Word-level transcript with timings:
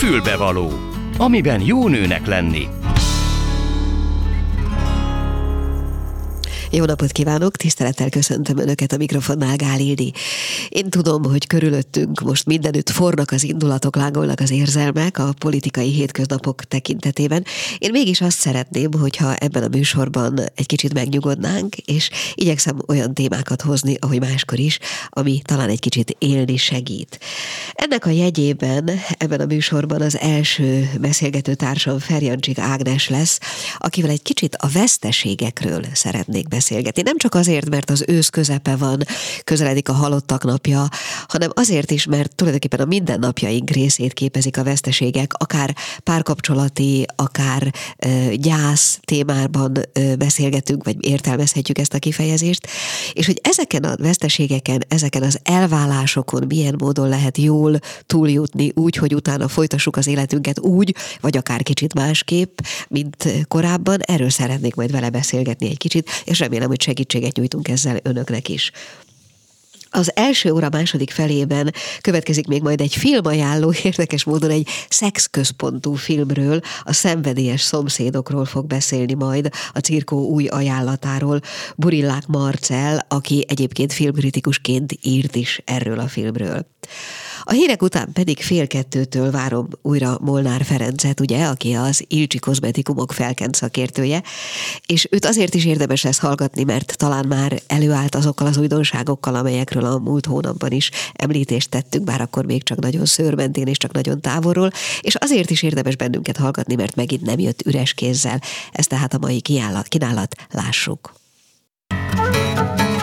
Fülbevaló, 0.00 0.70
amiben 1.18 1.60
jó 1.60 1.88
nőnek 1.88 2.26
lenni. 2.26 2.68
Jó 6.72 6.84
napot 6.84 7.12
kívánok, 7.12 7.56
tisztelettel 7.56 8.08
köszöntöm 8.08 8.58
Önöket 8.58 8.92
a 8.92 8.96
mikrofonnál, 8.96 9.56
Gál. 9.56 9.78
Én 10.68 10.90
tudom, 10.90 11.24
hogy 11.24 11.46
körülöttünk 11.46 12.20
most 12.20 12.46
mindenütt 12.46 12.90
fornak 12.90 13.30
az 13.30 13.42
indulatok, 13.42 13.96
lángolnak 13.96 14.40
az 14.40 14.50
érzelmek 14.50 15.18
a 15.18 15.34
politikai 15.38 15.90
hétköznapok 15.90 16.64
tekintetében. 16.64 17.44
Én 17.78 17.90
mégis 17.90 18.20
azt 18.20 18.38
szeretném, 18.38 18.92
hogyha 18.92 19.36
ebben 19.36 19.62
a 19.62 19.68
műsorban 19.68 20.38
egy 20.54 20.66
kicsit 20.66 20.94
megnyugodnánk, 20.94 21.76
és 21.76 22.10
igyekszem 22.34 22.78
olyan 22.88 23.14
témákat 23.14 23.62
hozni, 23.62 23.96
ahogy 24.00 24.20
máskor 24.20 24.58
is, 24.58 24.78
ami 25.08 25.40
talán 25.44 25.68
egy 25.68 25.80
kicsit 25.80 26.16
élni 26.18 26.56
segít. 26.56 27.18
Ennek 27.72 28.06
a 28.06 28.10
jegyében 28.10 28.90
ebben 29.18 29.40
a 29.40 29.46
műsorban 29.46 30.00
az 30.00 30.18
első 30.18 30.90
beszélgető 31.00 31.54
társam 31.54 31.98
Ferjancsik 31.98 32.58
Ágnes 32.58 33.08
lesz, 33.08 33.40
akivel 33.78 34.10
egy 34.10 34.22
kicsit 34.22 34.54
a 34.54 34.68
veszteségekről 34.68 35.84
szeretnék 35.92 36.42
beszélni 36.42 36.58
beszélgetni. 36.60 37.02
Nem 37.02 37.16
csak 37.16 37.34
azért, 37.34 37.68
mert 37.68 37.90
az 37.90 38.04
ősz 38.06 38.28
közepe 38.28 38.76
van, 38.76 39.02
közeledik 39.44 39.88
a 39.88 39.92
halottak 39.92 40.44
napja, 40.44 40.88
hanem 41.28 41.50
azért 41.54 41.90
is, 41.90 42.06
mert 42.06 42.34
tulajdonképpen 42.34 42.80
a 42.80 42.84
mindennapjaink 42.84 43.70
részét 43.70 44.12
képezik 44.12 44.56
a 44.56 44.62
veszteségek, 44.62 45.32
akár 45.32 45.74
párkapcsolati, 46.04 47.06
akár 47.16 47.72
ö, 47.98 48.34
gyász 48.34 48.98
témában 49.04 49.72
ö, 49.92 50.14
beszélgetünk, 50.16 50.84
vagy 50.84 50.96
értelmezhetjük 51.06 51.78
ezt 51.78 51.94
a 51.94 51.98
kifejezést, 51.98 52.66
és 53.12 53.26
hogy 53.26 53.40
ezeken 53.42 53.84
a 53.84 53.96
veszteségeken, 53.96 54.84
ezeken 54.88 55.22
az 55.22 55.38
elválásokon 55.42 56.44
milyen 56.48 56.74
módon 56.78 57.08
lehet 57.08 57.38
jól 57.38 57.78
túljutni 58.06 58.72
úgy, 58.74 58.96
hogy 58.96 59.14
utána 59.14 59.48
folytassuk 59.48 59.96
az 59.96 60.06
életünket 60.06 60.58
úgy, 60.58 60.94
vagy 61.20 61.36
akár 61.36 61.62
kicsit 61.62 61.94
másképp, 61.94 62.58
mint 62.88 63.44
korábban. 63.48 64.00
Erről 64.00 64.30
szeretnék 64.30 64.74
majd 64.74 64.90
vele 64.90 65.10
beszélgetni 65.10 65.68
egy 65.70 65.78
kicsit, 65.78 66.10
és 66.24 66.40
remélem, 66.50 66.68
hogy 66.68 66.82
segítséget 66.82 67.36
nyújtunk 67.36 67.68
ezzel 67.68 67.98
önöknek 68.02 68.48
is. 68.48 68.70
Az 69.92 70.10
első 70.14 70.52
óra 70.52 70.68
második 70.70 71.10
felében 71.10 71.74
következik 72.00 72.46
még 72.46 72.62
majd 72.62 72.80
egy 72.80 72.94
filmajánló, 72.94 73.74
érdekes 73.82 74.24
módon 74.24 74.50
egy 74.50 74.68
szexközpontú 74.88 75.94
filmről, 75.94 76.60
a 76.82 76.92
szenvedélyes 76.92 77.60
szomszédokról 77.60 78.44
fog 78.44 78.66
beszélni 78.66 79.14
majd 79.14 79.48
a 79.72 79.78
cirkó 79.78 80.28
új 80.28 80.46
ajánlatáról. 80.46 81.40
Burillák 81.76 82.26
Marcel, 82.26 83.06
aki 83.08 83.44
egyébként 83.48 83.92
filmkritikusként 83.92 84.92
írt 85.02 85.36
is 85.36 85.62
erről 85.64 85.98
a 85.98 86.08
filmről. 86.08 86.66
A 87.42 87.52
hírek 87.52 87.82
után 87.82 88.12
pedig 88.12 88.42
fél 88.42 88.66
kettőtől 88.66 89.30
várom 89.30 89.68
újra 89.82 90.18
Molnár 90.20 90.64
Ferencet, 90.64 91.20
ugye, 91.20 91.44
aki 91.44 91.72
az 91.72 92.04
Ilcsi 92.08 92.38
kozmetikumok 92.38 93.12
felkent 93.12 93.54
szakértője, 93.54 94.22
és 94.86 95.08
őt 95.10 95.24
azért 95.24 95.54
is 95.54 95.64
érdemes 95.64 96.02
lesz 96.02 96.18
hallgatni, 96.18 96.64
mert 96.64 96.96
talán 96.96 97.26
már 97.26 97.60
előállt 97.66 98.14
azokkal 98.14 98.46
az 98.46 98.56
újdonságokkal, 98.56 99.34
amelyekről 99.34 99.84
a 99.84 99.98
múlt 99.98 100.26
hónapban 100.26 100.70
is 100.72 100.90
említést 101.12 101.70
tettünk, 101.70 102.04
bár 102.04 102.20
akkor 102.20 102.44
még 102.44 102.62
csak 102.62 102.78
nagyon 102.78 103.04
szőrmentén 103.04 103.66
és 103.66 103.76
csak 103.76 103.92
nagyon 103.92 104.20
távolról, 104.20 104.70
és 105.00 105.14
azért 105.14 105.50
is 105.50 105.62
érdemes 105.62 105.96
bennünket 105.96 106.36
hallgatni, 106.36 106.74
mert 106.74 106.94
megint 106.94 107.22
nem 107.22 107.38
jött 107.38 107.66
üres 107.66 107.94
kézzel. 107.94 108.40
Ez 108.72 108.86
tehát 108.86 109.14
a 109.14 109.18
mai 109.18 109.40
kínálat, 109.40 110.34
lássuk. 110.50 111.12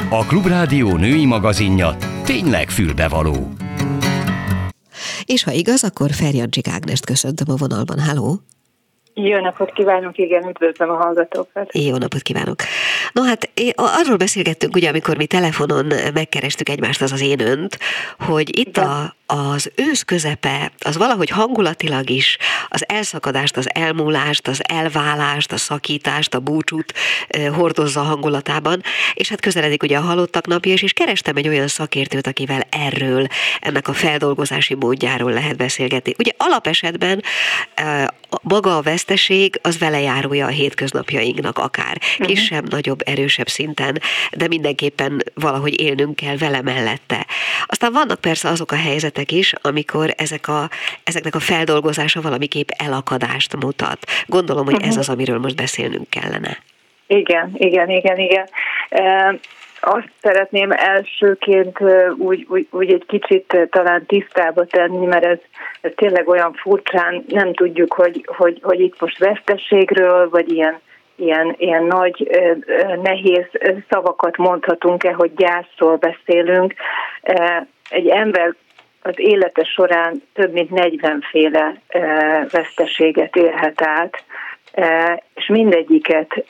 A 0.10 0.26
Klubrádió 0.26 0.96
női 0.96 1.26
magazinja 1.26 1.98
tényleg 2.24 2.70
fülbevaló. 2.70 3.54
És 5.26 5.44
ha 5.44 5.52
igaz, 5.52 5.84
akkor 5.84 6.12
Ferjancsik 6.12 6.68
Ágnest 6.68 7.06
köszöntöm 7.06 7.50
a 7.50 7.56
vonalban. 7.56 8.00
Háló! 8.00 8.42
Jó 9.20 9.40
napot 9.40 9.72
kívánok, 9.72 10.18
igen, 10.18 10.48
üdvözlöm 10.48 10.90
a 10.90 10.96
hallgatókat. 10.96 11.78
Jó 11.78 11.98
napot 11.98 12.22
kívánok. 12.22 12.56
No 13.14 13.24
hát 13.24 13.50
arról 13.76 14.18
beszélgettünk, 14.18 14.76
ugye, 14.76 14.90
amikor 14.90 15.18
mi 15.18 15.26
telefonon 15.26 15.86
megkerestük 16.14 16.70
egymást, 16.70 17.02
az 17.02 17.12
az 17.12 17.22
én 17.22 17.40
önt, 17.40 17.78
hogy 18.20 18.60
itt 18.60 18.78
a, 18.78 19.16
az 19.28 19.72
ősz 19.76 20.02
közepe, 20.02 20.72
az 20.80 20.98
valahogy 20.98 21.30
hangulatilag 21.30 22.10
is 22.10 22.38
az 22.68 22.84
elszakadást, 22.88 23.58
az 23.58 23.68
elmúlást, 23.74 24.48
az 24.48 24.62
elválást, 24.68 25.52
a 25.52 25.58
szakítást, 25.58 26.34
a 26.34 26.40
búcsút 26.40 26.94
hordozza 27.54 28.00
a 28.00 28.04
hangulatában, 28.04 28.84
és 29.14 29.30
hát 29.30 29.42
közeledik 29.42 29.84
ugye 29.84 29.98
a 29.98 30.02
halottak 30.02 30.48
napja, 30.48 30.72
és, 30.72 30.82
és 30.82 30.94
kerestem 30.94 31.36
egy 31.36 31.48
olyan 31.48 31.68
szakértőt, 31.68 32.28
akivel 32.28 32.62
erről, 32.70 33.28
ennek 33.60 33.88
a 33.88 33.94
feldolgozási 33.94 34.76
módjáról 34.76 35.32
lehet 35.32 35.58
beszélgetni. 35.58 36.14
Ugye 36.18 36.32
alapesetben 36.38 37.24
maga 38.42 38.78
a 38.78 38.82
veszteség 38.82 39.60
az 39.62 39.78
velejárója 39.78 40.46
a 40.46 40.50
hétköznapjainknak 40.50 41.58
akár. 41.58 42.02
Mhm. 42.18 42.28
Kisebb, 42.28 42.64
uh-huh. 42.64 42.72
nagyobb, 42.72 43.02
erősebb 43.06 43.50
szinten, 43.50 44.02
de 44.32 44.48
mindenképpen 44.48 45.24
valahogy 45.34 45.82
élnünk 45.82 46.16
kell 46.16 46.38
vele 46.38 46.62
mellette. 46.62 47.26
Aztán 47.66 47.92
vannak 47.92 48.22
persze 48.22 48.50
azok 48.50 48.72
a 48.72 48.76
helyzetek 48.76 49.17
is, 49.32 49.54
amikor 49.62 50.14
ezek 50.18 50.48
a, 50.48 50.70
ezeknek 51.04 51.36
a 51.36 51.40
feldolgozása 51.40 52.22
valamiképp 52.22 52.70
elakadást 52.78 53.56
mutat. 53.56 54.00
Gondolom, 54.26 54.66
hogy 54.66 54.82
ez 54.82 54.90
mhm. 54.90 55.00
az, 55.00 55.10
amiről 55.10 55.40
most 55.40 55.56
beszélnünk 55.56 56.10
kellene. 56.10 56.58
Igen, 57.08 57.52
igen, 57.54 57.90
igen, 57.90 58.18
igen 58.18 58.48
azt 59.80 60.10
szeretném 60.22 60.72
elsőként 60.72 61.80
úgy, 62.18 62.46
úgy, 62.50 62.68
úgy 62.72 62.92
egy 62.92 63.06
kicsit 63.08 63.68
talán 63.70 64.06
tisztába 64.06 64.66
tenni, 64.66 65.06
mert 65.06 65.26
ez, 65.26 65.38
ez 65.82 65.92
tényleg 65.96 66.28
olyan 66.28 66.54
furcsán, 66.54 67.26
nem 67.28 67.54
tudjuk, 67.54 67.94
hogy, 67.94 68.26
hogy, 68.26 68.60
hogy 68.62 68.80
itt 68.80 69.02
most 69.02 69.18
veszteségről, 69.18 70.30
vagy 70.30 70.52
ilyen, 70.52 70.80
ilyen, 71.16 71.56
ilyen 71.58 71.84
nagy, 71.84 72.30
nehéz 73.04 73.46
szavakat 73.90 74.38
mondhatunk-e, 74.38 75.12
hogy 75.12 75.34
gyászról 75.36 75.96
beszélünk. 75.96 76.74
Egy 77.90 78.08
ember 78.08 78.56
az 79.08 79.20
élete 79.20 79.64
során 79.64 80.22
több 80.34 80.52
mint 80.52 80.70
40 80.70 81.22
féle 81.30 81.82
veszteséget 82.52 83.36
élhet 83.36 83.82
át, 83.82 84.24
és 85.36 85.48
mindegyiket 85.48 86.46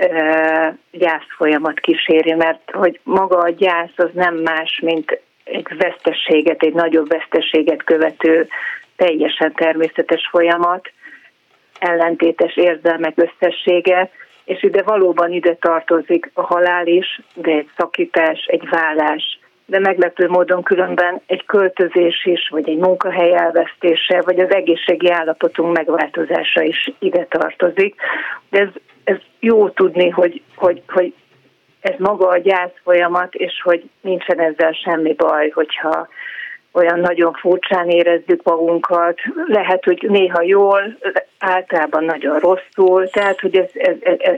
gyász 0.91 1.27
folyamat 1.37 1.79
kíséri, 1.79 2.33
mert 2.33 2.71
hogy 2.71 2.99
maga 3.03 3.37
a 3.37 3.49
gyász 3.49 3.93
az 3.95 4.09
nem 4.13 4.35
más, 4.35 4.79
mint 4.83 5.19
egy 5.43 5.67
vesztességet, 5.77 6.63
egy 6.63 6.73
nagyobb 6.73 7.07
vesztességet 7.07 7.83
követő 7.83 8.47
teljesen 8.95 9.53
természetes 9.53 10.27
folyamat, 10.31 10.91
ellentétes 11.79 12.57
érzelmek 12.57 13.13
összessége, 13.15 14.09
és 14.45 14.63
ide 14.63 14.83
valóban 14.83 15.31
ide 15.31 15.55
tartozik 15.55 16.31
a 16.33 16.41
halál 16.41 16.87
is, 16.87 17.21
de 17.33 17.51
egy 17.51 17.69
szakítás, 17.77 18.45
egy 18.45 18.69
vállás, 18.69 19.36
de 19.69 19.79
meglepő 19.79 20.27
módon 20.27 20.63
különben 20.63 21.21
egy 21.25 21.45
költözés 21.45 22.25
is, 22.25 22.49
vagy 22.49 22.69
egy 22.69 22.77
munkahely 22.77 23.33
elvesztése, 23.33 24.21
vagy 24.21 24.39
az 24.39 24.53
egészségi 24.53 25.11
állapotunk 25.11 25.75
megváltozása 25.75 26.61
is 26.61 26.91
ide 26.99 27.25
tartozik. 27.29 27.95
De 28.49 28.59
ez, 28.59 28.69
ez 29.03 29.17
jó 29.39 29.69
tudni, 29.69 30.09
hogy, 30.09 30.41
hogy, 30.55 30.81
hogy 30.87 31.13
ez 31.81 31.95
maga 31.97 32.27
a 32.27 32.37
gyász 32.37 32.73
folyamat, 32.83 33.33
és 33.33 33.61
hogy 33.63 33.89
nincsen 34.01 34.39
ezzel 34.39 34.71
semmi 34.71 35.13
baj, 35.13 35.49
hogyha 35.49 36.07
olyan 36.71 36.99
nagyon 36.99 37.33
furcsán 37.33 37.89
érezzük 37.89 38.43
magunkat, 38.43 39.19
lehet, 39.47 39.83
hogy 39.83 40.05
néha 40.09 40.41
jól, 40.41 40.97
általában 41.39 42.03
nagyon 42.03 42.39
rosszul, 42.39 43.09
tehát 43.09 43.39
hogy 43.39 43.55
ez, 43.55 43.69
ez, 43.73 43.95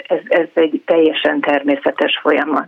ez, 0.07 0.19
ez, 0.27 0.47
egy 0.53 0.81
teljesen 0.85 1.39
természetes 1.39 2.19
folyamat. 2.21 2.67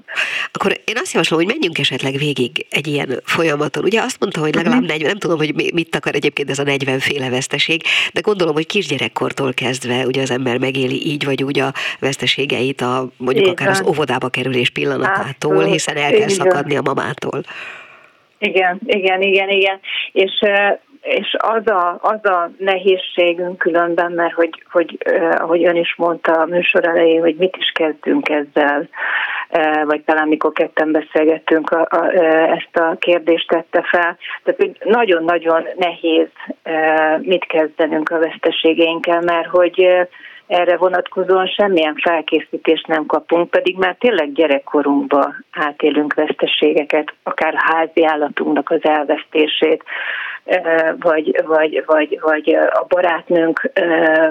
Akkor 0.51 0.71
én 0.71 0.95
azt 0.95 1.11
javaslom, 1.13 1.39
hogy 1.39 1.47
menjünk 1.47 1.79
esetleg 1.79 2.13
végig 2.13 2.65
egy 2.69 2.87
ilyen 2.87 3.21
folyamaton. 3.23 3.83
Ugye 3.83 4.01
azt 4.01 4.19
mondta, 4.19 4.39
hogy 4.39 4.55
legalább 4.55 4.81
40, 4.81 4.97
mhm. 4.97 5.07
nem 5.07 5.17
tudom, 5.17 5.37
hogy 5.37 5.71
mit 5.73 5.95
akar 5.95 6.15
egyébként 6.15 6.49
ez 6.49 6.59
a 6.59 6.63
40 6.63 6.99
féle 6.99 7.29
veszteség, 7.29 7.81
de 8.13 8.19
gondolom, 8.19 8.53
hogy 8.53 8.65
kisgyerekkortól 8.65 9.53
kezdve 9.53 10.05
ugye 10.05 10.21
az 10.21 10.31
ember 10.31 10.57
megéli 10.57 11.07
így 11.07 11.25
vagy 11.25 11.43
úgy 11.43 11.59
a 11.59 11.73
veszteségeit, 11.99 12.81
a, 12.81 13.07
mondjuk 13.17 13.45
Igen. 13.45 13.57
akár 13.57 13.69
az 13.69 13.83
óvodába 13.87 14.29
kerülés 14.29 14.69
pillanatától, 14.69 15.63
hiszen 15.63 15.97
el 15.97 16.11
kell 16.11 16.27
szakadni 16.27 16.75
a 16.75 16.81
mamától. 16.81 17.43
Igen, 18.41 18.79
igen, 18.85 19.21
igen, 19.21 19.49
igen. 19.49 19.79
És 20.11 20.39
és 21.01 21.35
az 21.37 21.67
a, 21.67 21.99
az 22.01 22.25
a 22.25 22.51
nehézségünk 22.57 23.57
különben, 23.57 24.11
mert 24.11 24.33
hogy, 24.33 24.63
hogy 24.71 24.97
ahogy 25.37 25.65
ön 25.65 25.75
is 25.75 25.95
mondta 25.97 26.31
a 26.31 26.45
műsor 26.45 26.87
elején, 26.87 27.21
hogy 27.21 27.35
mit 27.35 27.55
is 27.57 27.71
kezdünk 27.73 28.29
ezzel, 28.29 28.89
vagy 29.83 30.01
talán 30.01 30.27
mikor 30.27 30.51
ketten 30.51 30.91
beszélgettünk, 30.91 31.69
a, 31.69 31.87
a, 31.89 32.11
ezt 32.51 32.77
a 32.77 32.95
kérdést 32.99 33.47
tette 33.47 33.81
fel. 33.81 34.17
Tehát 34.43 34.59
hogy 34.59 34.77
nagyon-nagyon 34.83 35.67
nehéz 35.77 36.27
mit 37.19 37.45
kezdenünk 37.45 38.09
a 38.09 38.19
veszteségeinkkel, 38.19 39.21
mert 39.21 39.47
hogy 39.47 40.07
erre 40.51 40.77
vonatkozóan 40.77 41.47
semmilyen 41.47 41.95
felkészítést 41.95 42.87
nem 42.87 43.05
kapunk, 43.05 43.49
pedig 43.49 43.77
már 43.77 43.95
tényleg 43.99 44.31
gyerekkorunkban 44.31 45.45
átélünk 45.51 46.13
veszteségeket, 46.13 47.13
akár 47.23 47.53
házi 47.57 48.05
állatunknak 48.05 48.69
az 48.69 48.79
elvesztését, 48.81 49.83
vagy, 50.99 51.43
vagy, 51.45 51.83
vagy, 51.85 52.19
vagy 52.21 52.57
a 52.71 52.85
barátnőnk 52.87 53.71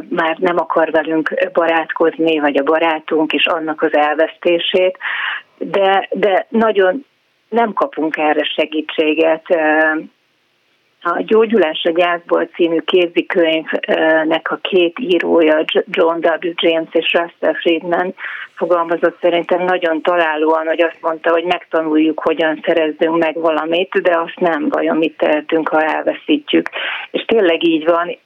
már 0.08 0.36
nem 0.38 0.58
akar 0.58 0.90
velünk 0.90 1.50
barátkozni, 1.52 2.38
vagy 2.38 2.56
a 2.56 2.62
barátunk 2.62 3.32
is 3.32 3.46
annak 3.46 3.82
az 3.82 3.94
elvesztését, 3.94 4.98
de, 5.58 6.08
de 6.10 6.46
nagyon 6.48 7.04
nem 7.48 7.72
kapunk 7.72 8.16
erre 8.16 8.44
segítséget 8.44 9.44
a 11.02 11.22
Gyógyulás 11.22 11.82
a 11.84 11.90
gyászból 11.90 12.44
című 12.54 12.78
kézikönyvnek 12.78 14.50
a 14.50 14.58
két 14.62 14.98
írója, 14.98 15.64
John 15.90 16.16
W. 16.16 16.52
James 16.54 16.88
és 16.92 17.12
Russell 17.12 17.54
Friedman 17.54 18.14
fogalmazott 18.54 19.18
szerintem 19.20 19.64
nagyon 19.64 20.02
találóan, 20.02 20.66
hogy 20.66 20.82
azt 20.82 20.98
mondta, 21.00 21.30
hogy 21.30 21.44
megtanuljuk, 21.44 22.20
hogyan 22.20 22.60
szerezzünk 22.64 23.18
meg 23.18 23.34
valamit, 23.40 24.02
de 24.02 24.18
azt 24.18 24.40
nem 24.40 24.68
vajon 24.68 24.96
mit 24.96 25.16
tehetünk, 25.16 25.68
ha 25.68 25.82
elveszítjük. 25.82 26.68
És 27.10 27.24
tényleg 27.24 27.64
így 27.64 27.84
van, 27.84 28.16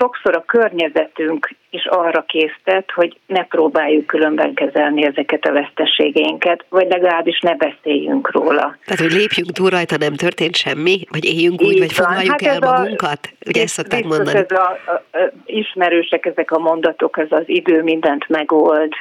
sokszor 0.00 0.36
a 0.36 0.44
környezetünk 0.46 1.54
is 1.70 1.86
arra 1.86 2.22
késztet, 2.22 2.90
hogy 2.90 3.18
ne 3.26 3.44
próbáljuk 3.44 4.06
különben 4.06 4.54
kezelni 4.54 5.04
ezeket 5.04 5.44
a 5.44 5.52
veszteségeinket, 5.52 6.64
vagy 6.68 6.88
legalábbis 6.88 7.40
ne 7.40 7.54
beszéljünk 7.54 8.30
róla. 8.30 8.76
Tehát, 8.84 9.00
hogy 9.00 9.12
lépjünk 9.12 9.50
túl 9.52 9.70
rajta, 9.70 9.96
nem 9.96 10.14
történt 10.14 10.56
semmi, 10.56 11.04
vagy 11.10 11.24
éljünk 11.24 11.62
úgy, 11.62 11.72
Így 11.72 11.78
vagy 11.78 11.92
foglaljuk 11.92 12.40
hát 12.40 12.42
el 12.42 12.58
magunkat? 12.58 13.20
A, 13.22 13.48
Ugye 13.48 13.62
ezt 13.62 13.72
szokták 13.72 14.04
mondani. 14.04 14.38
Ez 14.38 14.50
a, 14.50 14.78
a, 14.86 15.18
a, 15.18 15.32
ismerősek 15.44 16.26
ezek 16.26 16.50
a 16.50 16.58
mondatok, 16.58 17.18
ez 17.18 17.28
az 17.30 17.44
idő 17.46 17.82
mindent 17.82 18.28
megold, 18.28 18.92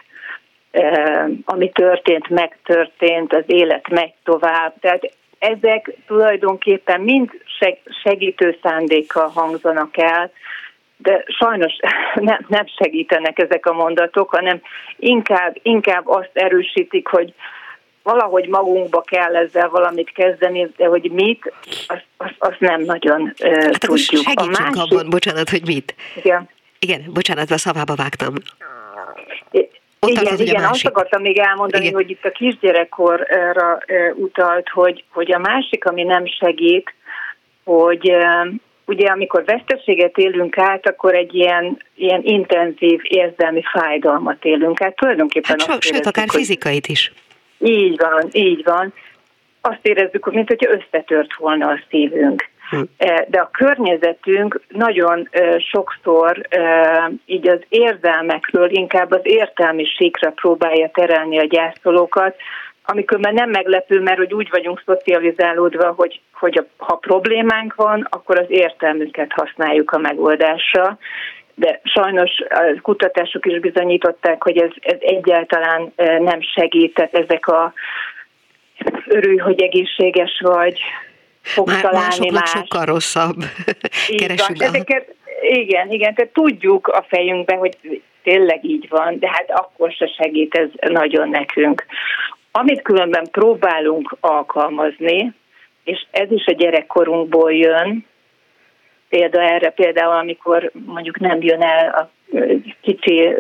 e, 0.72 1.30
ami 1.46 1.70
történt, 1.70 2.30
megtörtént, 2.30 3.34
az 3.34 3.44
élet 3.46 3.90
megy 3.90 4.14
tovább. 4.24 4.74
Tehát 4.80 5.12
ezek 5.40 5.92
tulajdonképpen 6.08 7.02
mind 7.02 7.30
segítő 8.04 8.58
szándékkal 8.62 9.28
hangzanak 9.28 9.98
el, 9.98 10.32
de 11.02 11.24
sajnos 11.28 11.74
nem, 12.30 12.46
nem 12.48 12.66
segítenek 12.82 13.40
ezek 13.40 13.66
a 13.66 13.74
mondatok, 13.74 14.30
hanem 14.30 14.62
inkább, 14.98 15.58
inkább 15.62 16.08
azt 16.08 16.32
erősítik, 16.34 17.08
hogy 17.08 17.34
valahogy 18.04 18.48
magunkba 18.48 19.02
kell 19.02 19.36
ezzel 19.36 19.70
valamit 19.70 20.12
kezdeni, 20.12 20.68
de 20.78 20.86
hogy 20.86 21.12
mit, 21.12 21.54
azt, 21.88 22.06
azt, 22.18 22.36
azt 22.38 22.60
nem 22.60 22.82
nagyon 22.82 23.22
uh, 23.22 23.64
hát 23.64 23.80
tudjuk. 23.80 24.24
Hát 24.26 24.40
a 24.40 24.46
másik... 24.46 24.76
abban, 24.76 25.10
bocsánat, 25.10 25.50
hogy 25.50 25.66
mit. 25.66 25.96
Igen. 26.16 26.50
Igen, 26.80 27.04
bocsánat, 27.14 27.52
a 27.52 27.58
szavába 27.58 27.96
vágtam. 27.96 28.34
Ott 30.02 30.10
igen, 30.10 30.24
tartott, 30.24 30.48
igen, 30.48 30.64
azt 30.64 30.86
akartam 30.86 31.22
még 31.22 31.38
elmondani, 31.38 31.84
igen. 31.84 31.96
hogy 31.96 32.10
itt 32.10 32.26
a 32.26 32.32
kisgyerekkorra 32.32 33.78
utalt, 34.16 34.70
hogy, 34.70 35.04
hogy 35.10 35.32
a 35.32 35.38
másik, 35.38 35.86
ami 35.86 36.04
nem 36.04 36.26
segít, 36.26 36.94
hogy 37.64 38.12
ugye 38.90 39.08
amikor 39.08 39.44
veszteséget 39.46 40.18
élünk 40.18 40.58
át, 40.58 40.88
akkor 40.88 41.16
egy 41.16 41.36
ilyen, 41.36 41.78
ilyen 41.96 42.22
intenzív 42.24 43.00
érzelmi 43.04 43.64
fájdalmat 43.72 44.46
élünk 44.46 44.82
át. 44.82 44.96
Tulajdonképpen 44.96 45.56
hát 45.60 45.70
azt 45.70 45.82
sőt, 45.82 46.06
akár 46.06 46.28
hogy... 46.28 46.40
fizikait 46.40 46.88
is. 46.88 47.14
Így 47.58 47.98
van, 47.98 48.28
így 48.32 48.64
van. 48.64 48.94
Azt 49.62 49.80
érezzük, 49.82 50.32
mint 50.32 50.48
hogyha 50.48 50.72
összetört 50.72 51.36
volna 51.36 51.68
a 51.68 51.80
szívünk. 51.90 52.50
Hm. 52.70 52.82
E, 52.98 53.26
de 53.30 53.40
a 53.40 53.50
környezetünk 53.52 54.62
nagyon 54.68 55.28
e, 55.32 55.60
sokszor 55.60 56.46
e, 56.50 57.12
így 57.26 57.50
az 57.50 57.60
érzelmekről 57.70 58.70
inkább 58.72 59.12
az 59.12 59.22
értelmiségre 59.24 60.30
próbálja 60.30 60.90
terelni 60.94 61.40
a 61.40 61.46
gyászolókat, 61.46 62.36
amikor 62.92 63.20
már 63.20 63.34
nem 63.34 63.50
meglepő, 63.50 64.00
mert 64.00 64.18
hogy 64.18 64.34
úgy 64.34 64.50
vagyunk 64.50 64.84
szocializálódva, 64.86 65.94
hogy, 65.98 66.22
hogy 66.34 66.58
a, 66.58 66.84
ha 66.84 66.96
problémánk 66.96 67.76
van, 67.76 68.08
akkor 68.10 68.40
az 68.40 68.46
értelmünket 68.48 69.32
használjuk 69.32 69.92
a 69.92 69.98
megoldásra. 69.98 70.98
De 71.56 71.80
sajnos 71.84 72.32
a 72.50 72.82
kutatások 72.82 73.46
is 73.46 73.60
bizonyították, 73.60 74.44
hogy 74.44 74.58
ez, 74.58 74.70
ez 74.80 74.98
egyáltalán 75.00 75.92
e, 75.96 76.20
nem 76.20 76.42
segített 76.42 77.16
ezek 77.16 77.48
a 77.48 77.74
örülj, 79.08 79.38
hogy 79.38 79.62
egészséges 79.62 80.42
vagy, 80.44 80.80
fogsz 81.42 81.74
Már 81.74 81.82
találni 81.82 82.30
más. 82.30 82.50
sokkal 82.50 82.86
rosszabb. 82.86 83.36
Keresünk 84.18 84.62
Ezeket, 84.62 85.16
igen, 85.42 85.92
igen, 85.92 86.14
tehát 86.16 86.32
tudjuk 86.34 86.88
a 86.88 87.06
fejünkben, 87.10 87.58
hogy 87.58 87.78
tényleg 88.24 88.66
így 88.66 88.90
van, 88.90 89.20
de 89.20 89.28
hát 89.28 89.52
akkor 89.52 89.92
se 89.92 90.08
segít 90.08 90.56
ez 90.56 90.90
nagyon 90.92 91.30
nekünk. 91.30 91.86
Amit 92.52 92.82
különben 92.82 93.28
próbálunk 93.32 94.16
alkalmazni, 94.20 95.34
és 95.84 96.06
ez 96.12 96.32
is 96.32 96.46
a 96.46 96.52
gyerekkorunkból 96.52 97.54
jön, 97.54 98.06
példa 99.10 99.42
erre 99.42 99.70
például, 99.70 100.14
amikor 100.14 100.72
mondjuk 100.86 101.20
nem 101.20 101.42
jön 101.42 101.62
el 101.62 101.90
a 101.90 102.10
kicsi 102.82 103.36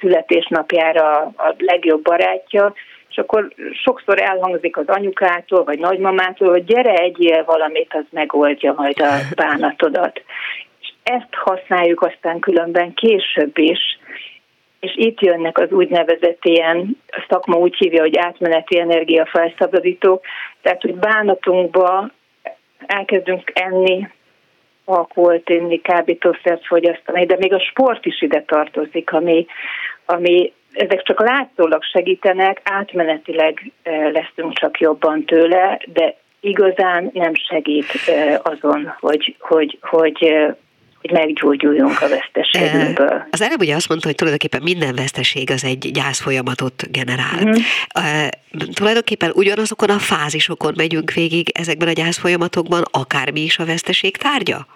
születésnapjára 0.00 1.16
a 1.20 1.54
legjobb 1.58 2.02
barátja, 2.02 2.74
és 3.08 3.16
akkor 3.16 3.52
sokszor 3.82 4.22
elhangzik 4.22 4.76
az 4.76 4.86
anyukától, 4.86 5.64
vagy 5.64 5.78
nagymamától, 5.78 6.50
hogy 6.50 6.64
gyere 6.64 6.94
egyél 6.94 7.44
valamit, 7.44 7.94
az 7.94 8.04
megoldja 8.10 8.74
majd 8.76 9.00
a 9.00 9.12
bánatodat. 9.34 10.22
És 10.80 10.88
ezt 11.02 11.34
használjuk 11.34 12.02
aztán 12.02 12.38
különben 12.38 12.94
később 12.94 13.58
is, 13.58 13.80
és 14.80 14.92
itt 14.96 15.20
jönnek 15.20 15.58
az 15.58 15.70
úgynevezett 15.70 16.44
ilyen, 16.44 16.96
a 17.06 17.24
szakma 17.28 17.56
úgy 17.56 17.76
hívja, 17.76 18.00
hogy 18.00 18.16
átmeneti 18.16 18.78
energiafelszabadítók, 18.78 20.24
tehát 20.62 20.82
hogy 20.82 20.94
bánatunkba 20.94 22.10
elkezdünk 22.86 23.52
enni, 23.54 24.08
alkoholt 24.84 25.48
inni, 25.48 25.80
kábítószert 25.80 26.66
fogyasztani, 26.66 27.26
de 27.26 27.36
még 27.38 27.52
a 27.52 27.60
sport 27.60 28.06
is 28.06 28.22
ide 28.22 28.42
tartozik, 28.42 29.12
ami, 29.12 29.46
ami 30.04 30.52
ezek 30.72 31.02
csak 31.02 31.20
látszólag 31.20 31.82
segítenek, 31.82 32.60
átmenetileg 32.64 33.72
eh, 33.82 34.12
leszünk 34.12 34.52
csak 34.52 34.80
jobban 34.80 35.24
tőle, 35.24 35.80
de 35.86 36.16
igazán 36.40 37.10
nem 37.12 37.34
segít 37.34 37.86
eh, 38.06 38.38
azon, 38.42 38.94
hogy, 39.00 39.36
hogy, 39.38 39.78
hogy 39.80 40.22
eh, 40.22 40.54
hogy 41.06 41.18
meggyógyuljunk 41.18 42.00
a 42.00 42.08
veszteségünkből. 42.08 43.26
Az 43.30 43.42
előbb 43.42 43.60
ugye 43.60 43.74
azt 43.74 43.88
mondta, 43.88 44.06
hogy 44.06 44.16
tulajdonképpen 44.16 44.62
minden 44.62 44.94
veszteség 44.94 45.50
az 45.50 45.64
egy 45.64 45.90
gyászfolyamatot 45.92 46.90
generál. 46.90 47.44
Mm. 47.44 47.50
Uh, 47.50 48.28
tulajdonképpen 48.74 49.30
ugyanazokon 49.34 49.90
a 49.90 49.98
fázisokon 49.98 50.72
megyünk 50.76 51.12
végig 51.12 51.48
ezekben 51.54 51.88
a 51.88 51.92
gyászfolyamatokban, 51.92 52.82
akármi 52.90 53.40
is 53.40 53.58
a 53.58 53.64
veszteség 53.64 54.16
tárgya? 54.16 54.66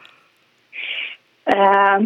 Uh, 1.45 2.05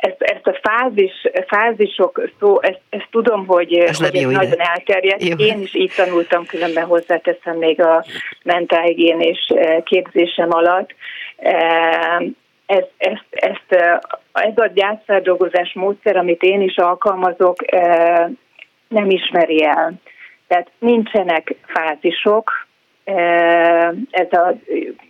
ezt, 0.00 0.16
ezt 0.18 0.46
a 0.46 0.58
fázis, 0.62 1.12
fázisok 1.46 2.22
szó, 2.40 2.60
ezt, 2.60 2.80
ezt 2.90 3.08
tudom, 3.10 3.46
hogy 3.46 3.74
ez, 3.74 3.98
hogy 3.98 4.16
ez 4.16 4.22
nagyon 4.22 4.60
elterjedt. 4.60 5.24
Jó. 5.24 5.36
Én 5.36 5.60
is 5.60 5.74
így 5.74 5.92
tanultam, 5.96 6.46
különben 6.46 6.84
hozzáteszem 6.84 7.56
még 7.56 7.80
a 7.80 8.04
mentálhigiénés 8.42 9.52
képzésem 9.84 10.48
alatt 10.50 10.94
ez, 12.72 12.84
ezt, 12.96 13.26
ezt, 13.30 13.82
ez 14.32 14.58
a 14.58 14.70
gyászfeldolgozás 14.74 15.72
módszer, 15.72 16.16
amit 16.16 16.42
én 16.42 16.60
is 16.60 16.76
alkalmazok, 16.76 17.56
nem 18.88 19.10
ismeri 19.10 19.64
el. 19.64 19.92
Tehát 20.46 20.70
nincsenek 20.78 21.54
fázisok, 21.66 22.50
ez 24.10 24.32
a 24.32 24.54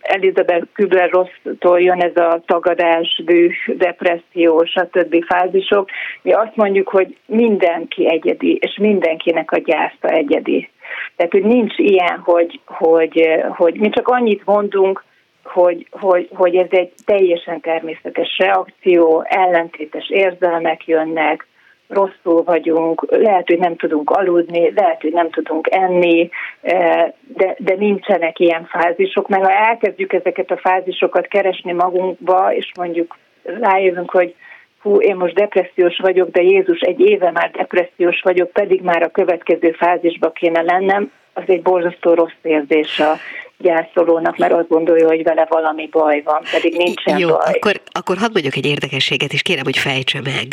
Elizabeth 0.01 0.67
Kübler-Rossztól 0.73 1.81
jön 1.81 2.01
ez 2.01 2.17
a 2.17 2.43
tagadás, 2.47 3.23
bűh, 3.25 3.55
depresszió, 3.67 4.65
stb. 4.65 5.25
fázisok. 5.25 5.89
Mi 6.23 6.33
azt 6.33 6.57
mondjuk, 6.57 6.89
hogy 6.89 7.17
mindenki 7.27 8.11
egyedi, 8.11 8.59
és 8.61 8.77
mindenkinek 8.77 9.51
a 9.51 9.59
gyásza 9.59 10.09
egyedi. 10.09 10.71
Tehát, 11.17 11.33
hogy 11.33 11.45
nincs 11.45 11.79
ilyen, 11.79 12.19
hogy, 12.25 12.61
hogy, 12.65 13.43
hogy 13.49 13.75
mi 13.75 13.89
csak 13.89 14.09
annyit 14.09 14.45
mondunk, 14.45 15.05
hogy, 15.45 15.87
hogy, 15.91 16.29
hogy 16.35 16.57
ez 16.57 16.69
egy 16.71 16.93
teljesen 17.05 17.61
természetes 17.61 18.39
reakció, 18.39 19.25
ellentétes 19.29 20.11
érzelmek 20.11 20.87
jönnek, 20.87 21.47
rosszul 21.89 22.43
vagyunk, 22.43 23.07
lehet, 23.11 23.47
hogy 23.47 23.59
nem 23.59 23.77
tudunk 23.77 24.11
aludni, 24.11 24.73
lehet, 24.75 25.01
hogy 25.01 25.13
nem 25.13 25.31
tudunk 25.31 25.69
enni, 25.71 26.31
eh, 26.61 27.13
de, 27.35 27.55
de 27.59 27.75
nincsenek 27.75 28.39
ilyen 28.39 28.65
fázisok, 28.65 29.29
mert 29.29 29.45
ha 29.45 29.51
elkezdjük 29.51 30.13
ezeket 30.13 30.51
a 30.51 30.57
fázisokat 30.57 31.27
keresni 31.27 31.73
magunkba, 31.73 32.55
és 32.55 32.71
mondjuk 32.79 33.19
rájövünk, 33.43 34.11
hogy 34.11 34.35
hú, 34.83 35.01
én 35.01 35.17
most 35.17 35.35
depressziós 35.35 35.99
vagyok, 35.99 36.31
de 36.31 36.43
Jézus 36.43 36.81
egy 36.81 37.01
éve 37.01 37.31
már 37.31 37.51
depressziós 37.51 38.21
vagyok, 38.23 38.51
pedig 38.51 38.83
már 38.83 39.03
a 39.03 39.11
következő 39.11 39.73
fázisba 39.73 40.31
kéne 40.31 40.63
lennem, 40.63 41.11
az 41.33 41.43
egy 41.47 41.63
borzasztó 41.63 42.15
rossz 42.15 42.33
érzés 42.43 42.99
a 42.99 43.17
gyászolónak, 43.63 44.37
mert 44.37 44.53
azt 44.53 44.69
gondolja, 44.69 45.07
hogy 45.07 45.23
vele 45.23 45.47
valami 45.49 45.89
baj 45.91 46.23
van, 46.23 46.43
pedig 46.51 46.77
nincsen 46.77 47.19
Jó, 47.19 47.29
baj. 47.29 47.53
Akkor, 47.55 47.81
akkor 47.91 48.17
hadd 48.17 48.33
mondjuk 48.33 48.57
egy 48.57 48.67
érdekességet, 48.67 49.33
és 49.33 49.43
kérem, 49.43 49.65
hogy 49.65 49.79
fejtse 49.79 50.21
meg. 50.21 50.47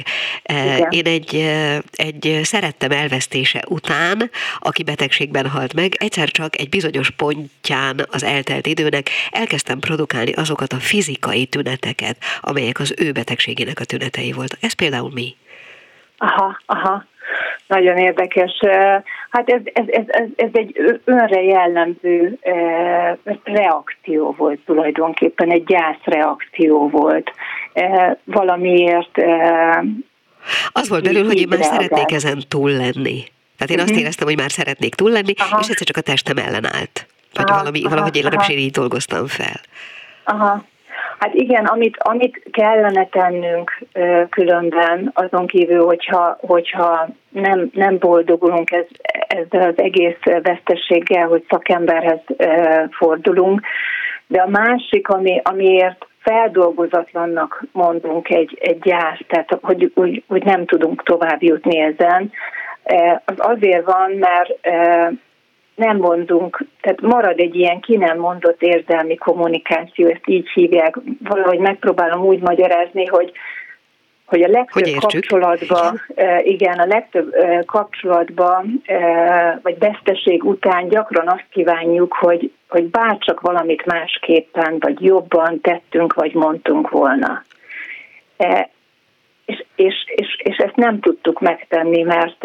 Igen. 0.44 0.88
Én 0.90 1.06
egy, 1.06 1.36
egy 1.92 2.40
szerettem 2.44 2.92
elvesztése 2.92 3.64
után, 3.68 4.30
aki 4.60 4.84
betegségben 4.84 5.48
halt 5.48 5.74
meg, 5.74 5.96
egyszer 5.98 6.30
csak 6.30 6.60
egy 6.60 6.70
bizonyos 6.70 7.10
pontján 7.10 8.08
az 8.12 8.24
eltelt 8.24 8.68
időnek 8.68 9.10
elkezdtem 9.32 9.80
produkálni 9.80 10.32
azokat 10.32 10.74
a 10.74 10.80
fizikai 10.80 11.46
tüneteket, 11.46 12.18
amelyek 12.42 12.80
az 12.80 12.94
ő 12.98 13.12
betegségének 13.12 13.80
a 13.80 13.86
tünetei 13.86 14.32
voltak. 14.32 14.60
Ez 14.62 14.74
például 14.74 15.12
mi? 15.14 15.36
Aha, 16.18 16.60
aha. 16.66 17.06
Nagyon 17.70 17.98
érdekes. 17.98 18.60
Hát 19.30 19.50
ez, 19.50 19.62
ez, 19.74 19.86
ez, 19.88 20.04
ez, 20.08 20.28
ez 20.36 20.50
egy 20.54 21.00
önre 21.06 21.42
jellemző 21.42 22.38
reakció 23.44 24.36
volt 24.38 24.60
tulajdonképpen, 24.66 25.52
egy 25.52 25.64
gyászreakció 25.64 26.90
volt. 26.90 27.32
Valamiért 28.24 29.18
az 30.72 30.90
volt 30.90 31.04
belül, 31.04 31.26
hogy 31.26 31.40
én 31.40 31.48
már 31.48 31.64
szeretnék 31.64 32.12
ezen 32.12 32.44
túl 32.48 32.72
lenni. 32.72 33.24
Tehát 33.58 33.74
én 33.74 33.80
azt 33.80 33.90
mhm. 33.90 34.00
éreztem, 34.00 34.28
hogy 34.28 34.38
már 34.38 34.52
szeretnék 34.52 34.96
túl 34.96 35.12
lenni, 35.12 35.34
aha. 35.38 35.60
és 35.62 35.68
egyszer 35.68 35.88
csak 35.88 35.98
a 35.98 36.02
testem 36.02 36.38
ellenállt. 36.38 37.08
Vagy 37.34 37.46
aha, 37.48 37.58
valami, 37.58 37.80
aha, 37.80 37.90
valahogy 37.90 38.16
én 38.16 38.24
legalábbis 38.24 38.56
én 38.56 38.62
így 38.62 38.72
dolgoztam 38.72 39.28
fel. 39.28 39.60
Aha, 40.24 40.66
Hát 41.20 41.34
igen, 41.34 41.66
amit, 41.66 41.98
amit 42.00 42.42
kellene 42.52 43.06
tennünk 43.06 43.80
különben, 44.30 45.12
azon 45.14 45.48
kívül, 45.48 45.86
hogyha, 45.86 46.38
hogyha 46.40 47.08
nem, 47.30 47.70
nem 47.74 47.98
boldogulunk 47.98 48.72
ez, 48.72 48.86
ezzel 49.28 49.70
az 49.70 49.78
egész 49.78 50.20
vesztességgel, 50.42 51.28
hogy 51.28 51.46
szakemberhez 51.50 52.20
fordulunk, 52.92 53.62
de 54.28 54.42
a 54.42 54.50
másik, 54.50 55.08
ami, 55.08 55.42
amiért 55.44 56.08
feldolgozatlannak 56.20 57.64
mondunk 57.72 58.30
egy, 58.30 58.58
egy 58.62 58.80
gyász, 58.80 59.20
tehát 59.28 59.58
hogy, 59.62 59.92
hogy, 59.96 60.24
hogy 60.28 60.44
nem 60.44 60.66
tudunk 60.66 61.04
tovább 61.04 61.44
jutni 61.44 61.80
ezen, 61.80 62.32
az 63.26 63.36
azért 63.38 63.86
van, 63.86 64.12
mert 64.12 64.68
nem 65.80 65.98
mondunk, 65.98 66.66
tehát 66.82 67.02
marad 67.02 67.40
egy 67.40 67.56
ilyen 67.56 67.80
ki 67.80 67.98
nem 67.98 68.18
mondott 68.18 68.62
érzelmi 68.62 69.16
kommunikáció, 69.16 70.08
ezt 70.08 70.28
így 70.28 70.50
hívják, 70.54 71.00
valahogy 71.24 71.60
megpróbálom 71.60 72.26
úgy 72.26 72.40
magyarázni, 72.40 73.06
hogy 73.06 73.32
hogy 74.26 74.44
a 74.44 74.48
legtöbb 74.48 74.84
hogy 74.84 74.96
kapcsolatban, 74.96 76.02
igen, 76.40 76.80
a 76.80 76.86
legtöbb 76.86 77.36
kapcsolatban, 77.66 78.82
vagy 79.62 79.78
veszteség 79.80 80.44
után 80.44 80.88
gyakran 80.88 81.28
azt 81.28 81.46
kívánjuk, 81.52 82.14
hogy, 82.14 82.52
hogy 82.68 82.84
bárcsak 82.84 83.42
valamit 83.42 83.86
másképpen, 83.86 84.76
vagy 84.80 85.04
jobban 85.04 85.62
tettünk, 85.62 86.14
vagy 86.14 86.34
mondtunk 86.34 86.90
volna 86.90 87.44
és, 89.50 89.66
és, 89.76 89.96
és, 90.16 90.42
és 90.44 90.58
ezt 90.58 90.76
nem 90.76 91.00
tudtuk 91.00 91.40
megtenni, 91.40 92.02
mert, 92.02 92.44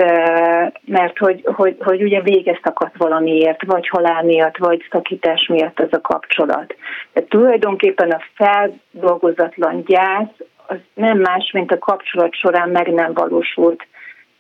mert 0.84 1.18
hogy, 1.18 1.40
hogy, 1.44 1.76
hogy 1.80 2.02
ugye 2.02 2.20
vége 2.20 2.60
szakadt 2.62 2.96
valamiért, 2.96 3.64
vagy 3.64 3.88
halál 3.88 4.22
miatt, 4.22 4.56
vagy 4.56 4.86
szakítás 4.90 5.46
miatt 5.46 5.80
az 5.80 5.88
a 5.90 6.00
kapcsolat. 6.00 6.74
De 7.12 7.24
tulajdonképpen 7.24 8.10
a 8.10 8.20
feldolgozatlan 8.34 9.82
gyász 9.86 10.34
az 10.66 10.76
nem 10.94 11.18
más, 11.18 11.50
mint 11.52 11.72
a 11.72 11.78
kapcsolat 11.78 12.34
során 12.34 12.68
meg 12.68 12.92
nem 12.92 13.12
valósult 13.12 13.86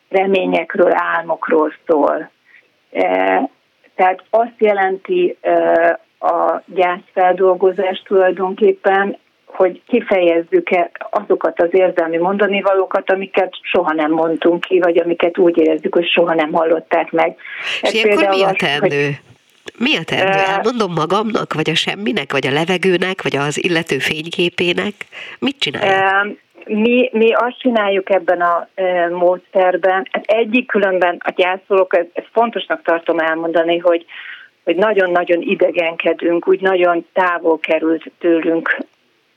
reményekről, 0.08 0.92
álmokról 0.94 1.72
szól. 1.86 2.30
Tehát 3.94 4.24
azt 4.30 4.58
jelenti 4.58 5.38
a 6.18 6.62
gyászfeldolgozás 6.66 8.02
tulajdonképpen 8.06 9.18
hogy 9.56 9.82
kifejezzük-e 9.86 10.90
azokat 11.10 11.60
az 11.60 11.68
érzelmi 11.70 12.16
mondani 12.16 12.60
valókat, 12.60 13.10
amiket 13.10 13.54
soha 13.62 13.92
nem 13.92 14.10
mondtunk 14.10 14.60
ki, 14.60 14.78
vagy 14.78 14.98
amiket 14.98 15.38
úgy 15.38 15.58
érezzük, 15.58 15.94
hogy 15.94 16.08
soha 16.08 16.34
nem 16.34 16.52
hallották 16.52 17.10
meg. 17.10 17.36
És 17.82 17.88
Ez 17.88 17.94
ilyenkor 17.94 18.28
mi 18.28 18.42
a 18.42 18.52
teendő? 18.52 19.04
Hogy, 19.04 19.20
mi 19.78 19.96
a 19.96 20.02
teendő? 20.04 20.38
Elmondom 20.38 20.92
magamnak, 20.92 21.54
vagy 21.54 21.70
a 21.70 21.74
semminek, 21.74 22.32
vagy 22.32 22.46
a 22.46 22.50
levegőnek, 22.50 23.22
vagy 23.22 23.36
az 23.36 23.64
illető 23.64 23.98
fényképének? 23.98 24.94
Mit 25.38 25.58
csinálják? 25.58 26.26
Mi, 26.66 27.10
mi 27.12 27.32
azt 27.32 27.58
csináljuk 27.58 28.10
ebben 28.10 28.40
a 28.40 28.68
e, 28.74 29.08
módszerben, 29.08 30.08
hát 30.10 30.24
egyik 30.26 30.66
különben 30.66 31.16
a 31.24 31.32
gyászolók, 31.36 31.96
ezt, 31.96 32.08
ezt 32.12 32.28
fontosnak 32.32 32.82
tartom 32.82 33.18
elmondani, 33.18 33.78
hogy 33.78 34.06
hogy 34.64 34.76
nagyon-nagyon 34.76 35.40
idegenkedünk, 35.40 36.48
úgy 36.48 36.60
nagyon 36.60 37.06
távol 37.12 37.58
került 37.58 38.10
tőlünk 38.18 38.76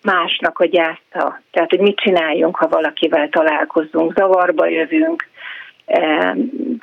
másnak 0.01 0.59
a 0.59 0.65
gyásza. 0.65 1.41
Tehát, 1.51 1.69
hogy 1.69 1.79
mit 1.79 1.99
csináljunk, 1.99 2.55
ha 2.55 2.67
valakivel 2.67 3.29
találkozunk, 3.29 4.13
zavarba 4.13 4.67
jövünk, 4.67 5.27
eh, 5.85 6.31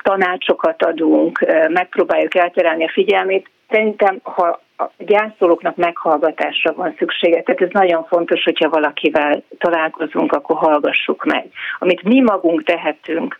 tanácsokat 0.03 0.83
adunk, 0.83 1.41
eh, 1.41 1.67
megpróbáljuk 1.67 2.35
elterelni 2.35 2.83
a 2.83 2.91
figyelmét. 2.91 3.49
Szerintem, 3.69 4.19
ha 4.23 4.59
a 4.77 4.89
gyászolóknak 4.97 5.75
meghallgatásra 5.75 6.73
van 6.73 6.95
szüksége, 6.97 7.41
tehát 7.41 7.61
ez 7.61 7.69
nagyon 7.71 8.03
fontos, 8.03 8.43
hogyha 8.43 8.69
valakivel 8.69 9.43
találkozunk, 9.57 10.31
akkor 10.31 10.57
hallgassuk 10.57 11.23
meg. 11.23 11.47
Amit 11.79 12.03
mi 12.03 12.21
magunk 12.21 12.63
tehetünk, 12.63 13.39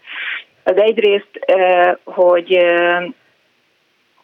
az 0.64 0.78
egyrészt, 0.78 1.36
eh, 1.46 1.94
hogy 2.04 2.58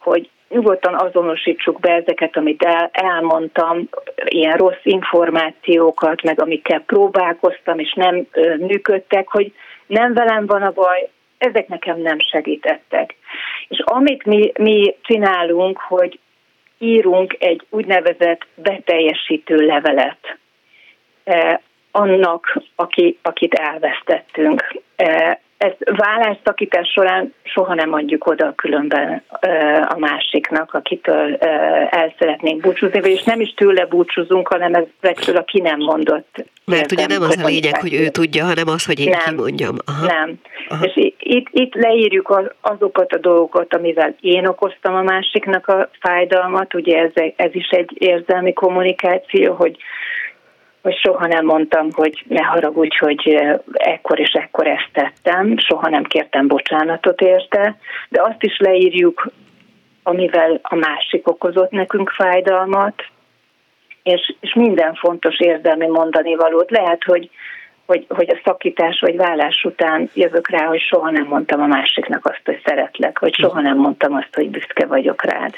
hogy 0.02 0.30
nyugodtan 0.52 0.94
azonosítsuk 0.94 1.80
be 1.80 1.92
ezeket, 1.92 2.36
amit 2.36 2.62
el, 2.62 2.90
elmondtam, 2.92 3.88
ilyen 4.24 4.56
rossz 4.56 4.82
információkat, 4.82 6.22
meg 6.22 6.40
amikkel 6.40 6.80
próbálkoztam, 6.80 7.78
és 7.78 7.92
nem 7.92 8.26
ö, 8.32 8.56
működtek, 8.56 9.28
hogy 9.28 9.52
nem 9.86 10.14
velem 10.14 10.46
van 10.46 10.62
a 10.62 10.70
baj, 10.70 11.08
ezek 11.38 11.68
nekem 11.68 12.00
nem 12.00 12.18
segítettek. 12.18 13.14
És 13.68 13.78
amit 13.84 14.24
mi, 14.24 14.52
mi 14.58 14.96
csinálunk, 15.02 15.78
hogy 15.78 16.18
írunk 16.78 17.36
egy 17.38 17.66
úgynevezett 17.70 18.46
beteljesítő 18.54 19.54
levelet 19.54 20.38
eh, 21.24 21.58
annak, 21.90 22.62
aki, 22.74 23.18
akit 23.22 23.54
elvesztettünk. 23.54 24.82
Eh, 24.96 25.36
ezt 25.62 25.76
válásszakítás 25.96 26.88
során 26.88 27.34
soha 27.42 27.74
nem 27.74 27.92
adjuk 27.92 28.26
oda 28.26 28.52
különben 28.56 29.22
a 29.88 29.98
másiknak, 29.98 30.74
akitől 30.74 31.34
el 31.90 32.14
szeretnénk 32.18 32.60
búcsúzni, 32.60 33.10
és 33.10 33.22
nem 33.22 33.40
is 33.40 33.54
tőle 33.54 33.86
búcsúzunk, 33.86 34.48
hanem 34.48 34.86
ezektől 35.00 35.36
a 35.36 35.44
ki 35.44 35.60
nem 35.60 35.78
mondott. 35.78 36.44
Mert 36.64 36.92
ugye 36.92 37.06
nem 37.06 37.22
az 37.22 37.42
a 37.42 37.46
lényeg, 37.46 37.80
hogy 37.80 37.94
ő 37.94 38.08
tudja, 38.08 38.44
hanem 38.44 38.68
az, 38.68 38.86
hogy 38.86 39.00
én 39.00 39.08
nem, 39.08 39.20
kimondjam. 39.24 39.76
Aha. 39.86 40.06
Nem. 40.06 40.34
Aha. 40.68 40.84
És 40.84 41.12
itt, 41.18 41.48
itt 41.50 41.74
leírjuk 41.74 42.52
azokat 42.60 43.12
a 43.12 43.18
dolgokat, 43.18 43.74
amivel 43.74 44.14
én 44.20 44.46
okoztam 44.46 44.94
a 44.94 45.02
másiknak 45.02 45.68
a 45.68 45.88
fájdalmat, 46.00 46.74
ugye 46.74 46.98
ez, 46.98 47.10
ez 47.36 47.54
is 47.54 47.68
egy 47.68 47.90
érzelmi 47.94 48.52
kommunikáció, 48.52 49.54
hogy 49.54 49.76
hogy 50.82 50.96
soha 50.96 51.26
nem 51.26 51.44
mondtam, 51.44 51.88
hogy 51.92 52.24
ne 52.28 52.42
haragudj, 52.44 52.96
hogy 52.98 53.34
ekkor 53.72 54.20
és 54.20 54.30
ekkor 54.32 54.66
ezt 54.66 54.88
tettem, 54.92 55.58
soha 55.58 55.88
nem 55.88 56.02
kértem 56.02 56.46
bocsánatot 56.46 57.20
érte, 57.20 57.76
de 58.08 58.22
azt 58.22 58.42
is 58.42 58.58
leírjuk, 58.58 59.30
amivel 60.02 60.58
a 60.62 60.74
másik 60.74 61.28
okozott 61.28 61.70
nekünk 61.70 62.10
fájdalmat, 62.10 63.02
és, 64.02 64.34
és 64.40 64.54
minden 64.54 64.94
fontos 64.94 65.40
érzelmi 65.40 65.86
mondani 65.86 66.34
valót. 66.34 66.70
Lehet, 66.70 67.04
hogy 67.04 67.30
hogy, 67.92 68.06
hogy 68.08 68.30
a 68.30 68.40
szakítás 68.44 69.00
vagy 69.00 69.16
vállás 69.16 69.64
után 69.64 70.10
jövök 70.14 70.48
rá, 70.48 70.66
hogy 70.66 70.80
soha 70.80 71.10
nem 71.10 71.26
mondtam 71.26 71.60
a 71.60 71.66
másiknak 71.66 72.26
azt, 72.26 72.40
hogy 72.44 72.60
szeretlek, 72.64 73.18
vagy 73.18 73.34
soha 73.34 73.60
nem 73.60 73.76
mondtam 73.76 74.14
azt, 74.14 74.28
hogy 74.32 74.50
büszke 74.50 74.86
vagyok 74.86 75.24
rád. 75.24 75.54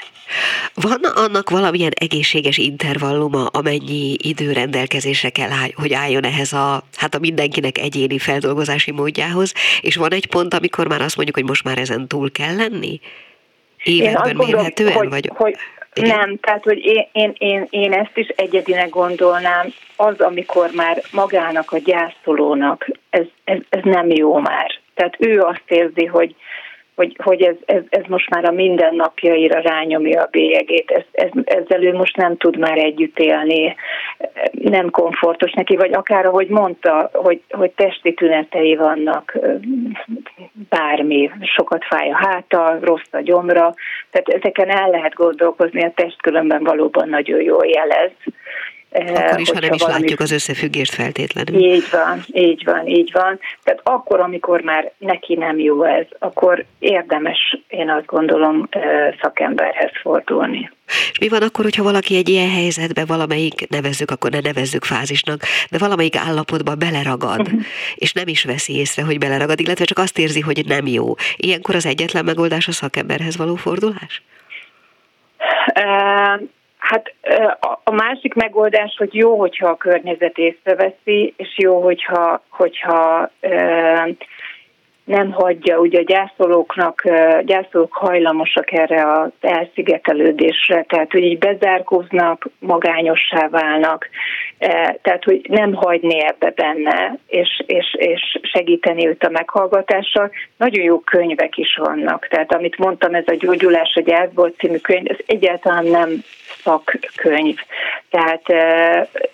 Van 0.73 0.99
annak 1.15 1.49
valamilyen 1.49 1.91
egészséges 1.99 2.57
intervalluma, 2.57 3.45
amennyi 3.45 4.15
idő 4.17 4.51
rendelkezésre 4.51 5.29
kell, 5.29 5.49
hogy 5.75 5.93
álljon 5.93 6.23
ehhez 6.23 6.53
a, 6.53 6.81
hát 6.97 7.15
a 7.15 7.19
mindenkinek 7.19 7.77
egyéni 7.77 8.19
feldolgozási 8.19 8.91
módjához, 8.91 9.53
és 9.81 9.95
van 9.95 10.11
egy 10.11 10.27
pont, 10.27 10.53
amikor 10.53 10.87
már 10.87 11.01
azt 11.01 11.15
mondjuk, 11.15 11.37
hogy 11.37 11.47
most 11.47 11.63
már 11.63 11.77
ezen 11.77 12.07
túl 12.07 12.31
kell 12.31 12.55
lenni? 12.55 12.99
Években 13.83 14.35
mérhetően? 14.35 14.93
Hogy, 14.93 15.09
vagy... 15.09 15.31
hogy. 15.33 15.55
Nem, 16.01 16.37
tehát 16.37 16.63
hogy 16.63 16.85
én, 16.85 17.07
én, 17.11 17.33
én, 17.37 17.67
én 17.69 17.93
ezt 17.93 18.17
is 18.17 18.27
egyedinek 18.27 18.89
gondolnám, 18.89 19.73
az, 19.95 20.19
amikor 20.19 20.69
már 20.73 21.01
magának 21.11 21.71
a 21.71 21.77
gyászolónak 21.77 22.87
ez, 23.09 23.25
ez, 23.43 23.59
ez 23.69 23.83
nem 23.83 24.09
jó 24.09 24.37
már. 24.37 24.79
Tehát 24.93 25.15
ő 25.19 25.39
azt 25.41 25.63
érzi, 25.67 26.05
hogy 26.05 26.35
hogy, 26.95 27.15
hogy 27.23 27.41
ez, 27.41 27.55
ez, 27.65 27.81
ez 27.89 28.03
most 28.07 28.29
már 28.29 28.45
a 28.45 28.51
mindennapjaira 28.51 29.59
rányomja 29.59 30.21
a 30.21 30.27
bélyegét. 30.31 30.91
Ez, 30.91 31.03
ez, 31.11 31.29
ezzel 31.43 31.83
ő 31.83 31.93
most 31.93 32.15
nem 32.15 32.37
tud 32.37 32.57
már 32.57 32.77
együtt 32.77 33.19
élni, 33.19 33.75
nem 34.51 34.89
komfortos 34.89 35.51
neki, 35.51 35.75
vagy 35.75 35.93
akár 35.93 36.25
ahogy 36.25 36.47
mondta, 36.47 37.09
hogy, 37.13 37.41
hogy 37.49 37.71
testi 37.71 38.13
tünetei 38.13 38.75
vannak, 38.75 39.37
bármi, 40.69 41.31
sokat 41.41 41.85
fáj 41.85 42.09
a 42.09 42.15
háta, 42.15 42.77
rossz 42.81 43.11
a 43.11 43.21
gyomra, 43.21 43.73
tehát 44.11 44.29
ezeken 44.29 44.69
el 44.69 44.89
lehet 44.89 45.13
gondolkozni, 45.13 45.83
a 45.83 45.91
test 45.95 46.21
különben 46.21 46.63
valóban 46.63 47.09
nagyon 47.09 47.41
jól 47.41 47.65
jelez 47.65 48.11
akkor 48.95 49.39
is, 49.39 49.49
ha 49.49 49.59
nem 49.59 49.73
is 49.73 49.81
valami... 49.81 49.99
látjuk 49.99 50.19
az 50.19 50.31
összefüggést 50.31 50.93
feltétlenül. 50.93 51.61
Így 51.61 51.89
van, 51.91 52.23
így 52.33 52.63
van, 52.63 52.87
így 52.87 53.11
van. 53.13 53.39
Tehát 53.63 53.79
akkor, 53.83 54.19
amikor 54.19 54.61
már 54.61 54.91
neki 54.97 55.35
nem 55.35 55.59
jó 55.59 55.83
ez, 55.83 56.05
akkor 56.19 56.65
érdemes, 56.79 57.57
én 57.67 57.89
azt 57.89 58.05
gondolom, 58.05 58.69
szakemberhez 59.21 59.91
fordulni. 60.01 60.71
És 61.11 61.19
mi 61.19 61.27
van 61.27 61.41
akkor, 61.41 61.63
hogyha 61.63 61.83
valaki 61.83 62.15
egy 62.15 62.29
ilyen 62.29 62.49
helyzetbe 62.49 63.05
valamelyik, 63.05 63.69
nevezzük, 63.69 64.11
akkor 64.11 64.31
ne 64.31 64.39
nevezzük 64.39 64.83
fázisnak, 64.83 65.41
de 65.69 65.77
valamelyik 65.77 66.15
állapotba 66.15 66.75
beleragad, 66.75 67.39
uh-huh. 67.39 67.61
és 67.95 68.13
nem 68.13 68.27
is 68.27 68.43
veszi 68.43 68.77
észre, 68.77 69.03
hogy 69.03 69.17
beleragad, 69.17 69.59
illetve 69.59 69.85
csak 69.85 69.97
azt 69.97 70.17
érzi, 70.17 70.39
hogy 70.39 70.65
nem 70.67 70.87
jó. 70.87 71.13
Ilyenkor 71.35 71.75
az 71.75 71.85
egyetlen 71.85 72.25
megoldás 72.25 72.67
a 72.67 72.71
szakemberhez 72.71 73.37
való 73.37 73.55
fordulás? 73.55 74.23
Hát 76.89 77.13
a 77.83 77.91
másik 77.91 78.33
megoldás, 78.33 78.95
hogy 78.97 79.13
jó, 79.13 79.39
hogyha 79.39 79.69
a 79.69 79.77
környezet 79.77 80.37
észreveszi, 80.37 81.33
és 81.37 81.57
jó, 81.57 81.81
hogyha, 81.81 82.43
hogyha 82.49 83.29
nem 85.05 85.31
hagyja, 85.31 85.79
ugye 85.79 85.99
a 85.99 86.03
gyászolóknak, 86.03 87.03
gyászolók 87.45 87.93
hajlamosak 87.93 88.71
erre 88.71 89.11
az 89.11 89.29
elszigetelődésre, 89.41 90.83
tehát 90.83 91.11
hogy 91.11 91.23
így 91.23 91.37
bezárkóznak, 91.37 92.49
magányossá 92.59 93.47
válnak, 93.47 94.09
tehát 95.01 95.23
hogy 95.23 95.41
nem 95.49 95.73
hagyni 95.73 96.23
ebbe 96.25 96.51
benne, 96.55 97.17
és, 97.27 97.63
és, 97.65 97.95
és 97.97 98.39
segíteni 98.41 99.07
őt 99.07 99.23
a 99.23 99.29
meghallgatással. 99.29 100.31
Nagyon 100.57 100.83
jó 100.83 100.99
könyvek 100.99 101.57
is 101.57 101.79
vannak, 101.83 102.27
tehát 102.27 102.53
amit 102.53 102.77
mondtam, 102.77 103.13
ez 103.13 103.27
a 103.27 103.35
Gyógyulás 103.35 103.95
a 103.95 104.01
gyászból 104.01 104.49
című 104.57 104.77
könyv, 104.77 105.05
ez 105.09 105.17
egyáltalán 105.25 105.85
nem 105.85 106.09
szakkönyv. 106.63 107.55
Tehát 108.09 108.41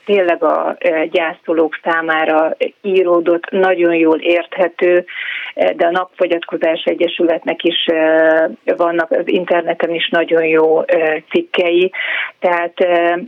tényleg 0.06 0.44
a 0.44 0.77
gyászolók 1.12 1.80
számára 1.84 2.56
íródott, 2.82 3.50
nagyon 3.50 3.96
jól 3.96 4.20
érthető, 4.20 5.06
de 5.53 5.86
a 5.86 5.91
Napfogyatkozás 5.91 6.84
Egyesületnek 6.84 7.63
is 7.63 7.86
vannak 8.63 9.12
az 9.12 9.24
interneten 9.25 9.94
is 9.94 10.10
nagyon 10.10 10.46
jó 10.46 10.84
cikkei, 11.30 11.91
tehát 12.39 12.74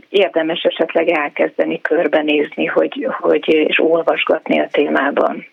érdemes 0.08 0.62
esetleg 0.62 1.08
elkezdeni 1.08 1.80
körbenézni, 1.80 2.66
hogy, 2.66 3.08
hogy, 3.20 3.48
és 3.48 3.80
olvasgatni 3.80 4.60
a 4.60 4.68
témában. 4.70 5.46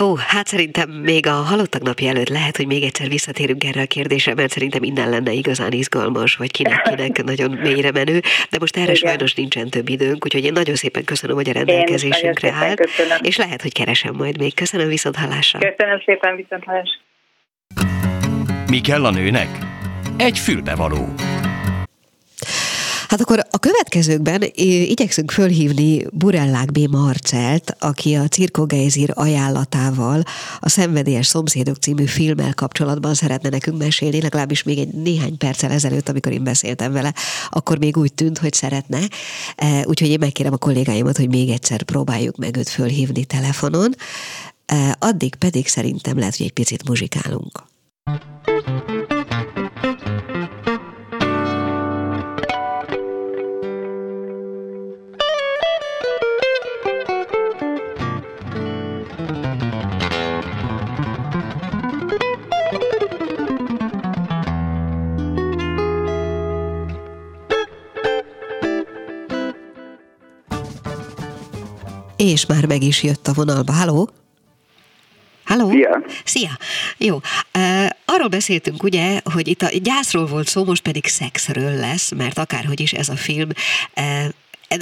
Ó, 0.00 0.16
hát 0.16 0.46
szerintem 0.46 0.90
még 0.90 1.26
a 1.26 1.32
halottak 1.32 1.82
napja 1.82 2.08
előtt 2.08 2.28
lehet, 2.28 2.56
hogy 2.56 2.66
még 2.66 2.82
egyszer 2.82 3.08
visszatérünk 3.08 3.64
erre 3.64 3.80
a 3.80 3.86
kérdésre, 3.86 4.34
mert 4.34 4.50
szerintem 4.50 4.80
minden 4.80 5.10
lenne 5.10 5.32
igazán 5.32 5.72
izgalmas, 5.72 6.34
vagy 6.36 6.50
kinek-kinek 6.50 7.24
nagyon 7.24 7.50
mélyre 7.50 7.90
menő, 7.90 8.20
de 8.50 8.58
most 8.60 8.76
erre 8.76 8.92
Igen. 8.92 9.08
sajnos 9.08 9.34
nincsen 9.34 9.68
több 9.70 9.88
időnk, 9.88 10.24
úgyhogy 10.24 10.44
én 10.44 10.52
nagyon 10.52 10.74
szépen 10.74 11.04
köszönöm, 11.04 11.36
hogy 11.36 11.48
a 11.48 11.52
rendelkezésünkre 11.52 12.52
áll, 12.52 12.74
és 13.22 13.36
lehet, 13.36 13.62
hogy 13.62 13.72
keresem 13.72 14.14
majd 14.14 14.38
még. 14.38 14.54
Köszönöm 14.54 14.88
viszont 14.88 15.16
hallásra. 15.16 15.58
Köszönöm 15.58 16.02
szépen 16.04 16.36
viszont 16.36 16.64
hallásra. 16.64 17.00
Mi 18.66 18.80
kell 18.80 19.04
a 19.04 19.10
nőnek? 19.10 19.48
Egy 20.16 20.38
fülbevaló. 20.38 21.14
Hát 23.14 23.22
akkor 23.22 23.46
a 23.50 23.58
következőkben 23.58 24.42
igyekszünk 24.54 25.30
fölhívni 25.30 26.06
Burellák 26.12 26.72
B. 26.72 26.78
Marcelt, 26.78 27.76
aki 27.78 28.14
a 28.14 28.28
Cirko 28.28 28.66
Geizir 28.66 29.10
ajánlatával 29.14 30.22
a 30.60 30.68
Szenvedélyes 30.68 31.26
Szomszédok 31.26 31.76
című 31.76 32.04
filmmel 32.04 32.54
kapcsolatban 32.54 33.14
szeretne 33.14 33.48
nekünk 33.48 33.78
mesélni, 33.78 34.20
legalábbis 34.20 34.62
még 34.62 34.78
egy 34.78 34.88
néhány 34.88 35.36
perccel 35.36 35.70
ezelőtt, 35.70 36.08
amikor 36.08 36.32
én 36.32 36.44
beszéltem 36.44 36.92
vele, 36.92 37.14
akkor 37.50 37.78
még 37.78 37.96
úgy 37.96 38.14
tűnt, 38.14 38.38
hogy 38.38 38.52
szeretne. 38.52 39.00
E, 39.56 39.84
úgyhogy 39.86 40.08
én 40.08 40.18
megkérem 40.20 40.52
a 40.52 40.56
kollégáimat, 40.56 41.16
hogy 41.16 41.28
még 41.28 41.48
egyszer 41.48 41.82
próbáljuk 41.82 42.36
meg 42.36 42.56
őt 42.56 42.68
fölhívni 42.68 43.24
telefonon. 43.24 43.94
E, 44.66 44.96
addig 44.98 45.34
pedig 45.34 45.68
szerintem 45.68 46.18
lehet, 46.18 46.36
hogy 46.36 46.46
egy 46.46 46.52
picit 46.52 46.88
muzsikálunk. 46.88 47.62
És 72.30 72.46
már 72.46 72.66
meg 72.66 72.82
is 72.82 73.02
jött 73.02 73.28
a 73.28 73.32
vonalba. 73.32 73.72
Halló? 73.72 74.10
Halló? 75.44 75.70
Szia! 75.70 76.02
Szia! 76.24 76.58
Jó. 76.96 77.14
Uh, 77.14 77.88
arról 78.04 78.28
beszéltünk 78.28 78.82
ugye, 78.82 79.20
hogy 79.24 79.48
itt 79.48 79.62
a 79.62 79.68
gyászról 79.82 80.26
volt 80.26 80.48
szó, 80.48 80.64
most 80.64 80.82
pedig 80.82 81.06
szexről 81.06 81.74
lesz, 81.74 82.10
mert 82.10 82.38
akárhogy 82.38 82.80
is 82.80 82.92
ez 82.92 83.08
a 83.08 83.16
film 83.16 83.48
uh, 83.96 84.28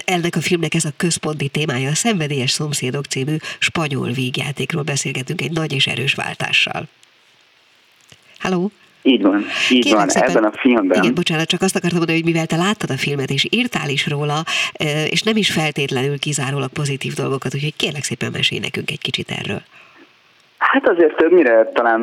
ennek 0.05 0.37
a 0.37 0.41
filmnek 0.41 0.75
ez 0.75 0.85
a 0.85 0.93
központi 0.97 1.49
témája, 1.49 1.91
a 1.91 1.95
Szenvedélyes 1.95 2.51
Szomszédok 2.51 3.05
című 3.05 3.37
spanyol 3.59 4.13
vígjátékról 4.13 4.83
beszélgetünk 4.83 5.41
egy 5.41 5.53
nagy 5.53 5.73
és 5.73 5.87
erős 5.87 6.15
váltással. 6.15 6.89
Halló? 8.39 8.71
Így 9.03 9.23
van, 9.23 9.45
így 9.71 9.85
Kérlek 9.85 10.01
van, 10.01 10.09
szépen, 10.09 10.31
ebben 10.31 10.45
a 10.45 10.53
filmben. 10.57 11.03
Igen, 11.03 11.15
bocsánat, 11.15 11.47
csak 11.47 11.62
azt 11.62 11.77
akartam 11.77 11.99
mondani, 11.99 12.21
hogy 12.21 12.33
mivel 12.33 12.47
te 12.47 12.57
láttad 12.57 12.91
a 12.91 12.97
filmet, 12.97 13.31
és 13.31 13.47
írtál 13.51 13.88
is 13.88 14.07
róla, 14.07 14.43
és 15.11 15.23
nem 15.23 15.37
is 15.37 15.53
feltétlenül 15.53 16.19
kizárólag 16.19 16.71
pozitív 16.73 17.12
dolgokat, 17.12 17.55
úgyhogy 17.55 17.77
kérlek 17.77 18.03
szépen 18.03 18.31
mesélj 18.33 18.61
nekünk 18.61 18.91
egy 18.91 19.01
kicsit 19.01 19.31
erről. 19.31 19.62
Hát 20.59 20.88
azért 20.88 21.17
többnyire 21.17 21.71
talán 21.75 22.01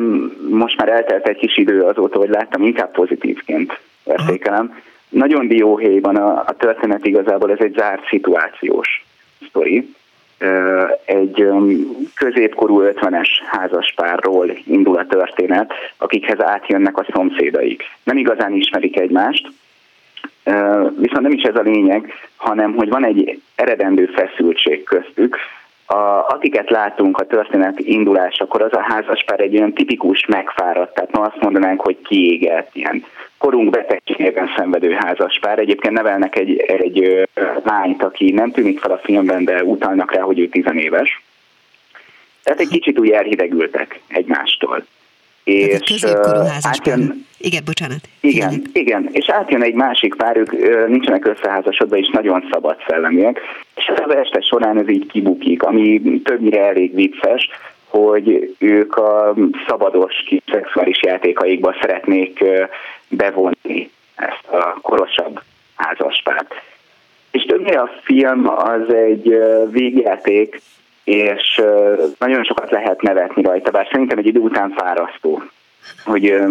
most 0.50 0.76
már 0.76 0.88
eltelt 0.88 1.28
egy 1.28 1.36
kis 1.36 1.56
idő 1.56 1.80
azóta, 1.80 2.18
hogy 2.18 2.28
láttam, 2.28 2.62
inkább 2.62 2.90
pozitívként 2.90 3.80
értékelem. 4.04 4.66
Aha. 4.70 4.80
Nagyon 5.08 5.48
dióhéjban 5.48 6.16
a, 6.16 6.38
a 6.46 6.54
történet 6.58 7.06
igazából, 7.06 7.50
ez 7.50 7.58
egy 7.60 7.74
zárt 7.76 8.06
szituációs 8.08 9.04
sztori 9.48 9.94
egy 11.04 11.48
középkorú 12.14 12.82
50-es 12.82 13.28
házaspárról 13.50 14.50
indul 14.66 14.96
a 14.96 15.06
történet, 15.06 15.72
akikhez 15.96 16.42
átjönnek 16.42 16.98
a 16.98 17.06
szomszédaik. 17.12 17.82
Nem 18.02 18.16
igazán 18.16 18.52
ismerik 18.52 18.98
egymást, 18.98 19.48
viszont 20.96 21.20
nem 21.20 21.32
is 21.32 21.42
ez 21.42 21.56
a 21.56 21.60
lényeg, 21.60 22.12
hanem 22.36 22.74
hogy 22.74 22.88
van 22.88 23.04
egy 23.04 23.40
eredendő 23.54 24.06
feszültség 24.06 24.82
köztük, 24.82 25.36
a, 25.86 26.26
akiket 26.28 26.70
látunk 26.70 27.18
a 27.18 27.26
történet 27.26 27.78
indulásakor, 27.78 28.62
az 28.62 28.72
a 28.72 28.84
házaspár 28.88 29.40
egy 29.40 29.56
olyan 29.56 29.72
tipikus 29.72 30.26
megfáradt, 30.26 30.94
tehát 30.94 31.12
ma 31.12 31.20
azt 31.22 31.40
mondanánk, 31.40 31.80
hogy 31.80 31.98
kiégett, 32.02 32.70
ilyen 32.72 33.04
korunk 33.40 33.70
betegségében 33.70 34.48
szenvedő 34.56 34.96
házaspár. 34.98 35.58
Egyébként 35.58 35.94
nevelnek 35.94 36.36
egy, 36.38 36.56
egy 36.56 37.28
lányt, 37.64 38.02
aki 38.02 38.30
nem 38.30 38.50
tűnik 38.50 38.80
fel 38.80 38.90
a 38.90 39.00
filmben, 39.04 39.44
de 39.44 39.64
utalnak 39.64 40.14
rá, 40.14 40.20
hogy 40.20 40.38
ő 40.38 40.48
tizenéves. 40.48 41.22
Tehát 42.42 42.60
egy 42.60 42.68
kicsit 42.68 42.98
úgy 42.98 43.10
elhidegültek 43.10 44.00
egymástól. 44.08 44.84
És 45.44 46.04
átjön, 46.62 47.26
igen, 47.38 47.62
bocsánat. 47.64 48.00
Igen, 48.20 48.52
igen, 48.52 48.70
igen, 48.72 49.08
és 49.12 49.28
átjön 49.28 49.62
egy 49.62 49.74
másik 49.74 50.14
pár, 50.14 50.36
ők 50.36 50.50
nincsenek 50.88 51.26
összeházasodva, 51.26 51.96
és 51.96 52.08
nagyon 52.12 52.48
szabad 52.50 52.76
szellemiek, 52.88 53.40
és 53.74 53.92
az 54.04 54.14
este 54.14 54.40
során 54.40 54.78
ez 54.78 54.88
így 54.88 55.06
kibukik, 55.06 55.62
ami 55.62 56.20
többnyire 56.24 56.64
elég 56.64 56.94
vicces, 56.94 57.48
hogy 57.88 58.54
ők 58.58 58.96
a 58.96 59.34
szabados 59.68 60.14
kis 60.26 60.40
szexuális 60.50 61.02
játékaikba 61.02 61.74
szeretnék 61.80 62.44
bevonni 63.10 63.90
ezt 64.14 64.46
a 64.50 64.78
korosabb 64.82 65.40
házaspárt. 65.74 66.54
És 67.30 67.42
többnyire 67.42 67.80
a 67.80 67.90
film 68.02 68.48
az 68.48 68.94
egy 68.94 69.38
végjáték, 69.70 70.60
és 71.04 71.62
nagyon 72.18 72.44
sokat 72.44 72.70
lehet 72.70 73.02
nevetni 73.02 73.42
rajta, 73.42 73.70
bár 73.70 73.88
szerintem 73.90 74.18
egy 74.18 74.26
idő 74.26 74.40
után 74.40 74.70
fárasztó 74.76 75.42
hogy 76.04 76.42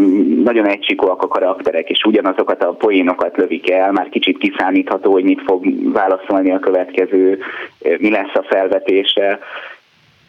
nagyon 0.43 0.67
egysikóak 0.67 1.21
a 1.21 1.27
karakterek, 1.27 1.89
és 1.89 2.03
ugyanazokat 2.03 2.63
a 2.63 2.73
poénokat 2.73 3.37
lövik 3.37 3.71
el, 3.71 3.91
már 3.91 4.09
kicsit 4.09 4.37
kiszámítható, 4.37 5.11
hogy 5.11 5.23
mit 5.23 5.41
fog 5.45 5.91
válaszolni 5.93 6.51
a 6.51 6.59
következő, 6.59 7.39
mi 7.97 8.09
lesz 8.09 8.33
a 8.33 8.45
felvetése. 8.49 9.39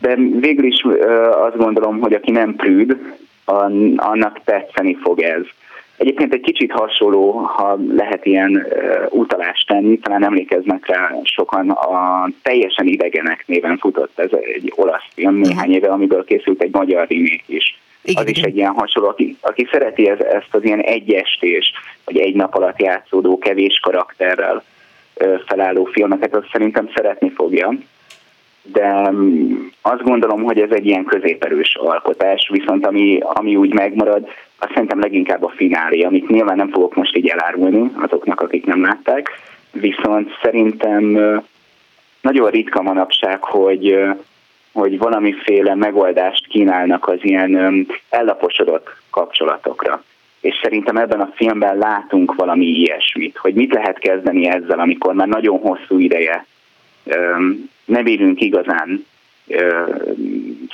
De 0.00 0.14
végül 0.40 0.64
is 0.64 0.84
azt 1.30 1.56
gondolom, 1.56 2.00
hogy 2.00 2.14
aki 2.14 2.30
nem 2.30 2.54
prűd, 2.54 2.96
annak 3.96 4.40
tetszeni 4.44 4.94
fog 5.02 5.20
ez. 5.20 5.42
Egyébként 6.00 6.34
egy 6.34 6.40
kicsit 6.40 6.72
hasonló, 6.72 7.30
ha 7.30 7.78
lehet 7.96 8.26
ilyen 8.26 8.66
utalást 9.08 9.66
tenni, 9.66 9.98
talán 9.98 10.24
emlékeznek 10.24 10.86
rá 10.86 11.14
sokan, 11.22 11.70
a 11.70 12.28
Teljesen 12.42 12.86
idegenek 12.86 13.44
néven 13.46 13.76
futott 13.78 14.18
ez 14.18 14.30
egy 14.54 14.72
olasz 14.76 15.04
film 15.14 15.34
néhány 15.34 15.72
éve, 15.72 15.88
amiből 15.88 16.24
készült 16.24 16.62
egy 16.62 16.72
magyar 16.72 17.06
remake 17.08 17.42
is. 17.46 17.80
Igen, 18.02 18.22
az 18.22 18.30
is 18.30 18.40
egy 18.40 18.56
ilyen 18.56 18.72
hasonló, 18.72 19.08
aki, 19.08 19.36
aki 19.40 19.68
szereti 19.70 20.08
ez, 20.08 20.18
ezt 20.18 20.48
az 20.54 20.64
ilyen 20.64 20.80
egyestés, 20.80 21.72
vagy 22.04 22.18
egy 22.18 22.34
nap 22.34 22.54
alatt 22.54 22.82
játszódó 22.82 23.38
kevés 23.38 23.80
karakterrel 23.82 24.64
felálló 25.46 25.84
filmeket, 25.84 26.34
azt 26.34 26.48
szerintem 26.52 26.90
szeretni 26.94 27.30
fogja. 27.30 27.72
De 28.62 29.10
mm, 29.10 29.66
azt 29.82 30.02
gondolom, 30.02 30.42
hogy 30.42 30.60
ez 30.60 30.70
egy 30.70 30.86
ilyen 30.86 31.04
középerős 31.04 31.74
alkotás, 31.74 32.48
viszont 32.52 32.86
ami, 32.86 33.18
ami 33.22 33.56
úgy 33.56 33.74
megmarad, 33.74 34.28
azt 34.58 34.72
szerintem 34.72 35.00
leginkább 35.00 35.42
a 35.42 35.52
finálé, 35.56 36.02
amit 36.02 36.28
nyilván 36.28 36.56
nem 36.56 36.70
fogok 36.70 36.94
most 36.94 37.16
így 37.16 37.28
elárulni 37.28 37.90
azoknak, 38.02 38.40
akik 38.40 38.66
nem 38.66 38.82
látták, 38.82 39.28
viszont 39.72 40.30
szerintem 40.42 41.02
nagyon 42.20 42.50
ritka 42.50 42.82
manapság, 42.82 43.44
hogy 43.44 43.98
hogy 44.72 44.98
valamiféle 44.98 45.74
megoldást 45.74 46.46
kínálnak 46.46 47.08
az 47.08 47.18
ilyen 47.20 47.86
ellaposodott 48.10 48.88
kapcsolatokra. 49.10 50.02
És 50.40 50.58
szerintem 50.62 50.96
ebben 50.96 51.20
a 51.20 51.32
filmben 51.34 51.78
látunk 51.78 52.34
valami 52.34 52.66
ilyesmit, 52.66 53.36
hogy 53.36 53.54
mit 53.54 53.72
lehet 53.72 53.98
kezdeni 53.98 54.48
ezzel, 54.48 54.78
amikor 54.78 55.14
már 55.14 55.28
nagyon 55.28 55.58
hosszú 55.58 55.98
ideje 55.98 56.46
nem 57.84 58.06
élünk 58.06 58.40
igazán 58.40 59.06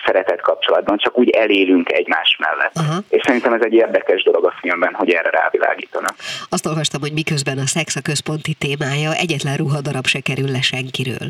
szeretett 0.04 0.40
kapcsolatban, 0.40 0.98
csak 0.98 1.18
úgy 1.18 1.30
elélünk 1.30 1.92
egymás 1.92 2.38
mellett. 2.38 2.76
Uh-huh. 2.76 3.04
És 3.08 3.20
szerintem 3.24 3.52
ez 3.52 3.60
egy 3.62 3.72
érdekes 3.72 4.22
dolog 4.22 4.44
a 4.44 4.54
filmben, 4.60 4.94
hogy 4.94 5.10
erre 5.10 5.30
rávilágítanak. 5.30 6.14
Azt 6.48 6.66
olvastam, 6.66 7.00
hogy 7.00 7.12
miközben 7.12 7.58
a 7.58 7.66
szex 7.66 7.96
a 7.96 8.00
központi 8.00 8.54
témája, 8.54 9.12
egyetlen 9.12 9.56
ruhadarab 9.56 10.06
se 10.06 10.20
kerül 10.20 10.50
le 10.50 10.60
senkiről. 10.60 11.28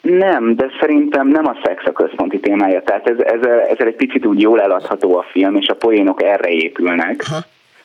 Nem, 0.00 0.54
de 0.54 0.66
szerintem 0.80 1.28
nem 1.28 1.46
a 1.46 1.56
szex 1.64 1.84
a 1.86 1.92
központi 1.92 2.40
témája. 2.40 2.82
Tehát 2.82 3.08
ez, 3.08 3.18
ez, 3.18 3.42
ez 3.68 3.86
egy 3.86 3.94
picit 3.94 4.26
úgy 4.26 4.40
jól 4.40 4.60
eladható 4.60 5.16
a 5.16 5.26
film, 5.30 5.56
és 5.56 5.66
a 5.66 5.74
poénok 5.74 6.22
erre 6.22 6.48
épülnek. 6.48 7.24
Ha. 7.26 7.38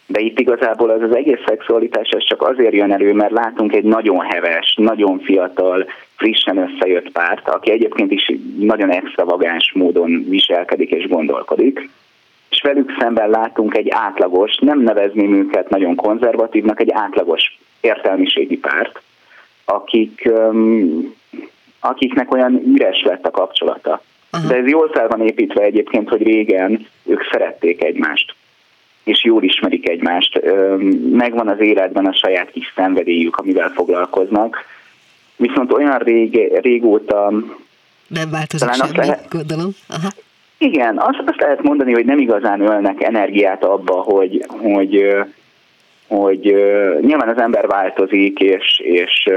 De 0.08 0.20
itt 0.20 0.40
igazából 0.40 0.90
az 0.90 1.02
az 1.02 1.16
egész 1.16 1.40
szexualitás 1.46 2.10
ez 2.10 2.24
csak 2.24 2.42
azért 2.42 2.74
jön 2.74 2.92
elő, 2.92 3.14
mert 3.14 3.32
látunk 3.32 3.74
egy 3.74 3.84
nagyon 3.84 4.20
heves, 4.20 4.76
nagyon 4.78 5.20
fiatal, 5.20 5.86
frissen 6.16 6.58
összejött 6.58 7.12
párt, 7.12 7.50
aki 7.50 7.72
egyébként 7.72 8.12
is 8.12 8.32
nagyon 8.60 8.92
extravagáns 8.92 9.72
módon 9.74 10.26
viselkedik 10.30 10.90
és 10.90 11.08
gondolkodik. 11.08 11.90
És 12.50 12.62
velük 12.62 12.92
szemben 13.00 13.30
látunk 13.30 13.78
egy 13.78 13.90
átlagos, 13.90 14.58
nem 14.58 14.80
nevezném 14.80 15.34
őket 15.34 15.70
nagyon 15.70 15.96
konzervatívnak, 15.96 16.80
egy 16.80 16.92
átlagos 16.92 17.58
értelmiségi 17.82 18.58
párt, 18.58 19.02
akik 19.66 20.30
akiknek 21.80 22.34
olyan 22.34 22.62
üres 22.76 23.04
lett 23.04 23.26
a 23.26 23.32
kapcsolata. 23.32 24.02
De 24.48 24.56
ez 24.56 24.68
jól 24.68 24.90
fel 24.94 25.08
van 25.08 25.22
építve 25.22 25.62
egyébként, 25.62 26.10
hogy 26.10 26.24
régen 26.24 26.88
ők 27.06 27.22
szerették 27.32 27.84
egymást 27.84 28.36
és 29.06 29.24
jól 29.24 29.44
ismerik 29.44 29.90
egymást. 29.90 30.42
Megvan 31.12 31.48
az 31.48 31.60
életben 31.60 32.06
a 32.06 32.14
saját 32.14 32.52
kis 32.52 32.74
szenvedélyük, 32.76 33.36
amivel 33.36 33.70
foglalkoznak. 33.70 34.58
Viszont 35.36 35.74
olyan 35.74 35.98
rég, 35.98 36.60
régóta... 36.62 37.32
Nem 38.08 38.30
változik 38.30 38.74
semmi, 38.74 38.98
lehet, 38.98 39.28
gondolom. 39.30 39.70
Aha. 39.90 40.08
Igen, 40.58 40.98
azt, 40.98 41.22
azt 41.26 41.42
lehet 41.42 41.62
mondani, 41.62 41.94
hogy 41.94 42.06
nem 42.06 42.20
igazán 42.20 42.62
ölnek 42.62 43.04
energiát 43.04 43.64
abba, 43.64 43.94
hogy, 43.94 44.46
hogy, 44.48 45.16
hogy, 46.08 46.42
hogy 46.42 46.44
nyilván 47.02 47.30
az 47.30 47.38
ember 47.38 47.68
változik, 47.68 48.40
és, 48.40 48.80
és 48.84 49.30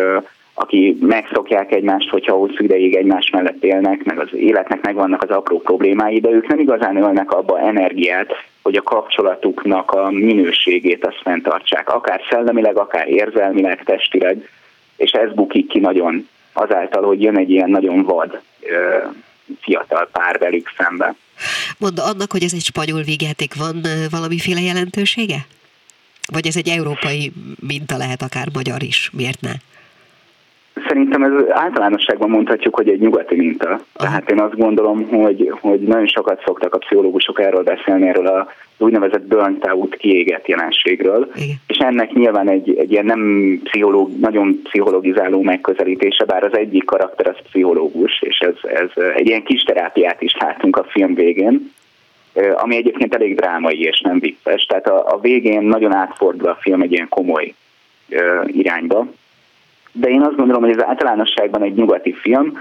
aki 0.61 0.99
megszokják 1.01 1.73
egymást, 1.73 2.09
hogyha 2.09 2.37
hosszú 2.37 2.65
ideig 2.65 2.97
egymás 2.97 3.31
mellett 3.31 3.65
élnek, 3.65 4.05
meg 4.05 4.19
az 4.19 4.29
életnek 4.35 4.81
megvannak 4.81 5.23
az 5.23 5.31
apró 5.31 5.61
problémái, 5.61 6.21
de 6.21 6.31
ők 6.31 6.47
nem 6.47 6.59
igazán 6.59 6.97
ölnek 6.97 7.33
abba 7.33 7.61
energiát, 7.61 8.33
hogy 8.63 8.77
a 8.77 8.83
kapcsolatuknak 8.83 9.91
a 9.91 10.11
minőségét 10.11 11.07
azt 11.07 11.21
fenntartsák, 11.23 11.89
akár 11.89 12.21
szellemileg, 12.31 12.77
akár 12.77 13.09
érzelmileg, 13.09 13.85
testileg, 13.85 14.49
és 14.97 15.11
ez 15.11 15.33
bukik 15.33 15.69
ki 15.69 15.79
nagyon 15.79 16.29
azáltal, 16.53 17.03
hogy 17.03 17.23
jön 17.23 17.39
egy 17.39 17.51
ilyen 17.51 17.71
nagyon 17.71 18.03
vad 18.03 18.41
fiatal 19.61 20.09
pár 20.13 20.39
velük 20.39 20.73
szembe. 20.77 21.15
Mondd, 21.79 22.01
annak, 22.01 22.33
hogy 22.33 22.43
ez 22.43 22.53
egy 22.53 22.65
spanyol 22.65 23.03
végjáték, 23.03 23.55
van 23.55 23.81
valamiféle 24.11 24.61
jelentősége? 24.61 25.47
Vagy 26.33 26.47
ez 26.47 26.57
egy 26.57 26.69
európai 26.69 27.33
minta 27.67 27.97
lehet, 27.97 28.23
akár 28.23 28.49
magyar 28.53 28.83
is, 28.83 29.11
miért 29.13 29.41
ne? 29.41 29.53
Szerintem 30.87 31.23
ez 31.23 31.33
általánosságban 31.49 32.31
mondhatjuk, 32.31 32.75
hogy 32.75 32.89
egy 32.89 33.01
nyugati 33.01 33.37
minta. 33.37 33.81
Tehát 33.93 34.31
én 34.31 34.41
azt 34.41 34.57
gondolom, 34.57 35.09
hogy, 35.09 35.53
hogy 35.61 35.81
nagyon 35.81 36.07
sokat 36.07 36.43
szoktak 36.45 36.75
a 36.75 36.79
pszichológusok 36.79 37.41
erről 37.41 37.63
beszélni, 37.63 38.09
erről 38.09 38.27
a 38.27 38.49
úgynevezett 38.79 39.27
burnt 39.27 39.67
out 39.67 39.97
kiégett 39.97 40.47
jelenségről, 40.47 41.31
Igen. 41.35 41.57
és 41.67 41.77
ennek 41.77 42.13
nyilván 42.13 42.49
egy, 42.49 42.77
egy 42.79 42.93
ilyen 42.93 43.05
nem 43.05 43.61
pszichológ, 43.65 44.19
nagyon 44.19 44.61
pszichologizáló 44.63 45.43
megközelítése, 45.43 46.25
bár 46.25 46.45
az 46.45 46.57
egyik 46.57 46.85
karakter 46.85 47.29
az 47.29 47.37
pszichológus, 47.43 48.23
és 48.23 48.39
ez, 48.39 48.71
ez 48.73 49.05
egy 49.15 49.27
ilyen 49.27 49.43
kis 49.43 49.63
terápiát 49.63 50.23
is 50.23 50.37
látunk 50.39 50.77
a 50.77 50.85
film 50.85 51.15
végén, 51.15 51.73
ami 52.55 52.77
egyébként 52.77 53.15
elég 53.15 53.37
drámai 53.37 53.81
és 53.81 54.01
nem 54.01 54.19
vicces. 54.19 54.65
Tehát 54.65 54.89
a, 54.89 55.15
a 55.15 55.19
végén 55.21 55.63
nagyon 55.63 55.95
átfordul 55.95 56.49
a 56.49 56.59
film 56.61 56.83
egy 56.83 56.93
ilyen 56.93 57.09
komoly 57.09 57.55
irányba, 58.47 59.07
de 59.93 60.09
én 60.09 60.23
azt 60.23 60.37
gondolom, 60.37 60.63
hogy 60.63 60.71
ez 60.71 60.85
általánosságban 60.85 61.63
egy 61.63 61.75
nyugati 61.75 62.13
film, 62.13 62.59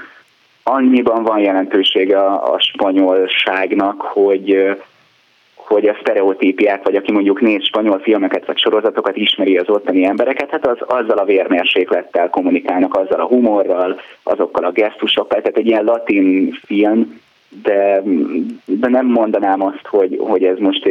annyiban 0.63 1.23
van 1.23 1.39
jelentősége 1.39 2.19
a, 2.19 2.53
a 2.53 2.59
spanyolságnak, 2.59 4.01
hogy 4.01 4.77
hogy 5.67 5.87
a 5.87 5.97
sztereotípiát, 6.01 6.83
vagy 6.83 6.95
aki 6.95 7.11
mondjuk 7.11 7.41
néz 7.41 7.63
spanyol 7.63 7.99
filmeket 7.99 8.45
vagy 8.45 8.57
sorozatokat, 8.57 9.15
ismeri 9.15 9.57
az 9.57 9.69
ottani 9.69 10.05
embereket, 10.05 10.49
hát 10.49 10.67
az 10.67 10.77
azzal 10.79 11.17
a 11.17 11.25
vérmérséklettel 11.25 12.29
kommunikálnak, 12.29 12.97
azzal 12.97 13.19
a 13.19 13.27
humorral, 13.27 13.99
azokkal 14.23 14.63
a 14.63 14.71
gesztusokkal, 14.71 15.41
tehát 15.41 15.57
egy 15.57 15.65
ilyen 15.65 15.83
latin 15.83 16.57
film, 16.65 17.19
de, 17.49 18.01
de 18.65 18.87
nem 18.87 19.05
mondanám 19.05 19.61
azt, 19.61 19.85
hogy, 19.89 20.17
hogy 20.19 20.43
ez 20.43 20.57
most 20.57 20.89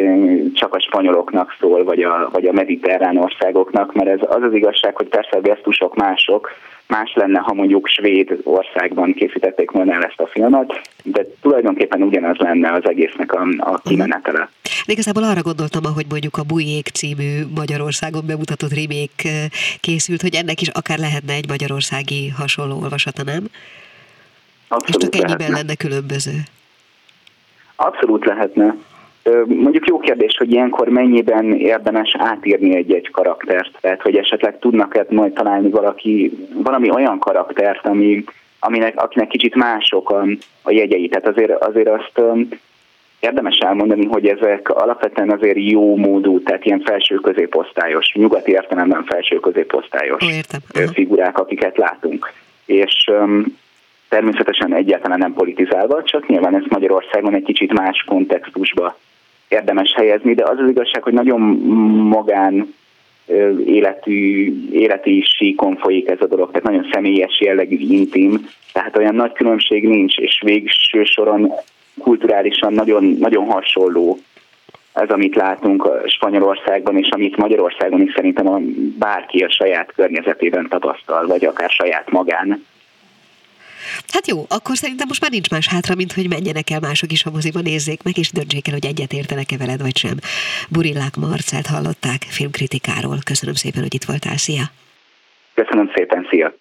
csak 0.55 0.75
a 0.75 0.81
spanyoloknak 0.81 1.57
szól, 1.61 1.85
vagy 1.85 2.03
a, 2.03 2.29
vagy 2.33 2.47
a 2.47 2.53
mediterrán 2.53 3.17
országoknak, 3.17 3.95
mert 3.95 4.09
ez 4.09 4.29
az 4.29 4.43
az 4.43 4.55
igazság, 4.55 4.97
hogy 4.97 5.09
persze 5.09 5.37
a 5.37 5.41
gesztusok 5.41 5.95
mások, 5.95 6.51
más 6.89 7.13
lenne, 7.15 7.39
ha 7.39 7.55
mondjuk 7.55 7.87
svéd 7.89 8.39
országban 8.45 9.13
készítették 9.13 9.71
volna 9.71 9.93
el 9.93 10.03
ezt 10.03 10.21
a 10.21 10.27
filmet, 10.27 10.81
de 11.05 11.27
tulajdonképpen 11.41 12.03
ugyanaz 12.03 12.37
lenne 12.37 12.73
az 12.73 12.89
egésznek 12.89 13.33
a, 13.33 13.47
a 13.59 13.81
kimenetele. 13.85 14.49
De 14.87 14.93
igazából 14.93 15.23
arra 15.23 15.43
gondoltam, 15.43 15.85
ahogy 15.85 16.07
mondjuk 16.09 16.37
a 16.37 16.43
Bujék 16.43 16.87
című 16.89 17.41
Magyarországon 17.55 18.23
bemutatott 18.27 18.75
remake 18.75 19.49
készült, 19.81 20.23
hogy 20.23 20.35
ennek 20.35 20.61
is 20.61 20.69
akár 20.69 20.99
lehetne 20.99 21.33
egy 21.33 21.49
magyarországi 21.49 22.29
hasonló 22.29 22.79
olvasata, 22.83 23.23
nem? 23.25 23.45
Abszolút 24.69 25.03
És 25.03 25.09
csak 25.09 25.15
ennyiben 25.15 25.39
lehetne. 25.39 25.57
lenne 25.57 25.75
különböző. 25.75 26.33
Abszolút 27.77 28.25
lehetne. 28.25 28.77
Mondjuk 29.47 29.89
jó 29.89 29.99
kérdés, 29.99 30.37
hogy 30.37 30.53
ilyenkor 30.53 30.89
mennyiben 30.89 31.55
érdemes 31.55 32.15
átírni 32.19 32.77
egy-egy 32.77 33.11
karaktert, 33.11 33.71
tehát 33.81 34.03
hogy 34.03 34.17
esetleg 34.17 34.59
tudnak-e 34.59 35.07
majd 35.09 35.33
találni 35.33 35.71
valaki, 35.71 36.33
valami 36.55 36.91
olyan 36.91 37.19
karaktert, 37.19 37.87
ami, 37.87 38.25
aminek, 38.61 39.03
akinek 39.03 39.29
kicsit 39.29 39.55
mások 39.55 40.11
a, 40.11 40.27
a 40.63 40.71
jegyei. 40.71 41.09
Tehát 41.09 41.29
azért, 41.29 41.65
azért 41.65 41.89
azt 41.89 42.21
érdemes 43.21 43.59
elmondani, 43.59 44.05
hogy 44.05 44.27
ezek 44.27 44.69
alapvetően 44.69 45.31
azért 45.31 45.59
jó 45.59 45.97
módú, 45.97 46.43
tehát 46.43 46.65
ilyen 46.65 46.81
felső 46.81 47.15
középosztályos, 47.15 48.13
nyugati 48.15 48.51
értelemben 48.51 49.05
felső 49.05 49.41
középosztályos 49.41 50.23
Értem. 50.25 50.61
figurák, 50.93 51.39
akiket 51.39 51.77
látunk. 51.77 52.33
És 52.65 53.11
természetesen 54.09 54.75
egyáltalán 54.75 55.19
nem 55.19 55.33
politizálva, 55.33 56.03
csak 56.03 56.29
nyilván 56.29 56.57
ezt 56.57 56.69
Magyarországon 56.69 57.35
egy 57.35 57.45
kicsit 57.45 57.73
más 57.73 58.05
kontextusba 58.07 58.99
érdemes 59.49 59.93
helyezni, 59.97 60.35
de 60.35 60.45
az 60.45 60.59
az 60.59 60.69
igazság, 60.69 61.03
hogy 61.03 61.13
nagyon 61.13 61.41
magán 62.09 62.75
életű, 63.67 64.53
életi 64.71 65.25
síkon 65.37 65.77
folyik 65.77 66.09
ez 66.09 66.21
a 66.21 66.27
dolog, 66.27 66.51
tehát 66.51 66.67
nagyon 66.67 66.89
személyes 66.93 67.41
jellegű, 67.41 67.77
intim, 67.79 68.49
tehát 68.73 68.97
olyan 68.97 69.15
nagy 69.15 69.33
különbség 69.33 69.89
nincs, 69.89 70.17
és 70.19 70.41
végső 70.45 71.05
soron 71.05 71.53
kulturálisan 71.99 72.73
nagyon, 72.73 73.05
nagyon 73.05 73.45
hasonló 73.45 74.19
ez, 74.93 75.09
amit 75.09 75.35
látunk 75.35 75.89
Spanyolországban, 76.07 76.97
és 76.97 77.09
amit 77.11 77.37
Magyarországon 77.37 78.01
is 78.01 78.13
szerintem 78.15 78.49
a 78.49 78.61
bárki 78.99 79.45
a 79.45 79.51
saját 79.51 79.93
környezetében 79.93 80.69
tapasztal, 80.69 81.27
vagy 81.27 81.45
akár 81.45 81.71
saját 81.71 82.11
magán 82.11 82.65
Hát 84.09 84.27
jó, 84.27 84.47
akkor 84.49 84.77
szerintem 84.77 85.07
most 85.09 85.21
már 85.21 85.31
nincs 85.31 85.51
más 85.51 85.69
hátra, 85.69 85.95
mint 85.95 86.13
hogy 86.13 86.29
menjenek 86.29 86.71
el 86.71 86.81
mások 86.81 87.13
is 87.13 87.25
a 87.25 87.31
moziba, 87.31 87.61
nézzék 87.61 88.03
meg, 88.03 88.19
és 88.19 88.31
döntsék 88.31 88.67
el, 88.67 88.73
hogy 88.73 88.87
egyet 88.87 89.13
értenek-e 89.13 89.57
veled, 89.57 89.81
vagy 89.81 89.97
sem. 89.97 90.17
Burillák 90.69 91.17
Marcelt 91.17 91.67
hallották 91.67 92.23
filmkritikáról. 92.29 93.19
Köszönöm 93.25 93.55
szépen, 93.55 93.83
hogy 93.83 93.95
itt 93.95 94.05
voltál. 94.05 94.37
Szia! 94.37 94.65
Köszönöm 95.55 95.91
szépen, 95.95 96.27
szia! 96.31 96.55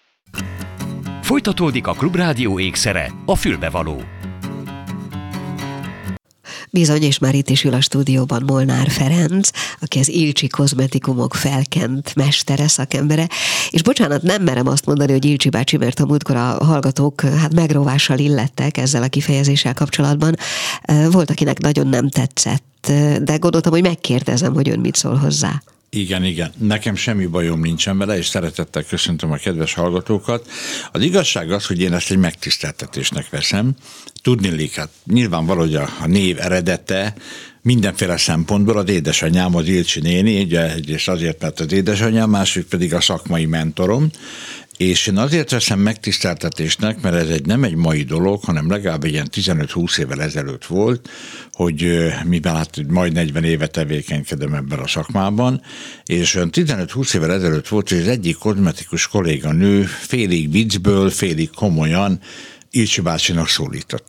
Folytatódik 1.22 1.88
a 1.88 1.94
Klubrádió 1.94 2.60
ékszere, 2.60 3.12
a 3.26 3.36
fülbevaló. 3.36 4.02
Bizony, 6.76 7.04
és 7.04 7.18
már 7.18 7.36
itt 7.36 7.50
is 7.50 7.64
ül 7.64 7.74
a 7.74 7.82
stúdióban 7.82 8.44
Molnár 8.46 8.90
Ferenc, 8.90 9.50
aki 9.80 10.00
az 10.00 10.10
Ilcsi 10.10 10.48
kozmetikumok 10.48 11.34
felkent 11.34 12.16
mestere, 12.16 12.68
szakembere. 12.68 13.28
És 13.70 13.82
bocsánat, 13.82 14.22
nem 14.22 14.44
merem 14.44 14.68
azt 14.68 14.86
mondani, 14.86 15.12
hogy 15.12 15.26
Ilcsi 15.26 15.50
bácsi, 15.50 15.78
mert 15.78 16.00
a 16.00 16.06
múltkor 16.06 16.36
a 16.36 16.66
hallgatók 16.66 17.22
hát 17.22 17.54
megróvással 17.54 18.20
illettek 18.20 18.78
ezzel 18.78 19.04
a 19.04 19.08
kifejezéssel 19.08 19.74
kapcsolatban. 19.74 20.36
Volt, 21.12 21.30
akinek 21.30 21.60
nagyon 21.60 21.88
nem 21.88 22.10
tetszett, 22.10 22.92
de 23.22 23.36
gondoltam, 23.36 23.72
hogy 23.72 23.82
megkérdezem, 23.82 24.54
hogy 24.54 24.70
ön 24.70 24.80
mit 24.80 24.96
szól 24.96 25.16
hozzá. 25.16 25.62
Igen, 25.96 26.24
igen. 26.24 26.52
Nekem 26.58 26.96
semmi 26.96 27.26
bajom 27.26 27.60
nincsen 27.60 27.98
vele, 27.98 28.18
és 28.18 28.28
szeretettel 28.28 28.84
köszöntöm 28.84 29.32
a 29.32 29.36
kedves 29.36 29.74
hallgatókat. 29.74 30.50
Az 30.92 31.02
igazság 31.02 31.52
az, 31.52 31.66
hogy 31.66 31.82
én 31.82 31.94
ezt 31.94 32.12
egy 32.12 32.18
megtiszteltetésnek 32.18 33.30
veszem. 33.30 33.76
Tudni 34.22 34.70
hát 34.76 34.90
nyilván 35.06 35.46
hogy 35.46 35.76
a, 35.76 35.90
a 36.02 36.08
név 36.08 36.40
eredete 36.40 37.16
mindenféle 37.62 38.18
szempontból 38.18 38.78
az 38.78 38.90
édesanyám, 38.90 39.56
az 39.56 39.68
Ilcsi 39.68 40.00
néni, 40.00 40.42
ugye 40.42 40.74
egyrészt 40.74 41.08
azért, 41.08 41.42
mert 41.42 41.60
az 41.60 41.72
édesanyám, 41.72 42.30
másik 42.30 42.66
pedig 42.66 42.94
a 42.94 43.02
szakmai 43.02 43.46
mentorom, 43.46 44.10
és 44.78 45.08
én 45.08 45.18
azért 45.18 45.52
veszem 45.52 45.80
megtiszteltetésnek, 45.80 47.02
mert 47.02 47.16
ez 47.16 47.30
egy 47.30 47.46
nem 47.46 47.64
egy 47.64 47.76
mai 47.76 48.04
dolog, 48.04 48.44
hanem 48.44 48.70
legalább 48.70 49.04
egy 49.04 49.12
ilyen 49.12 49.30
15-20 49.32 49.98
évvel 49.98 50.22
ezelőtt 50.22 50.66
volt, 50.66 51.10
hogy 51.54 52.08
mivel 52.26 52.56
hát 52.56 52.88
majd 52.88 53.14
40 53.14 53.44
éve 53.44 53.68
tevékenykedem 53.68 54.54
ebben 54.54 54.80
a 54.80 54.88
szakmában, 54.88 55.62
és 56.06 56.38
15-20 56.40 57.16
évvel 57.16 57.32
ezelőtt 57.32 57.68
volt, 57.68 57.90
hogy 57.90 58.00
az 58.00 58.08
egyik 58.08 58.38
kozmetikus 58.38 59.08
kolléganő 59.08 59.84
félig 59.84 60.52
viccből, 60.52 61.10
félig 61.10 61.50
komolyan 61.50 62.20
Ilcsi 62.72 63.02
bácsinak 63.02 63.48
szólított. 63.48 64.06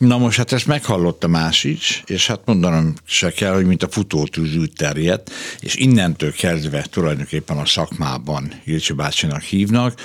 Na 0.00 0.18
most 0.18 0.36
hát 0.36 0.52
ezt 0.52 0.66
meghallott 0.66 1.24
a 1.24 1.28
más 1.28 1.64
is, 1.64 2.02
és 2.06 2.26
hát 2.26 2.40
mondanom 2.44 2.94
se 3.04 3.30
kell, 3.30 3.54
hogy 3.54 3.66
mint 3.66 3.82
a 3.82 3.88
futótűz 3.88 4.56
úgy 4.56 4.72
terjedt, 4.72 5.30
és 5.60 5.74
innentől 5.74 6.32
kezdve 6.32 6.86
tulajdonképpen 6.90 7.58
a 7.58 7.66
szakmában 7.66 8.52
Ilcsi 8.64 8.92
bácsinak 8.92 9.42
hívnak, 9.42 10.00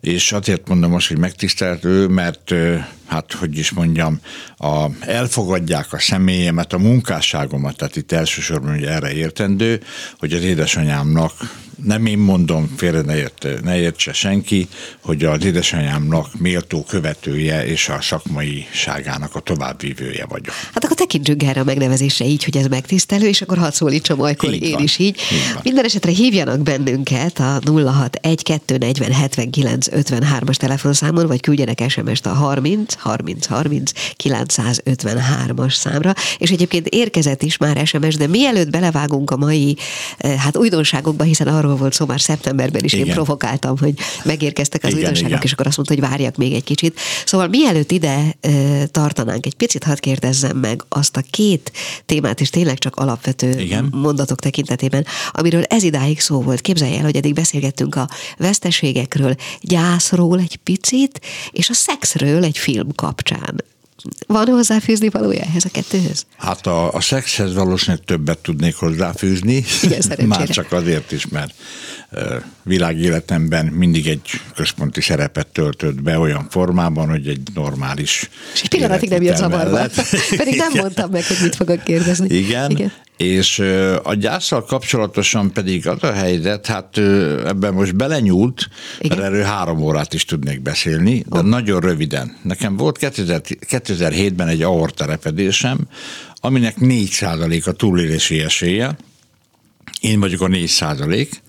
és 0.00 0.32
azért 0.32 0.68
mondom 0.68 0.94
azt, 0.94 1.06
hogy 1.06 1.18
megtiszteltő, 1.18 2.06
mert 2.06 2.54
hát 3.06 3.32
hogy 3.32 3.58
is 3.58 3.70
mondjam, 3.70 4.20
a, 4.56 4.86
elfogadják 5.00 5.92
a 5.92 5.98
személyemet, 5.98 6.72
a 6.72 6.78
munkásságomat, 6.78 7.76
tehát 7.76 7.96
itt 7.96 8.12
elsősorban 8.12 8.74
ugye 8.74 8.90
erre 8.90 9.12
értendő, 9.12 9.82
hogy 10.18 10.32
az 10.32 10.42
édesanyámnak 10.42 11.32
nem 11.82 12.06
én 12.06 12.18
mondom, 12.18 12.72
félre 12.76 13.00
ne, 13.00 13.16
ért, 13.16 13.46
ne 13.62 13.78
értse 13.78 14.12
senki, 14.12 14.68
hogy 15.00 15.24
az 15.24 15.44
édesanyámnak 15.44 16.38
méltó 16.38 16.84
követője 16.84 17.66
és 17.66 17.88
a 17.88 18.00
szakmaiságának 18.00 19.34
a 19.34 19.40
továbbvívője 19.40 20.26
vagyok. 20.28 20.54
Hát 20.72 20.84
akkor 20.84 20.96
tekintsünk 20.96 21.42
erre 21.42 21.60
a 21.60 21.64
megnevezésre 21.64 22.24
így, 22.26 22.44
hogy 22.44 22.56
ez 22.56 22.66
megtisztelő, 22.66 23.26
és 23.26 23.42
akkor 23.42 23.58
hadd 23.58 23.70
szólítsam 23.70 24.20
olykor 24.20 24.52
így 24.52 24.62
én 24.62 24.72
van. 24.72 24.82
is 24.82 24.98
így. 24.98 25.20
így 25.32 25.62
Minden 25.62 25.84
esetre 25.84 26.10
hívjanak 26.10 26.60
bennünket 26.60 27.38
a 27.38 27.60
061 27.64 28.42
as 30.46 30.56
telefonszámon, 30.56 31.26
vagy 31.26 31.40
küldjenek 31.40 31.82
SMS-t 31.88 32.26
a 32.26 32.32
30 32.32 32.94
30 32.94 33.46
30 33.46 33.92
953-as 34.24 35.74
számra, 35.74 36.14
és 36.38 36.50
egyébként 36.50 36.88
érkezett 36.88 37.42
is 37.42 37.56
már 37.56 37.86
SMS, 37.86 38.16
de 38.16 38.26
mielőtt 38.26 38.70
belevágunk 38.70 39.30
a 39.30 39.36
mai 39.36 39.76
eh, 40.16 40.34
hát 40.34 40.56
újdonságokba, 40.56 41.24
hiszen 41.24 41.46
arról 41.46 41.63
arról 41.64 41.76
volt 41.76 41.92
szó 41.92 42.06
már 42.06 42.20
szeptemberben 42.20 42.84
is, 42.84 42.92
igen. 42.92 43.06
én 43.06 43.12
provokáltam, 43.12 43.78
hogy 43.78 43.94
megérkeztek 44.24 44.82
az 44.82 44.88
igen, 44.88 45.00
újdonságok, 45.00 45.30
igen. 45.30 45.42
és 45.42 45.52
akkor 45.52 45.66
azt 45.66 45.76
mondta, 45.76 45.94
hogy 45.94 46.04
várjak 46.10 46.36
még 46.36 46.52
egy 46.52 46.64
kicsit. 46.64 47.00
Szóval 47.24 47.48
mielőtt 47.48 47.90
ide 47.90 48.34
e, 48.40 48.86
tartanánk, 48.86 49.46
egy 49.46 49.54
picit 49.54 49.84
hadd 49.84 50.00
kérdezzem 50.00 50.56
meg 50.56 50.84
azt 50.88 51.16
a 51.16 51.22
két 51.30 51.72
témát, 52.06 52.40
és 52.40 52.50
tényleg 52.50 52.78
csak 52.78 52.96
alapvető 52.96 53.60
igen. 53.60 53.88
mondatok 53.92 54.40
tekintetében, 54.40 55.06
amiről 55.30 55.62
ez 55.62 55.82
idáig 55.82 56.20
szó 56.20 56.42
volt. 56.42 56.60
Képzelj 56.60 56.96
el, 56.96 57.02
hogy 57.02 57.16
eddig 57.16 57.34
beszélgettünk 57.34 57.94
a 57.94 58.08
veszteségekről, 58.36 59.34
gyászról 59.60 60.38
egy 60.38 60.56
picit, 60.56 61.20
és 61.50 61.70
a 61.70 61.74
szexről 61.74 62.44
egy 62.44 62.58
film 62.58 62.94
kapcsán. 62.94 63.64
Van 64.26 64.46
hozzáfűzni 64.46 65.08
valója 65.08 65.40
ehhez 65.40 65.64
a 65.64 65.68
kettőhöz? 65.72 66.26
Hát 66.36 66.66
a, 66.66 66.92
a 66.92 67.00
szexhez 67.00 67.54
valószínűleg 67.54 68.04
többet 68.04 68.38
tudnék 68.38 68.74
hozzáfűzni. 68.74 69.64
Igen, 69.82 70.02
Már 70.26 70.48
csak 70.48 70.72
azért 70.72 71.12
is, 71.12 71.26
mert 71.26 71.54
világéletemben 72.62 73.66
mindig 73.66 74.06
egy 74.06 74.30
központi 74.54 75.00
szerepet 75.00 75.46
töltött 75.46 76.02
be 76.02 76.18
olyan 76.18 76.46
formában, 76.50 77.08
hogy 77.08 77.28
egy 77.28 77.48
normális 77.54 78.28
És 78.54 78.62
egy 78.62 78.68
pillanatig 78.68 79.08
nem 79.08 79.22
jött 79.22 79.36
zavarba. 79.36 79.86
Pedig 80.36 80.56
nem 80.56 80.72
mondtam 80.74 81.10
meg, 81.10 81.24
hogy 81.26 81.36
mit 81.42 81.56
fogok 81.56 81.84
kérdezni. 81.84 82.36
Igen, 82.36 82.70
Igen. 82.70 82.92
És 83.16 83.58
a 84.02 84.14
gyászsal 84.14 84.64
kapcsolatosan 84.64 85.52
pedig 85.52 85.88
az 85.88 86.02
a 86.02 86.12
helyzet, 86.12 86.66
hát 86.66 86.98
ebben 87.46 87.74
most 87.74 87.96
belenyúlt, 87.96 88.68
Igen. 88.98 89.18
mert 89.18 89.30
erről 89.30 89.44
három 89.44 89.82
órát 89.82 90.14
is 90.14 90.24
tudnék 90.24 90.60
beszélni, 90.60 91.24
de 91.28 91.38
oh. 91.38 91.44
nagyon 91.44 91.80
röviden. 91.80 92.36
Nekem 92.42 92.76
volt 92.76 92.98
2007-ben 93.00 94.48
egy 94.48 94.62
aorterepedésem, 94.62 95.78
aminek 96.34 96.76
4 96.76 97.24
a 97.64 97.72
túlélési 97.72 98.40
esélye, 98.40 98.96
én 100.00 100.20
vagyok 100.20 100.40
a 100.40 100.48
4 100.48 100.66
százalék, 100.66 101.42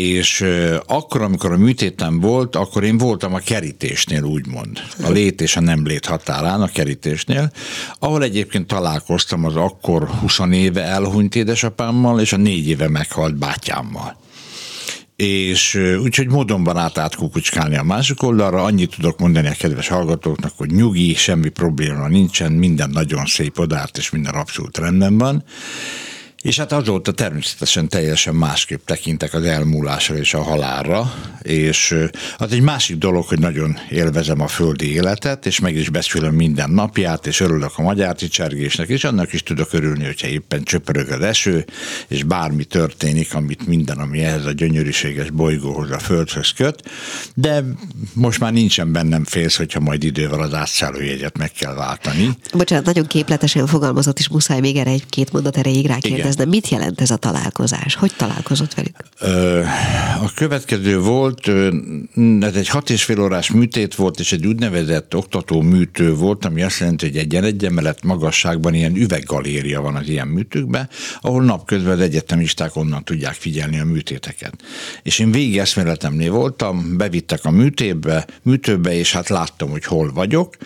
és 0.00 0.44
akkor, 0.86 1.22
amikor 1.22 1.52
a 1.52 1.56
műtétem 1.56 2.20
volt, 2.20 2.56
akkor 2.56 2.84
én 2.84 2.98
voltam 2.98 3.34
a 3.34 3.38
kerítésnél, 3.38 4.22
úgymond. 4.22 4.80
A 5.02 5.10
lét 5.10 5.40
és 5.40 5.56
a 5.56 5.60
nem 5.60 5.86
lét 5.86 6.06
határán, 6.06 6.62
a 6.62 6.66
kerítésnél, 6.66 7.52
ahol 7.98 8.22
egyébként 8.22 8.66
találkoztam 8.66 9.44
az 9.44 9.56
akkor 9.56 10.08
20 10.08 10.38
éve 10.50 10.82
elhunyt 10.82 11.34
édesapámmal, 11.34 12.20
és 12.20 12.32
a 12.32 12.36
négy 12.36 12.68
éve 12.68 12.88
meghalt 12.88 13.34
bátyámmal 13.36 14.16
és 15.16 15.74
úgyhogy 16.02 16.28
módonban 16.28 16.76
át 16.76 16.98
át 16.98 17.14
kukucskálni 17.14 17.76
a 17.76 17.82
másik 17.82 18.22
oldalra. 18.22 18.62
Annyit 18.62 18.94
tudok 18.96 19.18
mondani 19.18 19.46
a 19.48 19.54
kedves 19.58 19.88
hallgatóknak, 19.88 20.52
hogy 20.56 20.70
nyugi, 20.70 21.14
semmi 21.14 21.48
probléma 21.48 22.08
nincsen, 22.08 22.52
minden 22.52 22.90
nagyon 22.90 23.26
szép 23.26 23.58
odárt, 23.58 23.96
és 23.98 24.10
minden 24.10 24.34
abszolút 24.34 24.78
rendben 24.78 25.18
van. 25.18 25.44
És 26.42 26.58
hát 26.58 26.72
azóta 26.72 27.12
természetesen 27.12 27.88
teljesen 27.88 28.34
másképp 28.34 28.84
tekintek 28.84 29.34
az 29.34 29.42
elmúlásra 29.42 30.16
és 30.16 30.34
a 30.34 30.42
halálra, 30.42 31.14
és 31.42 31.94
az 32.38 32.52
egy 32.52 32.60
másik 32.60 32.96
dolog, 32.96 33.24
hogy 33.24 33.38
nagyon 33.38 33.78
élvezem 33.90 34.40
a 34.40 34.48
földi 34.48 34.92
életet, 34.92 35.46
és 35.46 35.60
meg 35.60 35.76
is 35.76 35.88
beszélem 35.88 36.34
minden 36.34 36.70
napját, 36.70 37.26
és 37.26 37.40
örülök 37.40 37.70
a 37.76 37.82
magyar 37.82 38.14
csergésnek, 38.14 38.88
és 38.88 39.04
annak 39.04 39.32
is 39.32 39.42
tudok 39.42 39.72
örülni, 39.72 40.04
hogyha 40.04 40.26
éppen 40.26 40.62
csöpörög 40.62 41.10
az 41.10 41.20
eső, 41.20 41.64
és 42.08 42.22
bármi 42.22 42.64
történik, 42.64 43.34
amit 43.34 43.66
minden, 43.66 43.98
ami 43.98 44.18
ehhez 44.18 44.44
a 44.44 44.52
gyönyörűséges 44.52 45.30
bolygóhoz, 45.30 45.90
a 45.90 45.98
földhöz 45.98 46.52
köt, 46.52 46.82
de 47.34 47.64
most 48.12 48.40
már 48.40 48.52
nincsen 48.52 48.92
bennem 48.92 49.24
félsz, 49.24 49.56
hogyha 49.56 49.80
majd 49.80 50.04
idővel 50.04 50.40
az 50.40 50.54
átszállójegyet 50.54 51.38
meg 51.38 51.52
kell 51.52 51.74
váltani. 51.74 52.30
Bocsánat, 52.52 52.84
nagyon 52.84 53.06
képletesen 53.06 53.66
fogalmazott, 53.66 54.18
és 54.18 54.28
muszáj 54.28 54.60
még 54.60 54.76
erre 54.76 54.90
egy-két 54.90 55.32
mondat 55.32 55.56
erejéig 55.56 55.86
rákérdezni 55.86 56.27
kérdezne, 56.28 56.56
mit 56.56 56.68
jelent 56.68 57.00
ez 57.00 57.10
a 57.10 57.16
találkozás? 57.16 57.94
Hogy 57.94 58.12
találkozott 58.16 58.74
velük? 58.74 58.96
A 60.22 60.32
következő 60.34 61.00
volt, 61.00 61.48
ez 62.40 62.54
egy 62.54 62.68
hat 62.68 62.90
és 62.90 63.04
fél 63.04 63.20
órás 63.20 63.50
műtét 63.50 63.94
volt, 63.94 64.20
és 64.20 64.32
egy 64.32 64.46
úgynevezett 64.46 65.14
oktató 65.14 65.60
műtő 65.60 66.14
volt, 66.14 66.44
ami 66.44 66.62
azt 66.62 66.78
jelenti, 66.78 67.06
hogy 67.06 67.16
egy 67.16 67.34
egy 67.34 67.64
emelet 67.64 68.04
magasságban 68.04 68.74
ilyen 68.74 68.96
üveggaléria 68.96 69.80
van 69.80 69.96
az 69.96 70.08
ilyen 70.08 70.28
műtőkben, 70.28 70.88
ahol 71.20 71.42
napközben 71.42 71.92
az 71.92 72.00
egyetemisták 72.00 72.76
onnan 72.76 73.04
tudják 73.04 73.34
figyelni 73.34 73.78
a 73.78 73.84
műtéteket. 73.84 74.54
És 75.02 75.18
én 75.18 75.30
végig 75.30 75.58
eszméletemnél 75.58 76.30
voltam, 76.30 76.96
bevittek 76.96 77.44
a 77.44 77.50
műtébe, 77.50 78.26
műtőbe, 78.42 78.94
és 78.94 79.12
hát 79.12 79.28
láttam, 79.28 79.70
hogy 79.70 79.84
hol 79.84 80.12
vagyok, 80.12 80.56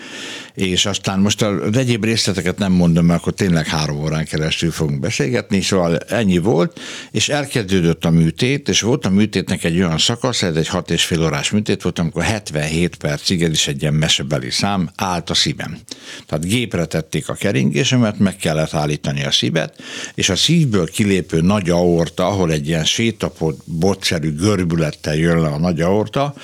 és 0.55 0.87
aztán 0.87 1.19
most 1.19 1.43
az 1.43 1.77
egyéb 1.77 2.05
részleteket 2.05 2.59
nem 2.59 2.73
mondom, 2.73 3.07
mert 3.07 3.21
akkor 3.21 3.33
tényleg 3.33 3.67
három 3.67 3.97
órán 3.97 4.25
keresztül 4.25 4.71
fogunk 4.71 5.01
beszélgetni, 5.01 5.52
szóval 5.61 5.99
ennyi 5.99 6.39
volt, 6.39 6.81
és 7.11 7.29
elkezdődött 7.29 8.05
a 8.05 8.11
műtét, 8.11 8.69
és 8.69 8.81
volt 8.81 9.07
a 9.07 9.11
műtétnek 9.11 9.65
egy 9.65 9.77
olyan 9.77 9.99
szakasz, 9.99 10.43
ez 10.43 10.57
egy 10.57 10.69
hat 10.69 10.91
és 10.91 11.05
fél 11.05 11.23
órás 11.23 11.51
műtét 11.51 11.83
volt, 11.83 11.99
amikor 11.99 12.23
77 12.23 12.97
percig, 12.97 13.43
ez 13.43 13.51
is 13.51 13.69
egy 13.69 13.83
ilyen 13.83 13.95
mesebeli 13.95 14.51
szám, 14.51 14.91
állt 14.97 15.31
a 15.31 15.35
szívem. 15.35 15.79
Tehát 16.27 16.45
gépre 16.45 16.85
tették 16.85 17.29
a 17.29 17.35
keringésemet, 17.35 18.19
meg 18.19 18.37
kellett 18.37 18.75
állítani 18.75 19.25
a 19.25 19.31
szívet, 19.31 19.83
és 20.15 20.29
a 20.29 20.37
szívből 20.37 20.91
kilépő 20.91 21.41
nagy 21.41 21.71
aorta, 21.71 22.27
ahol 22.27 22.53
egy 22.53 22.69
ilyen 22.69 22.85
sétapot, 22.85 23.63
botszerű 23.65 24.35
görbülettel 24.35 25.15
jön 25.15 25.41
le 25.41 25.49
a 25.49 25.59
nagy 25.59 25.81
aorta, 25.81 26.35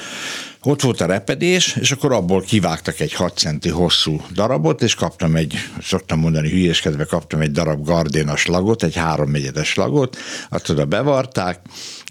ott 0.68 0.80
volt 0.80 1.00
a 1.00 1.06
repedés, 1.06 1.76
és 1.80 1.90
akkor 1.90 2.12
abból 2.12 2.40
kivágtak 2.40 3.00
egy 3.00 3.12
6 3.12 3.36
centi 3.36 3.68
hosszú 3.68 4.20
darabot, 4.32 4.82
és 4.82 4.94
kaptam 4.94 5.36
egy, 5.36 5.54
szoktam 5.82 6.18
mondani 6.18 6.50
hülyéskedve, 6.50 7.04
kaptam 7.04 7.40
egy 7.40 7.50
darab 7.50 7.84
gardénas 7.84 8.46
lagot, 8.46 8.82
egy 8.82 8.96
háromnegyedes 8.96 9.74
lagot, 9.74 10.16
azt 10.48 10.68
oda 10.70 10.84
bevarták, 10.84 11.60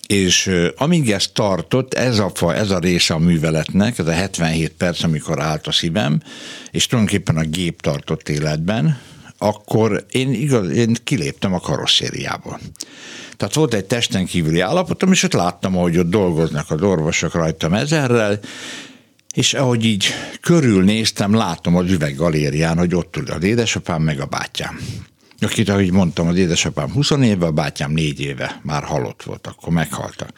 és 0.07 0.51
amíg 0.75 1.11
ez 1.11 1.27
tartott, 1.27 1.93
ez 1.93 2.19
a, 2.19 2.31
fa, 2.33 2.55
ez 2.55 2.69
a 2.69 2.79
része 2.79 3.13
a 3.13 3.17
műveletnek, 3.17 3.97
ez 3.99 4.07
a 4.07 4.11
77 4.11 4.71
perc, 4.77 5.03
amikor 5.03 5.41
állt 5.41 5.67
a 5.67 5.71
szívem, 5.71 6.21
és 6.71 6.87
tulajdonképpen 6.87 7.37
a 7.37 7.43
gép 7.43 7.81
tartott 7.81 8.29
életben, 8.29 8.99
akkor 9.37 10.05
én, 10.09 10.33
igaz, 10.33 10.69
én 10.69 10.95
kiléptem 11.03 11.53
a 11.53 11.59
karosszériából. 11.59 12.59
Tehát 13.37 13.53
volt 13.53 13.73
egy 13.73 13.85
testen 13.85 14.25
kívüli 14.25 14.59
állapotom, 14.59 15.11
és 15.11 15.23
ott 15.23 15.33
láttam, 15.33 15.77
ahogy 15.77 15.97
ott 15.97 16.09
dolgoznak 16.09 16.71
az 16.71 16.81
orvosok 16.81 17.33
rajtam 17.33 17.73
ezerrel, 17.73 18.39
és 19.33 19.53
ahogy 19.53 19.85
így 19.85 20.07
körülnéztem, 20.41 21.33
látom 21.33 21.75
az 21.75 21.91
üveggalérián, 21.91 22.77
hogy 22.77 22.95
ott 22.95 23.17
ül 23.17 23.31
az 23.31 23.43
édesapám 23.43 24.01
meg 24.01 24.19
a 24.19 24.25
bátyám. 24.25 24.79
Akit, 25.39 25.69
ahogy 25.69 25.91
mondtam, 25.91 26.27
az 26.27 26.37
édesapám 26.37 26.91
20 26.91 27.11
éve, 27.11 27.45
a 27.45 27.51
bátyám 27.51 27.91
4 27.91 28.19
éve 28.19 28.59
már 28.63 28.83
halott 28.83 29.23
volt, 29.23 29.47
akkor 29.47 29.73
meghaltak. 29.73 30.29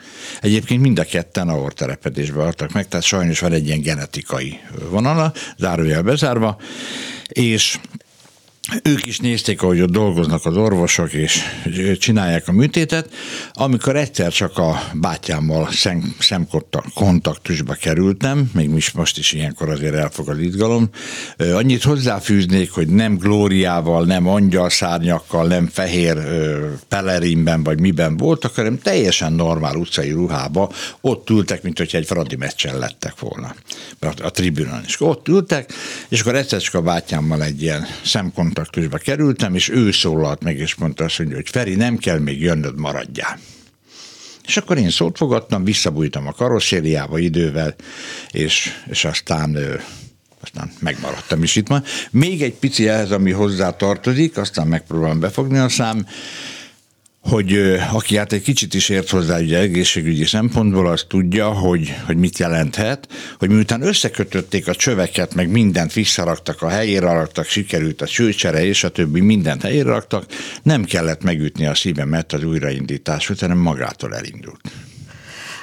Egyébként 0.42 0.82
mind 0.82 1.00
a 1.00 1.04
ketten 1.04 1.50
aorterepedésbe 1.50 2.42
haltak 2.42 2.72
meg, 2.72 2.88
tehát 2.88 3.06
sajnos 3.06 3.40
van 3.40 3.52
egy 3.52 3.66
ilyen 3.66 3.82
genetikai 3.82 4.60
vonala, 4.90 5.34
zárójel 5.58 6.02
bezárva, 6.02 6.58
és 7.28 7.80
ők 8.84 9.06
is 9.06 9.19
nézték, 9.19 9.62
ahogy 9.62 9.82
ott 9.82 9.91
dolgoznak 9.91 10.45
az 10.45 10.58
orvosok, 10.58 11.13
és 11.13 11.43
csinálják 12.00 12.48
a 12.48 12.52
műtétet, 12.52 13.10
amikor 13.54 13.95
egyszer 13.95 14.32
csak 14.32 14.58
a 14.58 14.89
bátyámmal 14.93 15.72
szem, 15.72 16.15
szemkontaktusba 16.19 17.74
kerültem, 17.74 18.50
még 18.54 18.69
most 18.93 19.17
is 19.17 19.32
ilyenkor 19.32 19.69
azért 19.69 19.95
elfog 19.95 20.30
az 20.30 20.39
izgalom, 20.39 20.89
annyit 21.38 21.84
hozzáfűznék, 21.84 22.72
hogy 22.72 22.88
nem 22.88 23.17
glóriával, 23.17 24.06
nem 24.06 24.28
angyalszárnyakkal, 24.28 25.48
nem 25.48 25.67
fehér 25.67 26.17
pelerinben, 26.88 27.63
vagy 27.63 27.80
miben 27.80 28.17
voltak, 28.17 28.56
hanem 28.56 28.80
teljesen 28.82 29.34
normál 29.34 29.76
utcai 29.76 30.12
ruhába, 30.12 30.72
ott 31.02 31.30
ültek, 31.30 31.63
mint 31.63 31.78
hogyha 31.78 31.98
egy 31.98 32.06
fradi 32.06 32.36
meccsen 32.36 32.78
lettek 32.78 33.19
volna 33.19 33.56
a, 34.00 34.08
a 34.24 34.32
tribünön. 34.32 34.82
És 34.86 35.02
ott 35.02 35.28
ültek, 35.28 35.74
és 36.10 36.22
akkor 36.22 36.36
egyszer 36.36 36.62
csak 36.62 36.74
a 36.74 36.82
bátyámmal 36.82 37.43
egy 37.43 37.62
ilyen 37.62 37.88
szemkontakt 38.04 38.59
kontaktusba 38.60 38.98
kerültem, 38.98 39.56
és 39.56 39.69
ő 39.69 39.91
szólalt 39.91 40.43
meg, 40.43 40.58
és 40.58 40.76
mondta 40.76 41.04
azt, 41.04 41.15
hogy 41.15 41.50
Feri, 41.50 41.76
nem 41.76 41.98
kell 41.98 42.19
még 42.19 42.41
jönnöd, 42.41 42.80
maradjál. 42.80 43.39
És 44.45 44.58
akkor 44.58 44.78
én 44.78 44.89
szót 44.89 45.17
fogadtam, 45.17 45.63
visszabújtam 45.63 46.28
a 46.28 46.32
karosszériába 46.32 47.17
idővel, 47.19 47.76
és, 48.32 48.69
és 48.89 49.06
aztán 49.06 49.58
aztán 50.41 50.72
megmaradtam 50.80 51.43
is 51.43 51.56
itt 51.56 51.67
ma. 51.67 51.82
Még 52.12 52.41
egy 52.41 52.54
pici 52.54 52.88
ehhez, 52.88 53.12
ami 53.12 53.32
hozzá 53.32 53.76
tartozik, 53.76 54.38
aztán 54.38 54.67
megpróbálom 54.67 55.19
befogni 55.19 55.58
a 55.58 55.69
szám 55.69 56.06
hogy 57.30 57.80
aki 57.92 58.18
hát 58.18 58.34
egy 58.34 58.42
kicsit 58.42 58.74
is 58.74 58.89
ért 58.89 59.10
hozzá 59.10 59.39
ugye 59.39 59.60
egészségügyi 59.60 60.26
szempontból, 60.26 60.88
az 60.88 61.06
tudja, 61.08 61.50
hogy, 61.50 61.96
hogy 62.06 62.18
mit 62.18 62.38
jelenthet, 62.38 63.08
hogy 63.39 63.50
miután 63.50 63.82
összekötötték 63.82 64.68
a 64.68 64.76
csöveket, 64.76 65.36
meg 65.36 65.50
mindent 65.50 65.94
visszaraktak, 65.94 66.62
a 66.62 66.70
helyére 66.70 67.13
raktak, 67.13 67.46
sikerült 67.46 68.02
a 68.02 68.08
csőcsere 68.08 68.65
és 68.65 68.84
a 68.84 68.89
többi 68.89 69.20
mindent 69.20 69.62
helyére 69.62 69.89
raktak, 69.89 70.26
nem 70.63 70.84
kellett 70.84 71.24
megütni 71.24 71.65
a 71.65 71.76
szívemet 71.76 72.34
az 72.34 72.44
újraindítás 72.44 73.30
után, 73.30 73.50
hanem 73.50 73.63
magától 73.63 74.15
elindult. 74.15 74.62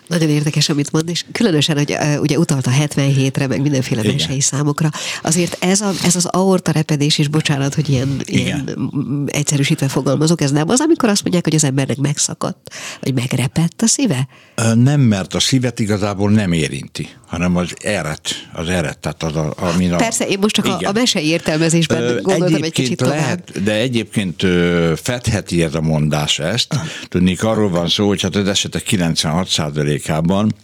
Nagyon 0.06 0.28
érdekes, 0.28 0.68
amit 0.68 0.92
mond, 0.92 1.08
és 1.08 1.24
különösen, 1.32 1.76
hogy 1.76 1.96
ugye 2.20 2.38
utalt 2.38 2.66
a 2.66 2.70
77-re, 2.70 3.46
meg 3.46 3.60
mindenféle 3.60 4.02
Igen. 4.02 4.14
mesei 4.14 4.40
számokra. 4.40 4.90
Azért 5.22 5.64
ez, 5.64 5.80
a, 5.80 5.90
ez 6.04 6.16
az 6.16 6.24
aorta 6.24 6.72
repedés, 6.72 7.18
és 7.18 7.28
bocsánat, 7.28 7.74
hogy 7.74 7.88
ilyen, 7.88 8.20
ilyen 8.24 8.78
egyszerűsítve 9.26 9.88
fogalmazok, 9.88 10.40
ez 10.40 10.50
nem 10.50 10.68
az, 10.68 10.80
amikor 10.80 11.08
azt 11.08 11.22
mondják, 11.22 11.44
hogy 11.44 11.54
az 11.54 11.64
embernek 11.64 11.96
megszakadt, 11.96 12.74
vagy 13.00 13.14
megrepett 13.14 13.82
a 13.82 13.86
szíve? 13.86 14.28
Nem, 14.74 15.00
mert 15.00 15.34
a 15.34 15.40
szívet 15.40 15.80
igazából 15.80 16.30
nem 16.30 16.52
érinti, 16.52 17.08
hanem 17.26 17.56
az 17.56 17.74
eret, 17.82 18.48
az 18.52 18.68
eret, 18.68 18.98
tehát 18.98 19.22
az, 19.22 19.36
a, 19.36 19.54
amin 19.56 19.92
a... 19.92 19.96
Persze, 19.96 20.26
én 20.26 20.38
most 20.40 20.54
csak 20.54 20.66
a, 20.66 20.78
a 20.82 20.92
mesei 20.92 21.26
értelmezésben 21.26 22.02
Ö, 22.02 22.20
gondoltam 22.20 22.62
egy 22.62 22.72
kicsit 22.72 23.00
lehet, 23.00 23.42
tovább. 23.44 23.64
De 23.64 23.72
egyébként 23.72 24.42
ö, 24.42 24.92
fedheti 25.02 25.62
ez 25.62 25.74
a 25.74 25.80
mondás 25.80 26.38
ezt. 26.38 26.72
Ah. 26.72 26.80
Tudnék, 27.08 27.44
arról 27.44 27.70
van 27.70 27.88
szó, 27.88 28.06
hogy 28.06 28.22
hát 28.22 28.36
az 28.36 28.48
esetek 28.48 28.82
96 28.82 29.48
százalékában 29.48 30.54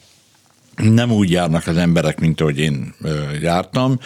nem 0.82 1.10
úgy 1.10 1.30
járnak 1.30 1.66
az 1.66 1.76
emberek, 1.76 2.20
mint 2.20 2.40
ahogy 2.40 2.58
én 2.58 2.94
jártam. 3.40 3.98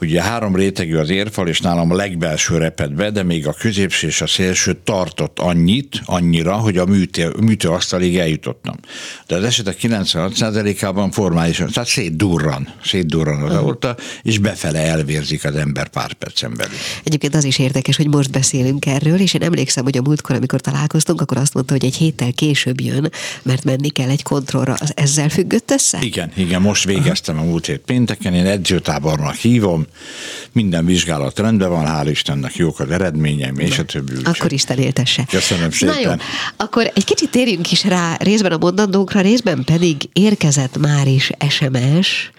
Ugye 0.00 0.22
három 0.22 0.56
rétegű 0.56 0.96
az 0.96 1.10
érfal, 1.10 1.48
és 1.48 1.60
nálam 1.60 1.90
a 1.90 1.94
legbelső 1.94 2.58
reped 2.58 2.92
be, 2.92 3.10
de 3.10 3.22
még 3.22 3.46
a 3.46 3.52
középső 3.52 4.06
és 4.06 4.20
a 4.20 4.26
szélső 4.26 4.80
tartott 4.84 5.38
annyit, 5.38 6.00
annyira, 6.04 6.52
hogy 6.52 6.76
a 6.76 6.84
műtő, 6.84 7.34
műtőasztalig 7.40 8.18
eljutottam. 8.18 8.74
De 9.26 9.36
az 9.36 9.44
esetek 9.44 9.76
96%-ában 9.82 11.10
formálisan, 11.10 11.68
tehát 11.72 11.88
szétdurran, 11.88 12.68
szétdurran 12.84 13.42
az 13.42 13.54
aorta, 13.54 13.96
és 14.22 14.38
befele 14.38 14.78
elvérzik 14.78 15.44
az 15.44 15.54
ember 15.54 15.88
pár 15.88 16.12
percen 16.12 16.54
belül. 16.56 16.76
Egyébként 17.04 17.34
az 17.34 17.44
is 17.44 17.58
érdekes, 17.58 17.96
hogy 17.96 18.08
most 18.08 18.30
beszélünk 18.30 18.86
erről, 18.86 19.20
és 19.20 19.34
én 19.34 19.42
emlékszem, 19.42 19.84
hogy 19.84 19.96
a 19.96 20.02
múltkor, 20.02 20.36
amikor 20.36 20.60
találkoztunk, 20.60 21.20
akkor 21.20 21.36
azt 21.36 21.54
mondta, 21.54 21.72
hogy 21.72 21.84
egy 21.84 21.96
héttel 21.96 22.32
később 22.32 22.80
jön, 22.80 23.12
mert 23.42 23.64
menni 23.64 23.88
kell 23.88 24.08
egy 24.08 24.22
kontrollra. 24.22 24.74
Az 24.78 24.92
ezzel 24.94 25.28
függött 25.28 25.70
össze? 25.70 25.98
Igen, 26.02 26.19
igen, 26.36 26.60
most 26.60 26.84
végeztem 26.84 27.38
a 27.38 27.42
múlt 27.42 27.66
hét 27.66 27.78
pénteken, 27.78 28.34
én 28.34 28.46
edzőtábornak 28.46 29.34
hívom, 29.34 29.86
minden 30.52 30.84
vizsgálat 30.84 31.38
rendben 31.38 31.68
van, 31.70 31.86
hál' 31.86 32.08
Istennek 32.10 32.54
jók 32.54 32.80
az 32.80 32.90
eredményeim, 32.90 33.58
és 33.58 33.78
a 33.78 33.84
többi. 33.84 34.12
Akkor 34.24 34.52
Isten 34.52 34.78
éltesse. 34.78 35.24
Köszönöm 35.28 35.70
szépen. 35.70 35.94
Na 35.94 36.00
jó, 36.00 36.10
akkor 36.56 36.90
egy 36.94 37.04
kicsit 37.04 37.30
térjünk 37.30 37.72
is 37.72 37.84
rá 37.84 38.16
részben 38.16 38.52
a 38.52 38.58
mondandókra, 38.58 39.20
részben 39.20 39.64
pedig 39.64 39.96
érkezett 40.12 40.78
már 40.78 41.06
is 41.06 41.30
SMS, 41.48 42.30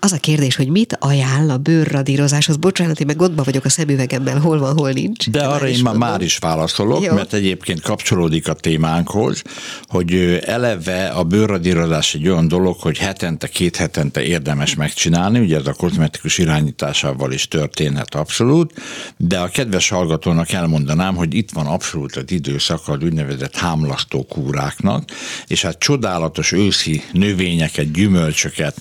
az 0.00 0.12
a 0.12 0.16
kérdés, 0.16 0.56
hogy 0.56 0.68
mit 0.68 0.96
ajánl 1.00 1.50
a 1.50 1.56
bőrradírozáshoz. 1.56 2.56
Bocsánat, 2.56 3.00
én 3.00 3.06
meg 3.06 3.16
gondba 3.16 3.42
vagyok 3.42 3.64
a 3.64 3.68
szemüvegemmel, 3.68 4.38
hol 4.38 4.58
van, 4.58 4.76
hol 4.76 4.90
nincs. 4.90 5.30
De 5.30 5.44
arra 5.44 5.68
én 5.68 5.82
már, 5.82 5.94
már 5.94 6.20
is 6.20 6.36
válaszolok, 6.36 7.04
Jó. 7.04 7.14
mert 7.14 7.32
egyébként 7.32 7.80
kapcsolódik 7.80 8.48
a 8.48 8.52
témánkhoz, 8.52 9.42
hogy 9.82 10.40
eleve 10.44 11.06
a 11.06 11.22
bőrradírozás 11.22 12.14
egy 12.14 12.28
olyan 12.28 12.48
dolog, 12.48 12.76
hogy 12.80 12.98
hetente, 12.98 13.48
két 13.48 13.76
hetente 13.76 14.22
érdemes 14.22 14.74
megcsinálni, 14.74 15.38
ugye 15.38 15.56
ez 15.56 15.66
a 15.66 15.72
kozmetikus 15.72 16.38
irányításával 16.38 17.32
is 17.32 17.48
történhet 17.48 18.14
abszolút, 18.14 18.72
de 19.16 19.38
a 19.38 19.48
kedves 19.48 19.88
hallgatónak 19.88 20.52
elmondanám, 20.52 21.14
hogy 21.14 21.34
itt 21.34 21.50
van 21.50 21.66
abszolút 21.66 22.16
az 22.16 22.30
időszak 22.30 22.88
az 22.88 22.98
úgynevezett 23.02 23.56
hámlasztó 23.56 24.26
kúráknak, 24.28 25.04
és 25.46 25.62
hát 25.62 25.78
csodálatos 25.78 26.52
őszi 26.52 27.02
növényeket, 27.12 27.92
gyümölcsöket, 27.92 28.80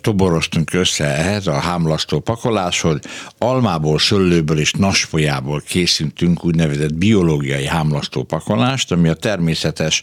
toboroztunk 0.00 0.72
össze 0.72 1.04
ehhez 1.04 1.46
a 1.46 1.52
hámlasztó 1.52 2.20
pakoláshoz. 2.20 2.98
Almából, 3.38 3.98
szöllőből 3.98 4.58
és 4.58 4.72
nasfolyából 4.72 5.62
készítünk 5.66 6.44
úgynevezett 6.44 6.94
biológiai 6.94 7.66
hámlasztó 7.66 8.22
pakolást, 8.22 8.92
ami 8.92 9.08
a 9.08 9.14
természetes 9.14 10.02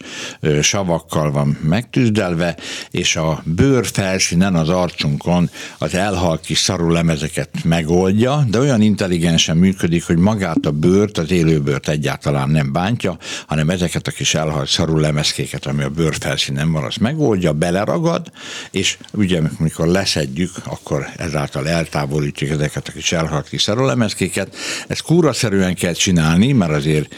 savakkal 0.62 1.32
van 1.32 1.58
megtűzdelve, 1.62 2.58
és 2.92 3.16
a 3.16 3.42
bőr 3.46 3.86
felszínen, 3.86 4.56
az 4.56 4.70
arcunkon 4.70 5.50
az 5.78 5.96
elhalt 5.96 6.42
kis 6.42 6.60
szarú 6.60 6.90
lemezeket 6.90 7.50
megoldja, 7.64 8.46
de 8.50 8.60
olyan 8.60 8.82
intelligensen 8.82 9.58
működik, 9.58 10.06
hogy 10.06 10.18
magát 10.18 10.66
a 10.66 10.72
bőrt, 10.72 11.18
az 11.18 11.32
élőbőrt 11.32 11.90
egyáltalán 11.90 12.50
nem 12.50 12.72
bántja, 12.72 13.18
hanem 13.48 13.70
ezeket 13.70 14.08
a 14.08 14.12
kis 14.12 14.36
elhalt 14.36 14.68
szarú 14.68 14.98
lemezkéket, 14.98 15.66
ami 15.66 15.84
a 15.84 15.90
bőr 15.90 16.16
felszínen 16.20 16.72
van, 16.72 16.84
az 16.84 16.96
megoldja, 16.96 17.54
beleragad, 17.54 18.32
és 18.72 18.98
ugye 19.14 19.42
amikor 19.72 19.94
leszedjük, 19.94 20.52
akkor 20.64 21.08
ezáltal 21.18 21.68
eltávolítjuk 21.68 22.50
ezeket 22.50 22.88
a 22.88 22.92
kis 22.92 23.12
elhalt 23.12 23.50
kis 23.50 23.62
szerolemezkéket. 23.62 24.56
Ezt 24.88 25.02
kúraszerűen 25.02 25.76
kell 25.76 25.94
csinálni, 25.94 26.52
mert 26.52 26.72
azért 26.72 27.16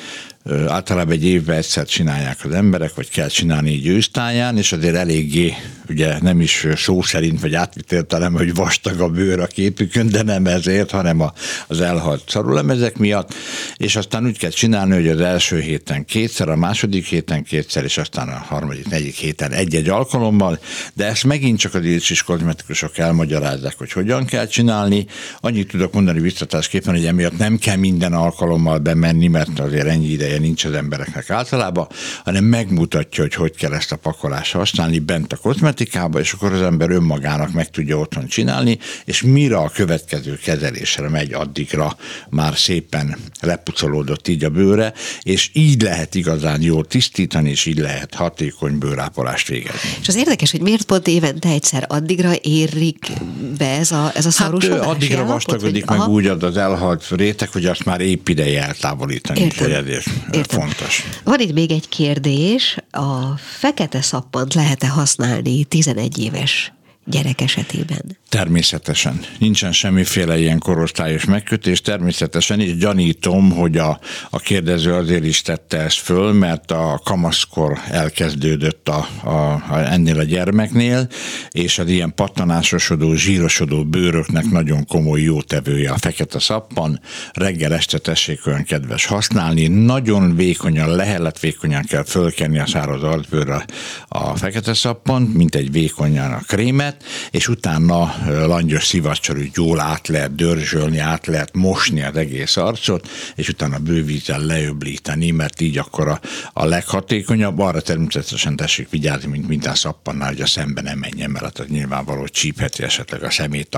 általában 0.68 1.14
egy 1.14 1.26
évben 1.26 1.58
egyszer 1.58 1.86
csinálják 1.86 2.38
az 2.44 2.52
emberek, 2.52 2.96
vagy 2.96 3.10
kell 3.10 3.28
csinálni 3.28 3.72
így 3.72 3.88
ősztáján, 3.88 4.58
és 4.58 4.72
azért 4.72 4.96
eléggé 4.96 5.54
ugye 5.90 6.18
nem 6.22 6.42
is 6.42 6.68
szó 6.76 7.02
szerint, 7.02 7.42
vagy 7.42 7.54
átvitt 7.56 7.92
értelem, 7.92 8.34
hogy 8.34 8.54
vastag 8.54 9.00
a 9.00 9.10
bőr 9.10 9.40
a 9.40 9.48
képükön, 9.48 10.10
de 10.10 10.22
nem 10.24 10.46
ezért, 10.46 10.92
hanem 10.92 11.22
a, 11.22 11.34
az 11.68 11.82
elhalt 11.82 12.24
szarulemezek 12.28 12.98
miatt, 12.98 13.34
és 13.78 13.96
aztán 13.96 14.26
úgy 14.26 14.38
kell 14.38 14.50
csinálni, 14.50 14.94
hogy 14.94 15.08
az 15.08 15.22
első 15.22 15.60
héten 15.60 16.06
kétszer, 16.06 16.50
a 16.50 16.56
második 16.56 17.06
héten 17.06 17.44
kétszer, 17.44 17.84
és 17.84 17.98
aztán 17.98 18.28
a 18.28 18.38
harmadik, 18.38 18.90
negyedik 18.90 19.16
héten 19.16 19.52
egy-egy 19.52 19.90
alkalommal, 19.90 20.60
de 20.94 21.06
ezt 21.06 21.24
megint 21.24 21.60
csak 21.60 21.74
a 21.74 21.80
dilcsis 21.80 22.24
kozmetikusok 22.24 22.98
elmagyarázzák, 22.98 23.78
hogy 23.78 23.92
hogyan 23.92 24.26
kell 24.26 24.48
csinálni. 24.48 25.06
Annyit 25.40 25.68
tudok 25.68 25.94
mondani 25.94 26.20
biztatásképpen, 26.20 26.94
hogy 26.94 27.06
emiatt 27.06 27.38
nem 27.38 27.58
kell 27.58 27.76
minden 27.76 28.14
alkalommal 28.14 28.78
bemenni, 28.78 29.28
mert 29.28 29.60
azért 29.60 29.88
ennyi 29.88 30.08
ideje 30.08 30.40
nincs 30.40 30.66
az 30.66 30.74
embereknek 30.74 31.30
általában, 31.30 31.88
hanem 32.24 32.44
megmutatja, 32.44 33.24
hogy 33.24 33.34
hogy 33.34 33.56
kell 33.56 33.74
ezt 33.74 33.92
a 33.92 33.96
pakolást 33.96 34.54
használni 34.54 35.00
bent 35.00 35.34
a 35.34 35.38
kozmetikába, 35.84 36.20
és 36.20 36.32
akkor 36.32 36.54
az 36.54 36.62
ember 36.62 36.90
önmagának 36.90 37.54
meg 37.54 37.70
tudja 37.70 37.98
otthon 37.98 38.28
csinálni, 38.28 38.78
és 39.06 39.22
mire 39.22 39.58
a 39.58 39.70
következő 39.70 40.40
kezelésre 40.44 41.10
megy, 41.10 41.34
addigra 41.34 41.98
már 42.30 42.58
szépen 42.58 43.18
lepucolódott 43.40 44.28
így 44.28 44.44
a 44.44 44.50
bőre, 44.50 44.94
és 45.22 45.50
így 45.54 45.82
lehet 45.82 46.16
igazán 46.16 46.62
jól 46.62 46.86
tisztítani, 46.86 47.50
és 47.50 47.66
így 47.66 47.80
lehet 47.80 48.14
hatékony 48.14 48.78
bőrápolást 48.78 49.48
végezni. 49.48 49.90
És 50.02 50.08
az 50.08 50.16
érdekes, 50.16 50.52
hogy 50.52 50.62
miért 50.62 50.84
pont 50.84 51.08
évente 51.08 51.50
egyszer 51.50 51.86
addigra 51.88 52.32
érik 52.42 53.12
be 53.58 53.70
ez 53.70 53.92
a, 53.92 54.12
ez 54.16 54.26
a? 54.26 54.30
Hát 54.36 54.54
addigra 54.64 55.26
vastagodik 55.26 55.86
meg 55.86 56.00
aha. 56.00 56.10
úgy 56.10 56.28
az 56.28 56.58
elhalt 56.58 57.08
réteg, 57.10 57.50
hogy 57.50 57.66
azt 57.66 57.86
már 57.86 58.02
épp 58.02 58.28
ideje 58.28 58.64
eltávolítani. 58.68 59.40
Értem. 59.40 59.72
Ez 59.72 59.86
Értem. 60.32 60.60
fontos. 60.60 61.04
Van 61.24 61.40
itt 61.40 61.54
még 61.54 61.72
egy 61.72 61.90
kérdés, 61.90 62.78
a 62.92 63.38
fekete 63.38 64.02
szappant 64.02 64.54
lehet-e 64.54 64.88
használni 64.88 65.63
11 65.66 65.88
éves 66.20 66.74
gyerek 67.06 67.42
esetében? 67.42 68.18
Természetesen. 68.30 69.20
Nincsen 69.40 69.72
semmiféle 69.72 70.40
ilyen 70.40 70.60
korosztályos 70.60 71.26
megkötés. 71.26 71.82
Természetesen 71.82 72.60
is 72.60 72.78
gyanítom, 72.78 73.52
hogy 73.52 73.78
a, 73.78 74.00
a 74.30 74.40
kérdező 74.40 74.94
azért 74.94 75.26
is 75.26 75.42
tette 75.42 75.78
ezt 75.78 76.00
föl, 76.00 76.32
mert 76.32 76.72
a 76.72 77.02
kamaszkor 77.04 77.80
elkezdődött 77.90 78.90
a, 78.90 79.08
a, 79.24 79.30
a, 79.30 79.92
ennél 79.92 80.20
a 80.20 80.24
gyermeknél, 80.24 81.08
és 81.50 81.80
az 81.80 81.90
ilyen 81.90 82.14
pattanásosodó, 82.16 83.14
zsírosodó 83.14 83.84
bőröknek 83.84 84.46
nagyon 84.46 84.86
komoly 84.86 85.22
jótevője 85.22 85.92
a 85.92 85.98
fekete 85.98 86.40
szappan. 86.40 87.00
Reggel 87.34 87.74
este 87.74 87.98
tessék 87.98 88.48
olyan 88.48 88.64
kedves 88.64 89.06
használni. 89.06 89.68
Nagyon 89.68 90.36
vékonyan, 90.36 90.96
lehelet 90.96 91.40
vékonyan 91.40 91.84
kell 91.84 92.04
fölkenni 92.04 92.60
a 92.60 92.68
száraz 92.68 93.04
arcbőrre 93.04 93.66
a 94.08 94.36
fekete 94.36 94.74
szappan, 94.74 95.22
mint 95.22 95.56
egy 95.56 95.72
vékonyan 95.72 96.32
a 96.32 96.42
krémet, 96.48 96.93
és 97.32 97.48
utána 97.48 98.16
langyos 98.28 98.86
szivacsal 98.86 99.38
úgy 99.38 99.52
jól 99.54 99.80
át 99.80 100.08
lehet 100.08 100.36
dörzsölni, 100.36 100.98
át 100.98 101.26
lehet 101.26 101.56
mosni 101.56 102.04
az 102.04 102.16
egész 102.16 102.58
arcot, 102.58 103.10
és 103.36 103.50
utána 103.50 103.78
bővízzel 103.78 104.40
leöblíteni, 104.40 105.32
mert 105.32 105.62
így 105.62 105.78
akkor 105.78 106.08
a, 106.08 106.20
a 106.54 106.66
leghatékonyabb. 106.66 107.60
Arra 107.60 107.82
természetesen 107.82 108.56
tessék 108.56 108.90
vigyázni, 108.90 109.30
mint 109.30 109.48
minden 109.48 109.76
szappannál, 109.76 110.28
hogy 110.28 110.42
a 110.42 110.48
szembe 110.48 110.82
nem 110.82 110.98
menjen, 110.98 111.30
mert 111.30 111.60
az 111.60 111.66
nyilvánvaló 111.70 112.28
csípheti 112.28 112.84
esetleg 112.84 113.24
a 113.24 113.32
szemét 113.32 113.76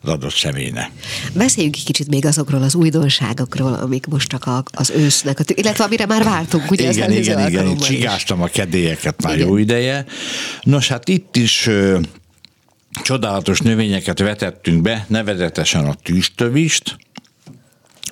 az 0.00 0.08
adott 0.08 0.34
személynek. 0.34 0.90
Beszéljünk 1.32 1.76
egy 1.76 1.84
kicsit 1.84 2.08
még 2.08 2.26
azokról 2.26 2.62
az 2.62 2.74
újdonságokról, 2.74 3.74
amik 3.74 4.06
most 4.06 4.28
csak 4.28 4.46
a, 4.46 4.62
az 4.72 4.90
ősznek, 4.90 5.38
illetve 5.54 5.84
amire 5.84 6.06
már 6.06 6.24
vártunk, 6.24 6.70
ugye 6.70 6.90
igen, 6.90 7.12
igen, 7.12 7.48
igen, 7.48 7.66
igen, 7.66 7.76
csigáztam 7.76 8.42
a 8.42 8.46
kedélyeket 8.46 9.22
már 9.22 9.34
igen. 9.34 9.46
jó 9.46 9.56
ideje. 9.56 10.04
Nos, 10.62 10.88
hát 10.88 11.08
itt 11.08 11.36
is 11.36 11.68
csodálatos 13.02 13.60
növényeket 13.60 14.18
vetettünk 14.18 14.82
be, 14.82 15.04
nevezetesen 15.08 15.86
a 15.86 15.94
tűztövist, 15.94 16.96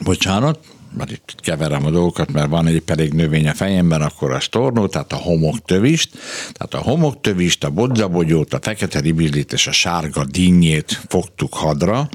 bocsánat, 0.00 0.58
mert 0.96 1.10
itt 1.10 1.34
keverem 1.36 1.86
a 1.86 1.90
dolgokat, 1.90 2.32
mert 2.32 2.48
van 2.48 2.66
egy 2.66 2.80
pedig 2.80 3.12
növény 3.12 3.48
a 3.48 3.54
fejemben, 3.54 4.02
akkor 4.02 4.32
a 4.32 4.40
tornó, 4.50 4.86
tehát 4.86 5.12
a 5.12 5.16
homoktövist, 5.16 6.10
tehát 6.52 6.74
a 6.74 6.90
homoktövist, 6.90 7.64
a 7.64 7.70
bodzabogyót, 7.70 8.54
a 8.54 8.58
fekete 8.62 9.00
ribizlit 9.00 9.52
és 9.52 9.66
a 9.66 9.72
sárga 9.72 10.24
dinnyét 10.24 11.00
fogtuk 11.08 11.54
hadra, 11.54 12.08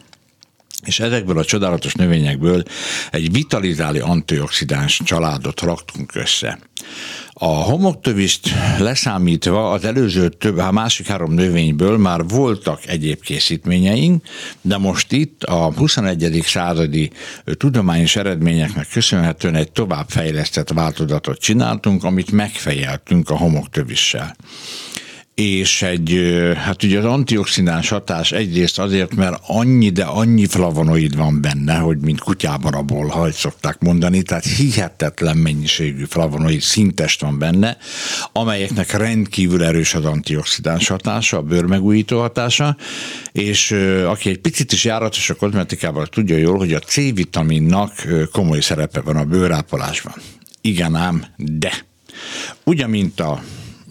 és 0.86 1.00
ezekből 1.00 1.38
a 1.38 1.46
csodálatos 1.46 1.94
növényekből 1.94 2.64
egy 3.12 3.32
vitalizáló 3.32 4.06
antioxidáns 4.06 5.02
családot 5.04 5.62
raktunk 5.62 6.16
össze. 6.16 6.60
A 7.40 7.46
homoktövist 7.46 8.50
leszámítva 8.80 9.72
az 9.72 9.86
előző 9.86 10.30
több, 10.30 10.58
a 10.58 10.72
másik 10.72 11.08
három 11.08 11.34
növényből 11.34 11.98
már 11.98 12.28
voltak 12.28 12.86
egyéb 12.86 13.22
készítményeink, 13.22 14.24
de 14.62 14.78
most 14.78 15.12
itt 15.12 15.44
a 15.44 15.74
21. 15.74 16.42
századi 16.44 17.12
tudományos 17.58 18.16
eredményeknek 18.16 18.88
köszönhetően 18.90 19.56
egy 19.56 19.72
továbbfejlesztett 19.72 20.70
változatot 20.70 21.40
csináltunk, 21.40 22.04
amit 22.04 22.32
megfejeltünk 22.32 23.30
a 23.30 23.38
homoktövissel 23.38 24.36
és 25.38 25.82
egy, 25.82 26.20
hát 26.56 26.84
ugye 26.84 26.98
az 26.98 27.06
antioxidáns 27.06 27.90
hatás 27.90 28.32
egyrészt 28.32 28.80
azért, 28.80 29.16
mert 29.16 29.42
annyi, 29.48 29.90
de 29.90 30.04
annyi 30.04 30.46
flavonoid 30.46 31.16
van 31.16 31.42
benne, 31.42 31.76
hogy 31.76 31.98
mint 31.98 32.20
kutyában 32.20 32.74
abból, 32.74 33.08
ha 33.08 33.32
szokták 33.32 33.80
mondani, 33.80 34.22
tehát 34.22 34.46
hihetetlen 34.46 35.38
mennyiségű 35.38 36.04
flavonoid 36.04 36.62
szintest 36.62 37.22
van 37.22 37.40
benne, 37.40 37.78
amelyeknek 38.32 38.92
rendkívül 38.92 39.64
erős 39.64 39.94
az 39.94 40.06
antioxidáns 40.06 40.88
hatása, 40.88 41.38
a 41.38 41.42
bőrmegújító 41.42 42.20
hatása, 42.20 42.78
és 43.32 43.72
aki 44.06 44.30
egy 44.30 44.40
picit 44.40 44.72
is 44.72 44.84
járatos 44.84 45.30
a 45.30 45.36
kozmetikával, 45.36 46.08
tudja 46.08 46.38
jól, 46.38 46.58
hogy 46.58 46.74
a 46.74 46.80
C-vitaminnak 46.80 47.92
komoly 48.32 48.60
szerepe 48.60 49.02
van 49.02 49.16
a 49.16 49.26
bőrápolásban. 49.26 50.14
Igen 50.62 50.96
ám, 50.96 51.26
de 51.36 51.72
ugyan, 52.64 52.90
mint 52.90 53.20
a 53.20 53.42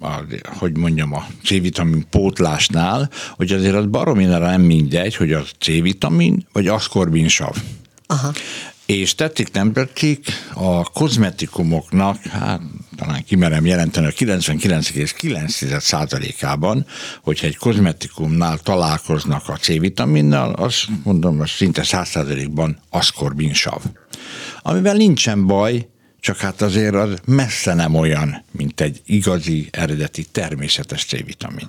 a, 0.06 0.24
hogy 0.44 0.76
mondjam, 0.76 1.14
a 1.14 1.26
C-vitamin 1.44 2.06
pótlásnál, 2.10 3.10
hogy 3.36 3.52
azért 3.52 3.74
az 3.74 3.86
baromira 3.86 4.38
nem 4.38 4.62
mindegy, 4.62 5.16
hogy 5.16 5.32
a 5.32 5.44
C-vitamin 5.60 6.46
vagy 6.52 6.66
aszkorbinsav. 6.66 7.56
Aha. 8.06 8.32
És 8.86 9.14
tetszik, 9.14 9.52
nem 9.52 9.72
tetszik, 9.72 10.26
a 10.54 10.82
kozmetikumoknak, 10.82 12.22
hát 12.22 12.60
talán 12.96 13.24
kimerem 13.24 13.66
jelenteni 13.66 14.06
a 14.06 14.10
99,9%-ában, 14.10 16.86
hogyha 17.22 17.46
egy 17.46 17.56
kozmetikumnál 17.56 18.58
találkoznak 18.58 19.48
a 19.48 19.56
C-vitaminnal, 19.56 20.52
azt 20.52 20.86
mondom, 21.04 21.38
hogy 21.38 21.48
szinte 21.48 21.82
100%-ban 21.84 22.78
aszkorbinsav. 22.90 23.82
Amivel 24.62 24.96
nincsen 24.96 25.46
baj, 25.46 25.88
csak 26.26 26.38
hát 26.38 26.62
azért 26.62 26.94
az 26.94 27.18
messze 27.24 27.74
nem 27.74 27.94
olyan, 27.94 28.44
mint 28.50 28.80
egy 28.80 29.00
igazi, 29.04 29.68
eredeti, 29.70 30.24
természetes 30.32 31.04
C-vitamin. 31.04 31.68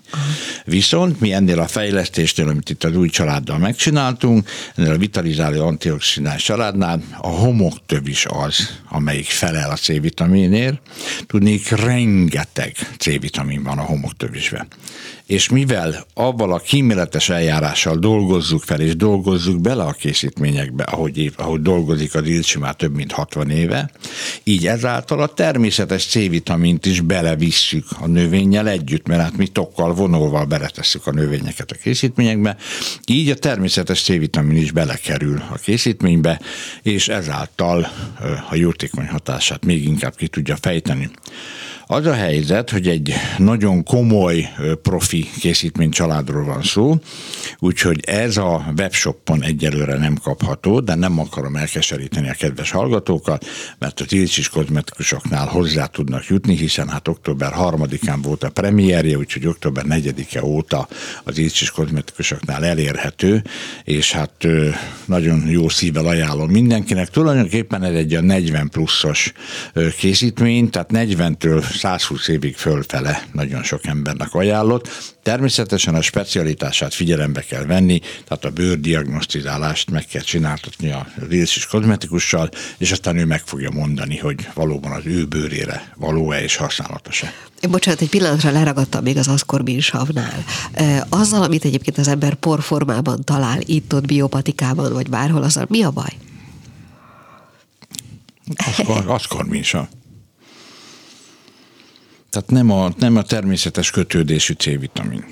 Viszont 0.66 1.20
mi 1.20 1.32
ennél 1.32 1.60
a 1.60 1.68
fejlesztésnél, 1.68 2.48
amit 2.48 2.70
itt 2.70 2.84
az 2.84 2.96
új 2.96 3.10
családdal 3.10 3.58
megcsináltunk, 3.58 4.50
ennél 4.76 4.92
a 4.92 4.98
vitalizáló 4.98 5.66
antioxidás 5.66 6.44
családnál 6.44 7.02
a 7.18 7.28
homoktöv 7.28 8.08
is 8.08 8.26
az, 8.26 8.80
amelyik 8.90 9.30
felel 9.30 9.70
a 9.70 9.76
C-vitaminért. 9.76 10.82
Tudnék, 11.28 11.70
rengeteg 11.70 12.76
C-vitamin 12.98 13.64
van 13.64 13.78
a 13.78 13.84
homoktövisben 13.84 14.68
és 15.28 15.50
mivel 15.50 16.06
avval 16.14 16.54
a 16.54 16.60
kíméletes 16.60 17.30
eljárással 17.30 17.96
dolgozzuk 17.96 18.64
fel, 18.64 18.82
és 18.82 18.96
dolgozzuk 18.96 19.62
bele 19.62 19.84
a 19.84 19.92
készítményekbe, 19.92 20.84
ahogy, 20.84 21.34
ahogy 21.36 21.62
dolgozik 21.62 22.16
a 22.16 22.22
Dilcsi 22.22 22.60
már 22.60 22.76
több 22.76 22.96
mint 22.96 23.12
60 23.12 23.50
éve, 23.50 23.92
így 24.48 24.68
ezáltal 24.68 25.22
a 25.22 25.28
természetes 25.28 26.06
C-vitamint 26.06 26.86
is 26.86 27.02
belevisszük 27.02 27.86
a 28.00 28.08
növényel 28.08 28.68
együtt, 28.68 29.08
mert 29.08 29.22
hát 29.22 29.38
mi 29.38 29.48
tokkal, 29.48 29.94
vonóval 29.94 30.46
beletesszük 30.46 31.08
a 31.08 31.12
növényeket 31.12 31.72
a 31.72 31.76
készítményekbe, 31.76 32.58
így 33.06 33.30
a 33.30 33.36
természetes 33.36 34.04
C-vitamin 34.04 34.58
is 34.58 34.72
belekerül 34.72 35.44
a 35.50 35.56
készítménybe, 35.56 36.42
és 36.82 37.08
ezáltal 37.08 37.88
a 38.50 38.56
jótékony 38.56 39.08
hatását 39.08 39.66
még 39.66 39.84
inkább 39.84 40.16
ki 40.16 40.28
tudja 40.28 40.56
fejteni. 40.56 41.10
Az 41.90 42.06
a 42.06 42.14
helyzet, 42.14 42.70
hogy 42.70 42.88
egy 42.88 43.14
nagyon 43.38 43.84
komoly 43.84 44.50
profi 44.82 45.30
készítmény 45.40 45.90
családról 45.90 46.44
van 46.44 46.64
szó, 46.64 46.96
úgyhogy 47.60 48.00
ez 48.06 48.38
a 48.38 48.74
webshopon 48.78 49.44
egyelőre 49.44 49.98
nem 49.98 50.16
kapható, 50.24 50.80
de 50.80 50.96
nem 50.96 51.20
akarom 51.20 51.56
elkeseríteni 51.56 52.30
a 52.30 52.34
kedves 52.34 52.72
hallgatókat, 52.72 53.46
mert 53.80 54.00
a 54.00 54.06
Tilcsis 54.06 54.50
kozmetikusoknál 54.50 55.48
hozzá 55.48 55.86
tudnak 55.86 56.26
jutni, 56.26 56.56
hiszen 56.56 56.88
hát 56.88 57.08
október 57.08 57.54
3-án 57.58 58.20
volt 58.22 58.44
a 58.44 58.50
premierje, 58.50 59.18
úgyhogy 59.18 59.48
október 59.48 59.86
4-e 59.90 60.44
óta 60.44 60.88
az 61.24 61.34
Tilcsis 61.34 61.72
kozmetikusoknál 61.72 62.66
elérhető, 62.66 63.44
és 63.84 64.12
hát 64.12 64.48
nagyon 65.06 65.48
jó 65.48 65.70
szívvel 65.70 66.06
ajánlom 66.06 66.50
mindenkinek. 66.50 67.10
Tulajdonképpen 67.10 67.84
ez 67.84 67.94
egy 67.94 68.14
a 68.14 68.22
40 68.22 68.70
pluszos 68.70 69.34
készítmény, 69.98 70.70
tehát 70.70 70.90
40-től 70.94 71.76
120 71.78 72.28
évig 72.28 72.56
fölfele 72.56 73.24
nagyon 73.32 73.64
sok 73.64 73.86
embernek 73.86 74.34
ajánlott. 74.34 75.16
Természetesen 75.24 75.96
a 75.96 76.02
specialitását 76.02 76.94
figyelembe 76.94 77.42
kell 77.42 77.66
venni, 77.66 78.00
tehát 78.28 78.46
a 78.46 78.50
bőrdiagnosztizálást 78.50 79.92
meg 79.92 80.06
kell 80.06 80.22
csináltatni 80.22 80.92
a 80.92 81.08
rilszis 81.30 81.66
kozmetikussal, 81.66 82.50
és 82.78 82.92
aztán 82.92 83.18
ő 83.18 83.26
meg 83.26 83.42
fogja 83.46 83.70
mondani, 83.72 84.18
hogy 84.18 84.48
valóban 84.54 84.92
az 84.92 85.06
ő 85.06 85.26
bőrére 85.26 85.94
való-e 85.96 86.44
és 86.44 86.56
használatos-e. 86.56 87.34
Bocsánat, 87.70 88.02
egy 88.02 88.10
pillanatra 88.10 88.52
leragadtam 88.52 89.04
még 89.04 89.18
az 89.18 89.28
aszkorbin 89.28 89.80
savnál. 89.80 90.44
Azzal, 91.10 91.44
amit 91.44 91.66
egyébként 91.66 91.98
az 91.98 92.08
ember 92.08 92.34
porformában 92.34 93.24
talál, 93.24 93.60
itt-ott 93.66 94.06
biopatikában, 94.06 94.94
vagy 94.94 95.10
bárhol, 95.10 95.44
azzal 95.44 95.66
mi 95.70 95.84
a 95.84 95.92
baj? 95.92 96.12
Aszkor, 98.56 99.04
aszkorbin 99.08 99.64
sav. 99.64 99.86
Tehát 102.30 102.50
nem 102.50 102.72
a, 102.72 102.94
nem 102.98 103.16
a 103.16 103.22
természetes 103.22 103.92
kötődésű 103.92 104.54
C-vitamin. 104.54 105.26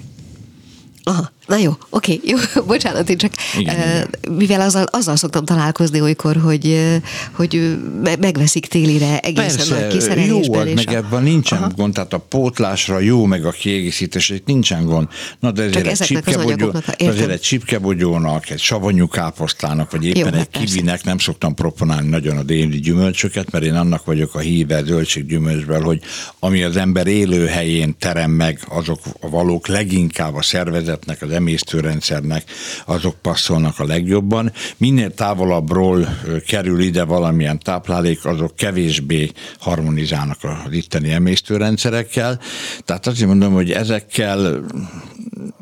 Aha, 1.03 1.31
na 1.47 1.57
jó, 1.57 1.71
oké, 1.89 2.19
jó, 2.31 2.37
bocsánat, 2.67 3.09
én 3.09 3.17
csak, 3.17 3.31
igen, 3.57 3.75
uh, 3.75 3.81
igen. 3.81 4.09
mivel 4.37 4.61
azzal, 4.61 4.83
azzal 4.83 5.15
szoktam 5.15 5.45
találkozni 5.45 6.01
olykor, 6.01 6.37
hogy, 6.37 6.91
hogy 7.31 7.77
megveszik 8.19 8.65
télire 8.67 9.19
egészen 9.19 9.55
Persze, 9.55 9.85
a 9.85 9.87
kiszerelésben. 9.87 10.67
Jó, 10.67 10.73
meg 10.73 10.87
a... 10.87 10.95
ebben 10.95 11.23
nincsen 11.23 11.57
Aha. 11.57 11.71
gond, 11.75 11.93
tehát 11.93 12.13
a 12.13 12.17
pótlásra 12.17 12.99
jó, 12.99 13.25
meg 13.25 13.45
a 13.45 13.51
kiegészítés, 13.51 14.29
itt 14.29 14.45
nincsen 14.45 14.85
gond. 14.85 15.07
Na 15.39 15.51
de 15.51 15.63
ezért 15.63 15.87
egy, 15.87 15.97
csipkebogyó, 15.97 16.73
azért 16.97 17.29
egy 17.29 17.41
csipkebogyónak, 17.41 18.49
egy 18.49 18.59
savanyú 18.59 19.07
káposztának, 19.07 19.91
vagy 19.91 20.05
éppen 20.05 20.19
jó, 20.19 20.27
egy 20.27 20.33
hát 20.33 20.49
kivinek 20.63 21.03
nem 21.03 21.17
szoktam 21.17 21.53
proponálni 21.53 22.09
nagyon 22.09 22.37
a 22.37 22.43
déli 22.43 22.79
gyümölcsöket, 22.79 23.51
mert 23.51 23.65
én 23.65 23.75
annak 23.75 24.05
vagyok 24.05 24.35
a 24.35 24.39
híve 24.39 24.83
zöldséggyümölcsből, 24.83 25.81
hogy 25.81 26.01
ami 26.39 26.63
az 26.63 26.77
ember 26.77 27.07
élőhelyén 27.07 27.95
terem 27.99 28.31
meg, 28.31 28.59
azok 28.69 28.99
a 29.19 29.29
valók 29.29 29.67
leginkább 29.67 30.35
a 30.35 30.41
szervezetnek, 30.41 31.21
az 31.21 31.31
emésztőrendszernek, 31.35 32.43
azok 32.85 33.15
passzolnak 33.21 33.79
a 33.79 33.85
legjobban. 33.85 34.51
Minél 34.77 35.13
távolabbról 35.13 36.17
kerül 36.47 36.79
ide 36.79 37.03
valamilyen 37.03 37.59
táplálék, 37.59 38.25
azok 38.25 38.55
kevésbé 38.55 39.31
harmonizálnak 39.59 40.37
az 40.43 40.73
itteni 40.73 41.11
emésztőrendszerekkel. 41.11 42.39
Tehát 42.85 43.07
azért 43.07 43.27
mondom, 43.29 43.53
hogy 43.53 43.71
ezekkel 43.71 44.63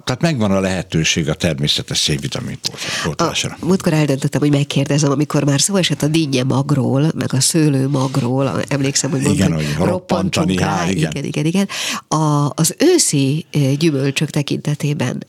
tehát 0.04 0.22
megvan 0.22 0.52
a 0.52 0.60
lehetőség 0.60 1.30
a 1.30 1.34
természetes 1.34 2.02
C-vitamin 2.02 2.58
pótlásra. 3.04 3.58
Múltkor 3.62 3.94
eldöntöttem, 3.94 4.42
hogy 4.42 4.52
megkérdezem, 4.52 5.12
amikor 5.12 5.44
már 5.44 5.62
szó 5.62 5.76
esett 5.76 6.02
a 6.02 6.08
dinnye 6.08 6.44
magról, 6.44 7.12
meg 7.16 7.34
a 7.34 7.40
szőlő 7.40 7.88
magról, 7.88 8.62
emlékszem, 8.68 9.12
hogy 9.12 9.22
mondtam, 9.22 9.54
igen, 9.54 9.66
hogy 9.78 9.88
roppantani, 9.88 10.56
rá, 10.56 10.90
igen. 10.90 11.12
igen, 11.12 11.24
igen, 11.24 11.46
igen. 11.46 11.68
A, 12.08 12.52
az 12.56 12.76
őszi 12.78 13.46
gyümölcsök 13.78 14.30
tekintetében 14.30 15.24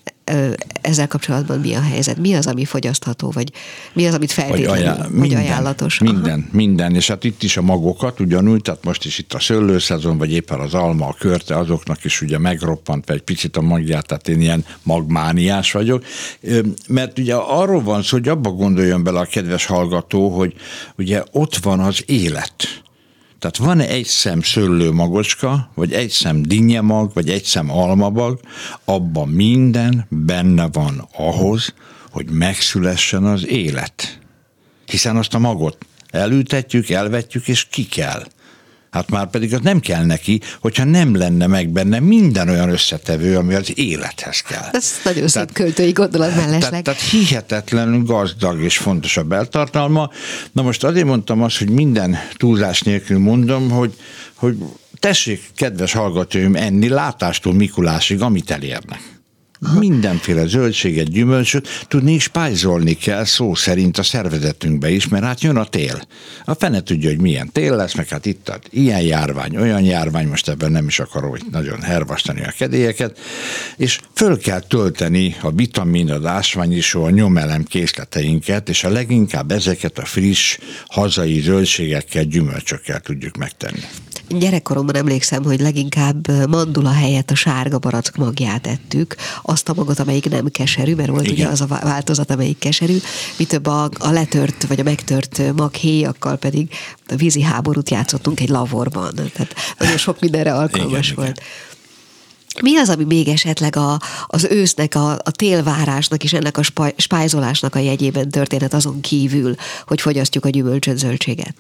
ezzel 0.81 1.09
kapcsolatban 1.09 1.61
mi 1.61 1.75
a 1.75 1.81
helyzet? 1.81 2.18
Mi 2.18 2.35
az, 2.35 2.47
ami 2.47 2.64
fogyasztható, 2.64 3.31
vagy 3.31 3.53
mi 3.93 4.07
az, 4.07 4.14
amit 4.14 4.33
feltétlenül, 4.33 4.70
ajánl- 4.70 5.11
minden, 5.11 5.20
vagy 5.20 5.35
ajánlatos? 5.35 5.99
Minden, 5.99 6.39
Aha. 6.39 6.49
minden, 6.51 6.95
és 6.95 7.09
hát 7.09 7.25
itt 7.25 7.43
is 7.43 7.57
a 7.57 7.62
magokat 7.62 8.20
ugyanúgy, 8.20 8.62
tehát 8.62 8.85
most 8.85 9.05
is 9.05 9.18
itt 9.18 9.33
a 9.33 9.41
szőlőszezon, 9.41 10.18
vagy 10.18 10.33
éppen 10.33 10.61
az 10.61 10.75
alma, 10.75 11.07
a 11.07 11.16
körte, 11.18 11.57
azoknak 11.57 12.05
is 12.05 12.20
ugye 12.20 12.39
megroppant 12.39 13.11
egy 13.11 13.22
picit 13.22 13.57
a 13.57 13.61
magját, 13.61 14.07
tehát 14.07 14.29
én 14.29 14.41
ilyen 14.41 14.64
magmániás 14.83 15.72
vagyok, 15.72 16.05
mert 16.89 17.18
ugye 17.18 17.35
arról 17.35 17.83
van 17.83 18.03
szó, 18.03 18.16
hogy 18.16 18.29
abba 18.29 18.51
gondoljon 18.51 19.03
bele 19.03 19.20
a 19.20 19.25
kedves 19.25 19.66
hallgató, 19.66 20.29
hogy 20.29 20.55
ugye 20.97 21.22
ott 21.31 21.57
van 21.57 21.81
az 21.81 22.03
élet 22.07 22.83
tehát 23.45 23.57
van 23.57 23.80
egy 23.80 24.05
szem 24.05 24.40
szőlő 24.40 24.90
magocska, 24.90 25.70
vagy 25.74 25.92
egy 25.92 26.11
szem 26.11 26.42
dinnyemag, 26.42 27.11
vagy 27.14 27.30
egy 27.30 27.45
szem 27.45 27.70
almabag, 27.70 28.40
abban 28.84 29.28
minden 29.28 30.07
benne 30.09 30.68
van 30.72 31.09
ahhoz, 31.16 31.74
hogy 32.11 32.30
megszülessen 32.30 33.24
az 33.24 33.47
élet. 33.47 34.18
Hiszen 34.86 35.16
azt 35.16 35.34
a 35.34 35.38
magot 35.38 35.86
elültetjük, 36.11 36.90
elvetjük, 36.90 37.49
és 37.49 37.64
ki 37.64 37.86
kell. 37.86 38.24
Hát 38.95 39.11
már 39.11 39.30
pedig 39.30 39.55
az 39.55 39.61
nem 39.62 39.80
kell 39.80 40.05
neki, 40.05 40.40
hogyha 40.61 40.84
nem 40.84 41.16
lenne 41.16 41.47
meg 41.47 41.68
benne 41.68 42.01
minden 42.01 42.49
olyan 42.49 42.68
összetevő, 42.68 43.36
ami 43.36 43.55
az 43.55 43.78
élethez 43.78 44.40
kell. 44.40 44.68
Ez 44.72 44.92
nagyon 45.05 45.28
szép 45.28 45.53
költői 45.53 45.92
gondolat 45.92 46.36
mellesleg. 46.36 46.61
Tehát, 46.61 46.84
tehát 46.84 47.01
hihetetlenül 47.01 48.03
gazdag 48.03 48.61
és 48.61 48.78
fontos 48.78 49.16
a 49.16 49.22
beltartalma. 49.22 50.11
Na 50.53 50.62
most 50.62 50.84
azért 50.84 51.07
mondtam 51.07 51.42
azt, 51.42 51.59
hogy 51.59 51.70
minden 51.70 52.18
túlzás 52.36 52.82
nélkül 52.82 53.18
mondom, 53.18 53.70
hogy, 53.70 53.95
hogy 54.34 54.57
tessék, 54.99 55.42
kedves 55.57 55.92
hallgatóim, 55.92 56.57
enni 56.57 56.88
látástól 56.88 57.55
Mikulásig, 57.55 58.22
amit 58.22 58.51
elérnek. 58.51 59.13
Mindenféle 59.72 60.46
zöldséget, 60.46 61.10
gyümölcsöt 61.10 61.68
tudni 61.88 62.12
is 62.12 62.28
pályzolni 62.28 62.94
kell 62.94 63.24
szó 63.24 63.54
szerint 63.54 63.98
a 63.98 64.02
szervezetünkbe 64.02 64.90
is, 64.90 65.08
mert 65.08 65.24
hát 65.24 65.40
jön 65.40 65.56
a 65.56 65.64
tél. 65.64 66.02
A 66.44 66.54
fene 66.54 66.82
tudja, 66.82 67.08
hogy 67.08 67.20
milyen 67.20 67.52
tél 67.52 67.76
lesz, 67.76 67.94
meg 67.94 68.08
hát 68.08 68.26
itt 68.26 68.48
ad 68.48 68.60
ilyen 68.70 69.00
járvány, 69.00 69.56
olyan 69.56 69.84
járvány, 69.84 70.28
most 70.28 70.48
ebben 70.48 70.72
nem 70.72 70.86
is 70.86 71.00
akarom 71.00 71.30
hogy 71.30 71.42
nagyon 71.50 71.82
hervasztani 71.82 72.44
a 72.44 72.52
kedélyeket, 72.58 73.18
és 73.76 74.00
föl 74.14 74.38
kell 74.38 74.60
tölteni 74.60 75.36
a 75.40 75.50
vitamin, 75.50 76.10
a 76.10 76.28
ásványisó, 76.28 77.04
a 77.04 77.10
nyomelem 77.10 77.64
készleteinket, 77.64 78.68
és 78.68 78.84
a 78.84 78.88
leginkább 78.88 79.50
ezeket 79.50 79.98
a 79.98 80.04
friss, 80.04 80.58
hazai 80.86 81.40
zöldségekkel, 81.40 82.24
gyümölcsökkel 82.24 83.00
tudjuk 83.00 83.36
megtenni. 83.36 83.82
Gyerekkoromban 84.29 84.97
emlékszem, 84.97 85.45
hogy 85.45 85.61
leginkább 85.61 86.49
mandula 86.49 86.91
helyett 86.93 87.31
a 87.31 87.35
sárga 87.35 87.79
barack 87.79 88.16
magját 88.16 88.66
ettük, 88.66 89.16
azt 89.43 89.68
a 89.68 89.75
magot, 89.75 89.99
amelyik 89.99 90.31
nem 90.31 90.47
keserű, 90.47 90.95
mert 90.95 91.09
volt 91.09 91.25
Igen. 91.25 91.35
ugye 91.35 91.47
az 91.47 91.61
a 91.61 91.66
változat, 91.66 92.31
amelyik 92.31 92.59
keserű, 92.59 92.97
mi 93.37 93.45
több 93.45 93.66
a, 93.66 93.89
a 93.99 94.11
letört 94.11 94.66
vagy 94.66 94.81
a 94.81 94.83
megtört 94.83 95.55
maghéjakkal 95.57 96.37
pedig 96.37 96.68
a 97.09 97.14
vízi 97.16 97.43
háborút 97.43 97.91
játszottunk 97.91 98.41
egy 98.41 98.49
lavorban. 98.49 99.14
Tehát 99.14 99.55
nagyon 99.79 99.97
sok 99.97 100.20
mindenre 100.20 100.55
alkalmas 100.55 101.11
Igen, 101.11 101.25
volt. 101.25 101.41
Igen. 101.41 101.72
Mi 102.62 102.77
az, 102.77 102.89
ami 102.89 103.05
még 103.05 103.29
esetleg 103.29 103.77
a, 103.77 104.01
az 104.27 104.45
ősznek, 104.51 104.95
a, 104.95 105.11
a 105.11 105.31
télvárásnak 105.31 106.25
és 106.25 106.33
ennek 106.33 106.59
a 106.59 106.62
spájzolásnak 106.97 107.75
a 107.75 107.79
jegyében 107.79 108.29
történet 108.29 108.75
azon 108.75 109.01
kívül, 109.01 109.55
hogy 109.87 110.01
fogyasztjuk 110.01 110.45
a 110.45 110.49
gyümölcsöt, 110.49 110.99
zöldséget? 110.99 111.55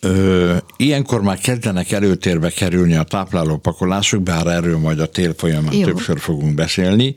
Ö, 0.00 0.56
ilyenkor 0.76 1.22
már 1.22 1.38
kezdenek 1.38 1.90
előtérbe 1.90 2.50
kerülni 2.50 2.94
a 2.94 3.02
tápláló 3.02 3.56
pakolások, 3.56 4.22
bár 4.22 4.46
erről 4.46 4.78
majd 4.78 5.00
a 5.00 5.06
tél 5.06 5.34
folyamán 5.36 5.74
Jó. 5.74 5.84
többször 5.84 6.20
fogunk 6.20 6.54
beszélni. 6.54 7.16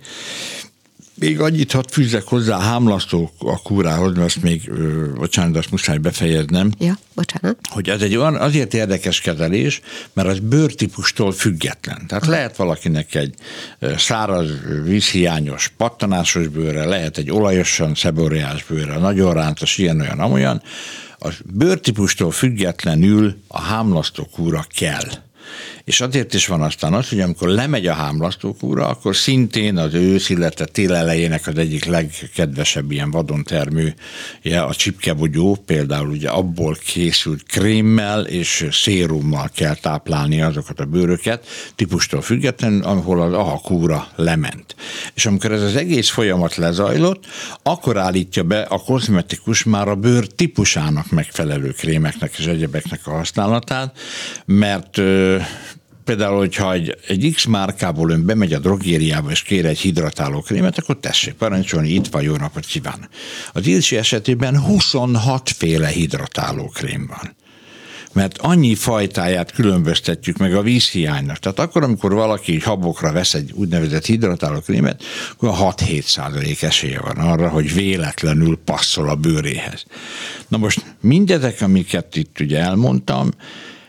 Még 1.19 1.39
annyit 1.39 1.71
hadd 1.71 1.89
fűzzek 1.91 2.23
hozzá 2.23 2.55
a 2.55 2.59
hámlasztó 2.59 3.31
a 3.39 3.61
kúrához, 3.61 4.13
mert 4.13 4.25
azt 4.25 4.41
még, 4.41 4.69
ö, 4.69 5.13
bocsánat, 5.13 5.57
azt 5.57 5.71
muszáj 5.71 5.97
befejeznem. 5.97 6.71
Ja, 6.79 6.97
bocsánat. 7.15 7.57
Hogy 7.69 7.89
ez 7.89 8.01
egy 8.01 8.15
olyan 8.15 8.35
azért 8.35 8.73
érdekes 8.73 9.21
kezelés, 9.21 9.81
mert 10.13 10.27
az 10.27 10.39
bőrtípustól 10.39 11.31
független. 11.31 12.07
Tehát 12.07 12.23
Aha. 12.23 12.31
lehet 12.31 12.55
valakinek 12.55 13.15
egy 13.15 13.33
száraz, 13.97 14.47
vízhiányos, 14.83 15.73
pattanásos 15.77 16.47
bőre, 16.47 16.85
lehet 16.85 17.17
egy 17.17 17.31
olajosan 17.31 17.95
szeboriás 17.95 18.63
bőre, 18.63 18.97
nagyon 18.97 19.33
rántos, 19.33 19.77
ilyen-olyan, 19.77 20.19
amolyan, 20.19 20.61
a 21.19 21.33
bőrtípustól 21.45 22.31
függetlenül 22.31 23.35
a 23.47 23.61
hámlasztókúra 23.61 24.65
kell. 24.69 25.09
És 25.83 26.01
azért 26.01 26.33
is 26.33 26.47
van 26.47 26.61
aztán 26.61 26.93
az, 26.93 27.09
hogy 27.09 27.19
amikor 27.19 27.47
lemegy 27.47 27.87
a 27.87 27.93
hámlasztókúra, 27.93 28.87
akkor 28.87 29.15
szintén 29.15 29.77
az 29.77 29.93
ősz, 29.93 30.29
illetve 30.29 30.65
tél 30.65 30.93
elejének 30.93 31.47
az 31.47 31.57
egyik 31.57 31.85
legkedvesebb 31.85 32.91
ilyen 32.91 33.11
vadon 33.11 33.43
termő, 33.43 33.95
a 34.43 34.75
csipkebogyó, 34.75 35.57
például 35.65 36.09
ugye 36.09 36.29
abból 36.29 36.77
készült 36.85 37.43
krémmel 37.43 38.25
és 38.25 38.67
szérummal 38.71 39.49
kell 39.55 39.75
táplálni 39.75 40.41
azokat 40.41 40.79
a 40.79 40.85
bőröket, 40.85 41.47
típustól 41.75 42.21
függetlenül, 42.21 42.83
ahol 42.83 43.21
az 43.21 43.33
ahakúra 43.33 44.07
lement. 44.15 44.75
És 45.13 45.25
amikor 45.25 45.51
ez 45.51 45.61
az 45.61 45.75
egész 45.75 46.09
folyamat 46.09 46.55
lezajlott, 46.55 47.25
akkor 47.63 47.97
állítja 47.97 48.43
be 48.43 48.61
a 48.61 48.79
kozmetikus 48.79 49.63
már 49.63 49.87
a 49.87 49.95
bőr 49.95 50.27
típusának 50.27 51.09
megfelelő 51.11 51.71
krémeknek 51.71 52.35
és 52.37 52.45
egyebeknek 52.45 52.99
a 53.03 53.11
használatát, 53.11 53.97
mert 54.45 54.97
például, 56.03 56.37
hogyha 56.37 56.73
egy, 56.73 56.97
egy 57.07 57.31
X 57.35 57.45
márkából 57.45 58.09
ön 58.09 58.25
bemegy 58.25 58.53
a 58.53 58.59
drogériába 58.59 59.31
és 59.31 59.41
kér 59.41 59.65
egy 59.65 59.79
hidratáló 59.79 60.41
krémet, 60.41 60.77
akkor 60.77 60.99
tessék 60.99 61.33
parancsolni, 61.33 61.89
itt 61.89 62.07
van, 62.07 62.21
jó 62.21 62.35
napot 62.35 62.65
kíván. 62.65 63.09
Az 63.53 63.67
Ilsi 63.67 63.97
esetében 63.97 64.59
26 64.59 65.49
féle 65.49 65.87
hidratáló 65.87 66.67
krém 66.67 67.07
van 67.07 67.35
mert 68.17 68.37
annyi 68.37 68.75
fajtáját 68.75 69.51
különböztetjük 69.51 70.37
meg 70.37 70.55
a 70.55 70.61
vízhiánynak. 70.61 71.37
Tehát 71.37 71.59
akkor, 71.59 71.83
amikor 71.83 72.13
valaki 72.13 72.59
habokra 72.59 73.11
vesz 73.11 73.33
egy 73.33 73.51
úgynevezett 73.53 74.05
hidratáló 74.05 74.59
krémet, 74.59 75.03
akkor 75.31 75.73
6-7 75.75 76.01
százalék 76.01 76.61
esélye 76.61 76.99
van 76.99 77.17
arra, 77.17 77.49
hogy 77.49 77.73
véletlenül 77.73 78.59
passzol 78.65 79.09
a 79.09 79.15
bőréhez. 79.15 79.85
Na 80.47 80.57
most 80.57 80.95
mindezek, 81.01 81.61
amiket 81.61 82.15
itt 82.15 82.39
ugye 82.39 82.59
elmondtam, 82.59 83.31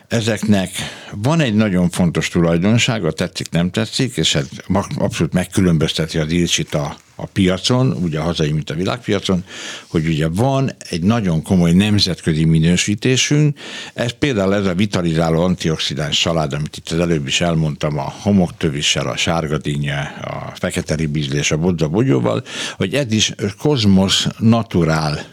ezeknek 0.09 0.69
van 1.11 1.39
egy 1.39 1.55
nagyon 1.55 1.89
fontos 1.89 2.29
tulajdonsága, 2.29 3.11
tetszik, 3.11 3.49
nem 3.49 3.69
tetszik, 3.69 4.17
és 4.17 4.35
ez 4.35 4.47
abszolút 4.95 5.33
megkülönbözteti 5.33 6.17
az 6.17 6.31
ilcsit 6.31 6.73
a, 6.73 6.95
a 7.21 7.25
piacon, 7.25 7.91
ugye 7.91 8.19
a 8.19 8.23
hazai, 8.23 8.51
mint 8.51 8.69
a 8.69 8.73
világpiacon, 8.73 9.43
hogy 9.87 10.07
ugye 10.07 10.27
van 10.27 10.71
egy 10.89 11.01
nagyon 11.01 11.41
komoly 11.41 11.71
nemzetközi 11.71 12.45
minősítésünk, 12.45 13.57
ez 13.93 14.11
például 14.11 14.55
ez 14.55 14.65
a 14.65 14.73
vitalizáló 14.73 15.41
antioxidáns 15.41 16.19
salád, 16.19 16.53
amit 16.53 16.77
itt 16.77 16.89
az 16.89 16.99
előbb 16.99 17.27
is 17.27 17.41
elmondtam, 17.41 17.97
a 17.97 18.13
homoktövissel, 18.21 19.07
a 19.07 19.17
sárgadínye, 19.17 20.15
a 20.21 20.51
fekete 20.55 20.95
ribizlés, 20.95 21.51
a 21.51 21.57
bodza 21.57 21.87
bogyóval, 21.87 22.43
hogy 22.77 22.93
ez 22.93 23.11
is 23.11 23.33
kozmos 23.57 24.27
naturál 24.37 25.25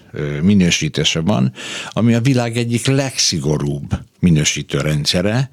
minősítése 0.43 1.20
van, 1.20 1.53
ami 1.91 2.14
a 2.14 2.20
világ 2.20 2.57
egyik 2.57 2.87
legszigorúbb 2.87 3.99
minősítő 4.18 4.78
rendszere, 4.78 5.51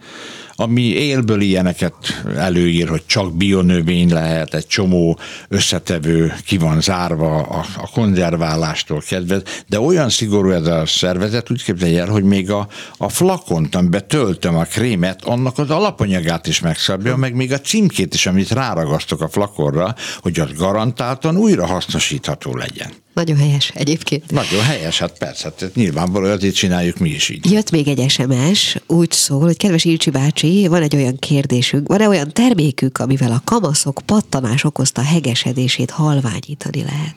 ami 0.56 0.82
élből 0.82 1.42
ilyeneket 1.42 1.96
előír, 2.38 2.90
hogy 2.90 3.06
csak 3.06 3.38
bionövény 3.38 4.12
lehet, 4.12 4.54
egy 4.54 4.68
csomó 4.68 5.20
összetevő 5.48 6.34
ki 6.46 6.58
van 6.58 6.82
zárva 6.82 7.42
a, 7.42 7.66
a 7.78 7.90
konzerválástól 7.94 9.02
kedve, 9.08 9.42
de 9.68 9.80
olyan 9.80 10.10
szigorú 10.10 10.50
ez 10.50 10.68
a 10.68 10.86
szervezet, 10.86 11.52
úgy 11.52 11.64
képzelj 11.64 11.98
el, 11.98 12.08
hogy 12.08 12.24
még 12.24 12.52
a, 12.52 12.68
a 12.98 13.10
flakont, 13.10 13.76
amiben 13.76 14.08
töltöm 14.08 14.56
a 14.56 14.64
krémet, 14.64 15.24
annak 15.24 15.58
az 15.58 15.70
alapanyagát 15.70 16.48
is 16.48 16.60
megszabja, 16.60 17.16
meg 17.16 17.36
még 17.36 17.52
a 17.52 17.60
címkét 17.60 18.14
is, 18.14 18.26
amit 18.26 18.52
ráragasztok 18.52 19.22
a 19.22 19.28
flakonra, 19.28 19.96
hogy 20.20 20.40
az 20.40 20.54
garantáltan 20.54 21.38
újra 21.38 21.66
hasznosítható 21.66 22.56
legyen. 22.56 23.03
Nagyon 23.14 23.38
helyes 23.38 23.72
egyébként. 23.76 24.32
Nagyon 24.32 24.64
helyes, 24.64 25.00
hát 25.00 25.18
persze, 25.18 25.44
hát 25.44 25.72
nyilvánvalóan 25.76 26.32
azért 26.32 26.56
csináljuk 26.56 26.98
mi 26.98 27.10
is 27.10 27.30
így. 27.30 27.52
Jött 27.52 27.72
még 27.72 27.88
egy 27.88 28.10
SMS, 28.10 28.78
úgy 28.88 29.12
szól, 29.12 29.42
hogy 29.42 29.58
kedves 29.58 29.86
Ilcsi 29.86 30.10
bácsi, 30.10 30.68
van 30.68 30.82
egy 30.82 30.96
olyan 30.96 31.18
kérdésünk, 31.20 31.88
van-e 31.88 32.08
olyan 32.08 32.32
termékük, 32.32 32.98
amivel 32.98 33.32
a 33.32 33.42
kamaszok 33.44 34.02
pattanás 34.06 34.64
okozta 34.64 35.02
hegesedését 35.02 35.92
halványítani 35.92 36.84
lehet? 36.84 37.16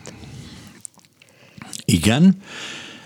Igen. 1.85 2.37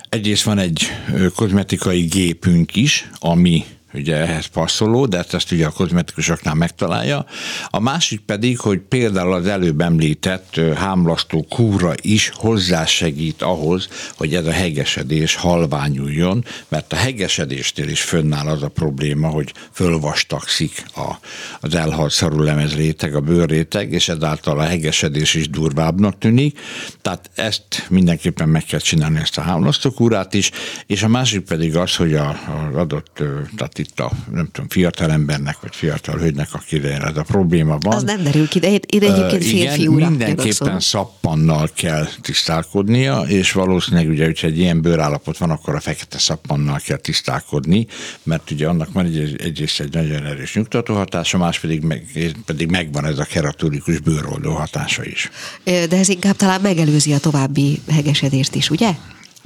Egyrészt 0.08 0.42
van 0.42 0.58
egy 0.58 0.86
kozmetikai 1.34 2.00
gépünk 2.00 2.76
is, 2.76 3.10
ami 3.18 3.64
ugye 3.94 4.16
ehhez 4.16 4.46
passzoló, 4.46 5.06
de 5.06 5.24
ezt, 5.30 5.52
ugye 5.52 5.66
a 5.66 5.70
kozmetikusoknál 5.70 6.54
megtalálja. 6.54 7.26
A 7.68 7.80
másik 7.80 8.20
pedig, 8.20 8.58
hogy 8.58 8.78
például 8.78 9.32
az 9.32 9.46
előbb 9.46 9.80
említett 9.80 10.60
hámlasztó 10.74 11.46
kúra 11.48 11.92
is 12.00 12.30
hozzásegít 12.34 13.42
ahhoz, 13.42 13.88
hogy 14.16 14.34
ez 14.34 14.46
a 14.46 14.52
hegesedés 14.52 15.34
halványuljon, 15.34 16.44
mert 16.68 16.92
a 16.92 16.96
hegesedéstél 16.96 17.88
is 17.88 18.02
fönnáll 18.02 18.46
az 18.46 18.62
a 18.62 18.68
probléma, 18.68 19.28
hogy 19.28 19.52
fölvastagszik 19.72 20.84
a, 20.94 21.14
az 21.60 21.74
elhalt 21.74 22.12
szarulemez 22.12 22.74
réteg, 22.74 23.14
a 23.14 23.20
bőrréteg, 23.20 23.92
és 23.92 24.08
ezáltal 24.08 24.58
a 24.58 24.62
hegesedés 24.62 25.34
is 25.34 25.48
durvábbnak 25.48 26.18
tűnik. 26.18 26.58
Tehát 27.02 27.30
ezt 27.34 27.86
mindenképpen 27.88 28.48
meg 28.48 28.64
kell 28.64 28.80
csinálni, 28.80 29.18
ezt 29.18 29.38
a 29.38 29.40
hámlasztó 29.40 29.90
kúrát 29.90 30.34
is, 30.34 30.50
és 30.86 31.02
a 31.02 31.08
másik 31.08 31.40
pedig 31.40 31.76
az, 31.76 31.96
hogy 31.96 32.14
az 32.14 32.34
adott, 32.74 33.22
tehát 33.56 33.78
itt 33.80 34.00
a, 34.00 34.10
nem 34.32 34.48
tudom, 34.52 34.68
fiatal 34.68 35.10
embernek, 35.10 35.56
vagy 35.60 35.76
fiatal 35.76 36.18
hölgynek, 36.18 36.48
akire 36.52 36.98
ez 36.98 37.16
a 37.16 37.22
probléma 37.22 37.78
van. 37.80 37.94
Az 37.94 38.02
nem 38.02 38.22
derül 38.22 38.48
ki, 38.48 38.58
de 38.58 38.66
én 38.70 38.80
egyébként 38.86 39.44
férfi 39.44 39.80
Igen, 39.80 39.92
mindenképpen 39.92 40.80
szappannal 40.80 41.70
kell 41.74 42.06
tisztálkodnia, 42.20 43.20
és 43.20 43.52
valószínűleg 43.52 44.08
ugye, 44.08 44.24
hogyha 44.24 44.46
egy 44.46 44.58
ilyen 44.58 44.80
bőrállapot 44.80 45.38
van, 45.38 45.50
akkor 45.50 45.74
a 45.74 45.80
fekete 45.80 46.18
szappannal 46.18 46.80
kell 46.84 46.96
tisztálkodni, 46.96 47.86
mert 48.22 48.50
ugye 48.50 48.68
annak 48.68 48.92
van 48.92 49.04
egy, 49.04 49.36
egyrészt 49.42 49.80
egy 49.80 49.92
nagyon 49.92 50.26
erős 50.26 50.54
nyugtató 50.54 50.94
hatása, 50.94 51.38
más 51.38 51.58
pedig, 51.58 51.82
meg, 51.82 52.04
pedig 52.44 52.70
megvan 52.70 53.04
ez 53.04 53.18
a 53.18 53.24
keraturikus 53.24 53.98
bőroldó 54.00 54.52
hatása 54.52 55.04
is. 55.04 55.30
De 55.64 55.96
ez 55.96 56.08
inkább 56.08 56.36
talán 56.36 56.60
megelőzi 56.60 57.12
a 57.12 57.18
további 57.18 57.80
hegesedést 57.88 58.54
is, 58.54 58.70
ugye? 58.70 58.94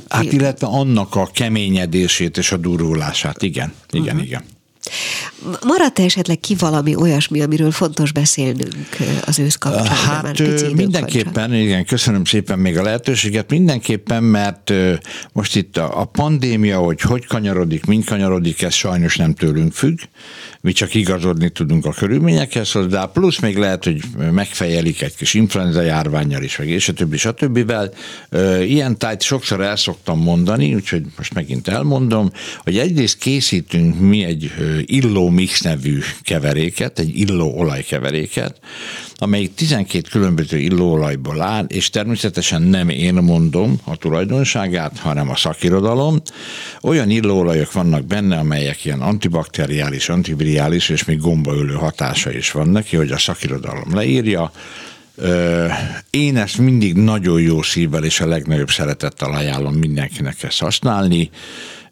Hát 0.08 0.32
illetve 0.32 0.66
annak 0.66 1.14
a 1.14 1.28
keményedését 1.32 2.36
és 2.36 2.52
a 2.52 2.56
durulását, 2.56 3.42
igen, 3.42 3.72
igen, 3.90 4.14
uh-huh. 4.14 4.26
igen. 4.26 4.44
Maradt 5.66 5.98
esetleg 5.98 6.40
ki 6.40 6.54
valami 6.54 6.94
olyasmi, 6.94 7.40
amiről 7.40 7.70
fontos 7.70 8.12
beszélnünk 8.12 8.96
az 9.24 9.38
ősz 9.38 9.56
kapcsán? 9.56 9.86
Hát 9.86 10.72
mindenképpen, 10.74 11.54
igen, 11.54 11.84
köszönöm 11.84 12.24
szépen 12.24 12.58
még 12.58 12.78
a 12.78 12.82
lehetőséget, 12.82 13.50
mindenképpen, 13.50 14.22
mert 14.22 14.72
most 15.32 15.56
itt 15.56 15.76
a 15.76 16.08
pandémia, 16.12 16.78
hogy 16.78 17.00
hogy 17.00 17.26
kanyarodik, 17.26 17.84
mind 17.84 18.04
kanyarodik, 18.04 18.62
ez 18.62 18.74
sajnos 18.74 19.16
nem 19.16 19.34
tőlünk 19.34 19.72
függ, 19.72 19.98
mi 20.60 20.72
csak 20.72 20.94
igazodni 20.94 21.50
tudunk 21.50 21.86
a 21.86 21.92
körülményekhez 21.92 22.72
hozzá, 22.72 23.04
plusz 23.04 23.38
még 23.38 23.56
lehet, 23.56 23.84
hogy 23.84 24.00
megfejelik 24.32 25.02
egy 25.02 25.14
kis 25.16 25.34
influenza 25.34 25.80
járványjal 25.80 26.42
is, 26.42 26.56
meg 26.56 26.68
és 26.68 26.88
a 26.88 26.92
többi, 26.92 27.14
és 27.14 27.24
a 27.24 27.32
többivel. 27.32 27.92
Ilyen 28.60 28.98
tájt 28.98 29.22
sokszor 29.22 29.60
el 29.60 29.76
szoktam 29.76 30.18
mondani, 30.18 30.74
úgyhogy 30.74 31.02
most 31.16 31.34
megint 31.34 31.68
elmondom, 31.68 32.30
hogy 32.58 32.78
egyrészt 32.78 33.18
készítünk 33.18 34.00
mi 34.00 34.24
egy 34.24 34.52
illó 34.84 35.28
mix 35.28 35.60
nevű 35.60 35.98
keveréket, 36.22 36.98
egy 36.98 37.18
illó 37.18 37.58
olajkeveréket, 37.58 38.58
amelyik 39.16 39.54
12 39.54 40.08
különböző 40.10 40.58
illóolajból 40.58 41.40
áll, 41.40 41.64
és 41.64 41.90
természetesen 41.90 42.62
nem 42.62 42.88
én 42.88 43.14
mondom 43.14 43.80
a 43.84 43.96
tulajdonságát, 43.96 44.98
hanem 44.98 45.30
a 45.30 45.36
szakirodalom. 45.36 46.20
Olyan 46.82 47.10
illóolajok 47.10 47.72
vannak 47.72 48.04
benne, 48.04 48.38
amelyek 48.38 48.84
ilyen 48.84 49.00
antibakteriális, 49.00 50.08
antivirális 50.08 50.88
és 50.88 51.04
még 51.04 51.20
gombaölő 51.20 51.74
hatása 51.74 52.32
is 52.32 52.50
van 52.50 52.68
neki, 52.68 52.96
hogy 52.96 53.10
a 53.10 53.18
szakirodalom 53.18 53.94
leírja. 53.94 54.52
Én 56.10 56.36
ezt 56.36 56.58
mindig 56.58 56.94
nagyon 56.94 57.40
jó 57.40 57.62
szívvel 57.62 58.04
és 58.04 58.20
a 58.20 58.26
legnagyobb 58.26 58.70
szeretettel 58.70 59.32
ajánlom 59.32 59.74
mindenkinek 59.74 60.42
ezt 60.42 60.60
használni 60.60 61.30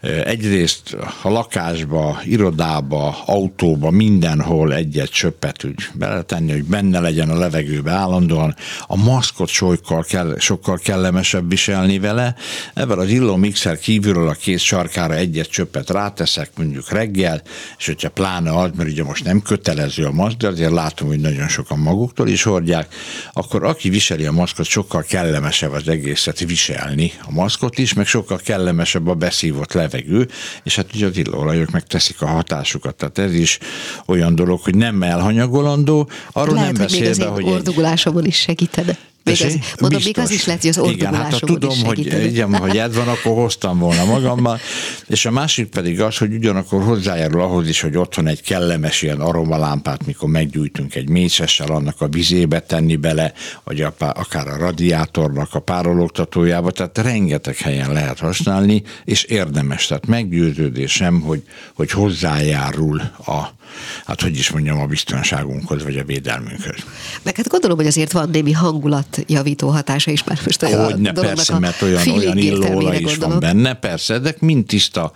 egyrészt 0.03 0.97
a 1.23 1.29
lakásba, 1.29 2.21
irodába, 2.25 3.23
autóba, 3.27 3.91
mindenhol 3.91 4.75
egy-egy 4.75 5.11
csöppet 5.11 5.65
úgy 5.65 5.89
beletenni, 5.95 6.53
hogy 6.53 6.65
benne 6.65 7.01
legyen 7.01 7.31
a 7.31 7.39
levegőbe 7.39 7.91
állandóan. 7.91 8.55
A 8.87 8.97
maszkot 8.97 9.49
sokkal, 9.49 10.03
kell, 10.03 10.39
sokkal 10.39 10.79
kellemesebb 10.79 11.49
viselni 11.49 11.99
vele. 11.99 12.35
Ebben 12.75 12.99
az 12.99 13.09
illó 13.09 13.37
mixer 13.37 13.79
kívülről 13.79 14.29
a 14.29 14.33
kéz 14.33 14.61
sarkára 14.61 15.15
egy-egy 15.15 15.49
csöppet 15.49 15.91
ráteszek, 15.91 16.51
mondjuk 16.57 16.91
reggel, 16.91 17.43
és 17.79 17.87
hogyha 17.87 18.11
pláne 18.11 18.59
az, 18.59 18.71
mert 18.77 18.91
ugye 18.91 19.05
most 19.05 19.25
nem 19.25 19.43
kötelező 19.43 20.05
a 20.05 20.13
maszk, 20.13 20.37
de 20.37 20.49
azért 20.49 20.73
látom, 20.73 21.09
hogy 21.09 21.21
nagyon 21.21 21.49
sokan 21.49 21.79
maguktól 21.79 22.29
is 22.29 22.43
hordják, 22.43 22.95
akkor 23.33 23.65
aki 23.65 23.89
viseli 23.89 24.27
a 24.27 24.33
maszkot, 24.33 24.67
sokkal 24.67 25.03
kellemesebb 25.03 25.73
az 25.73 25.89
egészet 25.89 26.39
viselni 26.39 27.13
a 27.27 27.31
maszkot 27.33 27.79
is, 27.79 27.93
meg 27.93 28.07
sokkal 28.07 28.39
kellemesebb 28.45 29.09
a 29.09 29.15
beszívott 29.15 29.73
levegő 29.73 29.91
levegő, 29.93 30.29
és 30.63 30.77
hát 30.77 30.95
ugye 30.95 31.07
az 31.07 31.17
illóolajok 31.17 31.71
megteszik 31.71 32.23
a 32.23 32.27
hatásukat. 32.27 32.95
Tehát 32.95 33.19
ez 33.19 33.35
is 33.35 33.59
olyan 34.07 34.35
dolog, 34.35 34.61
hogy 34.61 34.75
nem 34.75 35.03
elhanyagolandó. 35.03 36.09
Arról 36.33 36.55
Lehet, 36.55 36.73
nem 36.73 36.83
beszélve, 36.83 37.27
hogy, 37.27 37.45
hogy 37.45 38.17
egy... 38.17 38.27
is 38.27 38.37
segítene. 38.37 38.99
Mondom, 39.25 39.99
Biztos. 39.99 40.05
még 40.05 40.19
az 40.19 40.31
is 40.31 40.45
lehet, 40.45 40.63
hogy 40.63 40.71
az 40.77 40.91
Igen, 40.91 41.15
hát 41.15 41.33
ha 41.33 41.39
tudom, 41.39 41.85
hogy, 41.85 41.99
igen, 42.25 42.57
hogy 42.57 42.77
ez 42.77 42.95
van, 42.95 43.09
akkor 43.09 43.35
hoztam 43.35 43.79
volna 43.79 44.05
magammal. 44.05 44.59
És 45.07 45.27
a 45.27 45.31
másik 45.31 45.67
pedig 45.69 46.01
az, 46.01 46.17
hogy 46.17 46.35
ugyanakkor 46.35 46.83
hozzájárul 46.83 47.41
ahhoz 47.41 47.69
is, 47.69 47.81
hogy 47.81 47.97
otthon 47.97 48.27
egy 48.27 48.43
kellemes 48.43 49.03
ilyen 49.03 49.21
aromalámpát, 49.21 50.07
mikor 50.07 50.29
meggyújtunk 50.29 50.95
egy 50.95 51.09
mécsessel, 51.09 51.71
annak 51.71 52.01
a 52.01 52.09
vizébe 52.09 52.61
tenni 52.61 52.97
bele, 52.97 53.33
vagy 53.65 53.81
akár 53.99 54.49
a 54.49 54.57
radiátornak 54.57 55.55
a 55.55 55.61
párologtatójába, 55.61 56.71
tehát 56.71 56.99
rengeteg 56.99 57.57
helyen 57.57 57.93
lehet 57.93 58.19
használni, 58.19 58.83
és 59.05 59.23
érdemes, 59.25 59.87
tehát 59.87 60.07
meggyőződésem, 60.07 61.21
hogy, 61.21 61.43
hogy 61.75 61.91
hozzájárul 61.91 63.01
a, 63.27 63.61
hát 64.07 64.21
hogy 64.21 64.39
is 64.39 64.51
mondjam, 64.51 64.81
a 64.81 64.87
biztonságunkhoz, 64.87 65.83
vagy 65.83 65.97
a 65.97 66.05
védelmünkhöz. 66.05 66.85
Meg 67.23 67.37
hát 67.37 67.49
gondolom, 67.49 67.77
hogy 67.77 67.87
azért 67.87 68.13
van 68.13 68.29
némi 68.33 68.53
hangulatjavító 68.53 69.69
hatása 69.69 70.11
is 70.11 70.25
már 70.25 70.39
most 70.45 70.63
a 70.63 70.85
Hogyne, 70.85 71.13
persze, 71.13 71.59
mert 71.59 71.83
olyan, 71.83 72.09
olyan 72.09 72.39
illóolaj 72.39 72.97
is 72.97 73.03
gondolom. 73.03 73.31
van 73.31 73.41
benne, 73.41 73.75
persze, 73.75 74.19
de 74.19 74.35
mind 74.39 74.67
tiszta, 74.67 75.13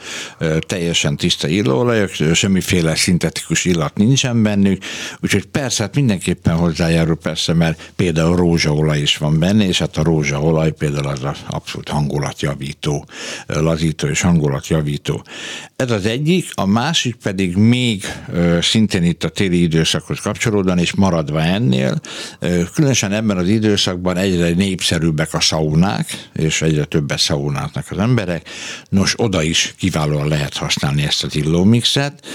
teljesen 0.67 1.17
tiszta 1.17 1.49
illóolajok, 1.49 2.11
semmiféle 2.35 2.95
szintetikus 2.95 3.65
illat 3.65 3.97
nincsen 3.97 4.43
bennük, 4.43 4.83
úgyhogy 5.21 5.47
persze, 5.47 5.83
hát 5.83 5.95
mindenképpen 5.95 6.57
hozzájárul 6.57 7.17
persze, 7.17 7.53
mert 7.53 7.93
például 7.97 8.37
rózsaolaj 8.37 9.01
is 9.01 9.17
van 9.17 9.39
benne, 9.39 9.67
és 9.67 9.79
hát 9.79 9.97
a 9.97 10.03
rózsaolaj 10.03 10.71
például 10.71 11.07
az 11.07 11.23
az 11.23 11.39
abszolút 11.47 11.89
hangulatjavító, 11.89 13.07
lazító 13.47 14.07
és 14.07 14.21
hangulatjavító. 14.21 15.25
Ez 15.77 15.91
az 15.91 16.07
egyik, 16.07 16.51
a 16.55 16.67
másik 16.67 17.17
pedig 17.23 17.57
még 17.57 18.05
szintén 18.61 19.03
itt 19.03 19.25
a 19.25 19.29
téli 19.29 19.63
időszakhoz 19.63 20.21
kapcsolódóan, 20.21 20.79
és 20.79 20.95
maradva 20.95 21.43
ennél, 21.43 22.01
különösen 22.75 23.13
ebben 23.13 23.37
az 23.37 23.49
időszakban 23.49 24.17
egyre 24.17 24.49
népszerűbbek 24.49 25.35
a 25.35 25.41
szaunák, 25.41 26.29
és 26.33 26.63
egyre 26.63 26.85
többet 26.85 27.19
szaunálnak 27.19 27.87
az 27.91 27.99
emberek. 27.99 28.49
Nos, 28.89 29.15
oda 29.17 29.43
is 29.43 29.75
kiválóan 29.79 30.29
lehet 30.29 30.57
használni 30.57 31.03
ezt 31.03 31.25
az 31.25 31.37
illómixet. 31.37 32.27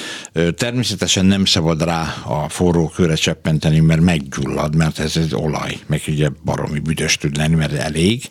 Természetesen 0.55 1.25
nem 1.25 1.45
szabad 1.45 1.83
rá 1.83 2.15
a 2.25 2.49
forró 2.49 2.87
kőre 2.87 3.15
cseppenteni, 3.15 3.79
mert 3.79 4.01
meggyullad, 4.01 4.75
mert 4.75 4.99
ez 4.99 5.17
egy 5.17 5.35
olaj, 5.35 5.77
meg 5.85 6.01
ugye 6.07 6.29
baromi 6.43 6.79
büdös 6.79 7.17
tud 7.17 7.37
lenni, 7.37 7.55
mert 7.55 7.73
elég 7.73 8.29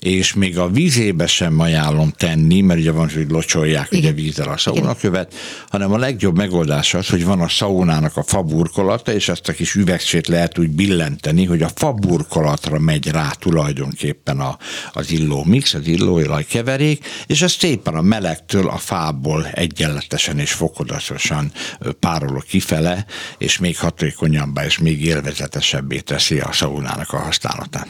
és 0.00 0.34
még 0.34 0.58
a 0.58 0.68
vízébe 0.68 1.26
sem 1.26 1.60
ajánlom 1.60 2.10
tenni, 2.16 2.60
mert 2.60 2.80
ugye 2.80 2.90
van, 2.90 3.10
hogy 3.14 3.30
locsolják 3.30 3.86
Igen. 3.90 4.04
ugye 4.04 4.22
vízzel 4.22 4.48
a 4.48 4.56
szaunakövet, 4.56 5.34
hanem 5.68 5.92
a 5.92 5.98
legjobb 5.98 6.36
megoldás 6.36 6.94
az, 6.94 7.08
hogy 7.08 7.24
van 7.24 7.40
a 7.40 7.48
szaunának 7.48 8.16
a 8.16 8.22
faburkolata, 8.22 9.12
és 9.12 9.28
ezt 9.28 9.48
a 9.48 9.52
kis 9.52 9.74
üvegsét 9.74 10.26
lehet 10.26 10.58
úgy 10.58 10.70
billenteni, 10.70 11.44
hogy 11.44 11.62
a 11.62 11.70
faburkolatra 11.74 12.78
megy 12.78 13.08
rá 13.08 13.30
tulajdonképpen 13.38 14.40
a, 14.40 14.58
az 14.92 15.10
illó 15.10 15.44
mix, 15.44 15.74
az 15.74 15.86
illóolaj 15.86 16.44
keverék, 16.44 17.06
és 17.26 17.42
ez 17.42 17.52
szépen 17.52 17.94
a 17.94 18.02
melegtől 18.02 18.68
a 18.68 18.76
fából 18.76 19.46
egyenletesen 19.46 20.38
és 20.38 20.52
fokozatosan 20.52 21.52
párolok 22.00 22.44
kifele, 22.44 23.06
és 23.38 23.58
még 23.58 23.78
hatékonyabbá 23.78 24.64
és 24.64 24.78
még 24.78 25.04
élvezetesebbé 25.04 25.98
teszi 25.98 26.38
a 26.38 26.52
szaunának 26.52 27.12
a 27.12 27.18
használatát. 27.18 27.88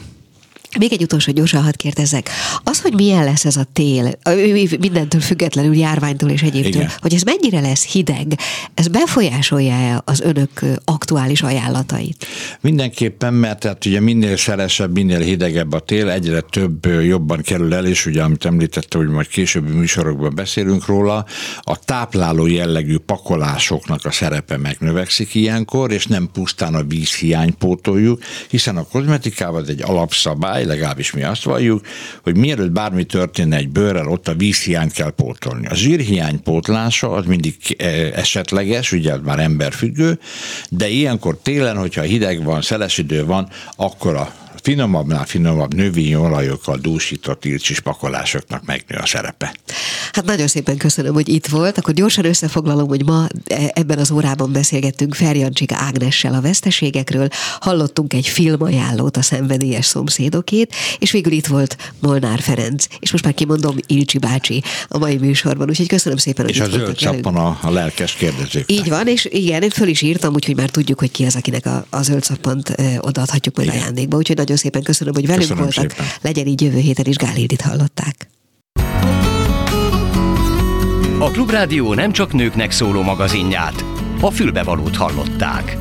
Még 0.78 0.92
egy 0.92 1.02
utolsó 1.02 1.32
gyorsan 1.32 1.62
hadd 1.62 1.76
kérdezzek. 1.76 2.30
Az, 2.64 2.80
hogy 2.80 2.92
milyen 2.94 3.24
lesz 3.24 3.44
ez 3.44 3.56
a 3.56 3.66
tél, 3.72 4.18
mindentől 4.80 5.20
függetlenül, 5.20 5.76
járványtól 5.76 6.30
és 6.30 6.42
egyébtől, 6.42 6.72
Igen. 6.72 6.90
hogy 6.98 7.14
ez 7.14 7.22
mennyire 7.22 7.60
lesz 7.60 7.84
hideg, 7.84 8.38
ez 8.74 8.88
befolyásolja 8.88 10.02
az 10.04 10.20
önök 10.20 10.60
aktuális 10.84 11.42
ajánlatait? 11.42 12.26
Mindenképpen, 12.60 13.34
mert 13.34 13.60
tehát 13.60 13.86
ugye 13.86 14.00
minél 14.00 14.36
szelesebb, 14.36 14.92
minél 14.92 15.20
hidegebb 15.20 15.72
a 15.72 15.78
tél, 15.78 16.10
egyre 16.10 16.40
több 16.40 16.86
jobban 16.86 17.42
kerül 17.42 17.74
el, 17.74 17.86
és 17.86 18.06
ugye 18.06 18.22
amit 18.22 18.44
említette, 18.44 18.98
hogy 18.98 19.08
majd 19.08 19.26
későbbi 19.26 19.72
műsorokban 19.72 20.34
beszélünk 20.34 20.86
róla, 20.86 21.24
a 21.60 21.78
tápláló 21.78 22.46
jellegű 22.46 22.98
pakolásoknak 22.98 24.04
a 24.04 24.10
szerepe 24.10 24.56
megnövekszik 24.56 25.34
ilyenkor, 25.34 25.92
és 25.92 26.06
nem 26.06 26.28
pusztán 26.32 26.74
a 26.74 26.82
vízhiány 26.82 27.56
pótoljuk, 27.58 28.22
hiszen 28.48 28.76
a 28.76 28.82
kozmetikában 28.82 29.66
egy 29.68 29.82
alapszabály, 29.82 30.26
szabály, 30.28 30.64
legalábbis 30.68 31.12
mi 31.12 31.22
azt 31.22 31.44
valljuk, 31.44 31.86
hogy 32.22 32.36
mielőtt 32.36 32.70
bármi 32.70 33.04
történne 33.04 33.56
egy 33.56 33.68
bőrrel, 33.68 34.08
ott 34.08 34.28
a 34.28 34.34
vízhiányt 34.34 34.92
kell 34.92 35.10
pótolni. 35.10 35.66
A 35.66 35.74
zsírhiány 35.74 36.42
pótlása 36.42 37.10
az 37.10 37.24
mindig 37.24 37.56
eh, 37.78 38.12
esetleges, 38.14 38.92
ugye 38.92 39.16
már 39.16 39.38
emberfüggő, 39.38 40.18
de 40.70 40.88
ilyenkor 40.88 41.38
télen, 41.42 41.76
hogyha 41.76 42.02
hideg 42.02 42.44
van, 42.44 42.62
szeles 42.62 42.98
idő 42.98 43.24
van, 43.24 43.48
akkor 43.76 44.14
a 44.14 44.32
finomabbnál 44.62 45.24
finomabb 45.24 45.74
növényi 45.74 46.16
olajokkal 46.16 46.76
dúsított 46.76 47.44
ilcsis 47.44 47.80
pakolásoknak 47.80 48.64
megnő 48.64 48.96
a 48.96 49.06
szerepe. 49.06 49.54
Hát 50.12 50.24
nagyon 50.24 50.46
szépen 50.46 50.76
köszönöm, 50.76 51.14
hogy 51.14 51.28
itt 51.28 51.46
volt. 51.46 51.78
Akkor 51.78 51.94
gyorsan 51.94 52.24
összefoglalom, 52.24 52.88
hogy 52.88 53.04
ma 53.04 53.26
e, 53.46 53.70
ebben 53.74 53.98
az 53.98 54.10
órában 54.10 54.52
beszélgettünk 54.52 55.14
Ferjancsika 55.14 55.76
Ágnessel 55.78 56.34
a 56.34 56.40
veszteségekről, 56.40 57.28
hallottunk 57.60 58.12
egy 58.12 58.26
filmajánlót 58.26 59.16
a 59.16 59.22
szenvedélyes 59.22 59.86
szomszédokét, 59.86 60.74
és 60.98 61.10
végül 61.10 61.32
itt 61.32 61.46
volt 61.46 61.76
Molnár 61.98 62.40
Ferenc, 62.40 62.86
és 63.00 63.10
most 63.10 63.24
már 63.24 63.34
kimondom 63.34 63.76
Ilcsi 63.86 64.18
bácsi 64.18 64.62
a 64.88 64.98
mai 64.98 65.16
műsorban, 65.16 65.68
úgyhogy 65.68 65.88
köszönöm 65.88 66.18
szépen, 66.18 66.44
hogy 66.44 66.54
És 66.54 66.60
a 66.60 66.68
zöld 66.68 66.98
szappan 66.98 67.36
a, 67.36 67.58
a 67.62 67.70
lelkes 67.70 68.14
kérdezők. 68.14 68.70
Így 68.70 68.88
van, 68.88 69.06
és 69.06 69.24
igen, 69.30 69.62
én 69.62 69.70
föl 69.70 69.88
is 69.88 70.02
írtam, 70.02 70.34
úgyhogy 70.34 70.56
már 70.56 70.70
tudjuk, 70.70 70.98
hogy 70.98 71.10
ki 71.10 71.24
az, 71.24 71.36
akinek 71.36 71.66
a, 71.66 71.86
a 71.90 72.02
zöld 72.02 72.24
szappant 72.24 72.74
odaadhatjuk 73.00 73.56
majd 73.56 73.68
igen. 73.68 73.80
ajándékba. 73.80 74.16
Úgyhogy 74.16 74.36
nagyon 74.48 74.62
szépen 74.62 74.82
köszönöm, 74.82 75.14
hogy 75.14 75.26
velünk 75.26 75.42
köszönöm 75.42 75.62
voltak. 75.62 75.90
Szépen. 75.90 76.06
Legyen 76.20 76.46
így 76.46 76.62
jövő 76.62 76.78
héten 76.78 77.04
is 77.06 77.16
Gálildit 77.16 77.60
hallották. 77.60 78.28
A 81.18 81.30
Klubrádió 81.30 81.94
nem 81.94 82.12
csak 82.12 82.32
nőknek 82.32 82.70
szóló 82.70 83.02
magazinját, 83.02 83.84
a 84.20 84.30
fülbevalót 84.30 84.96
hallották. 84.96 85.76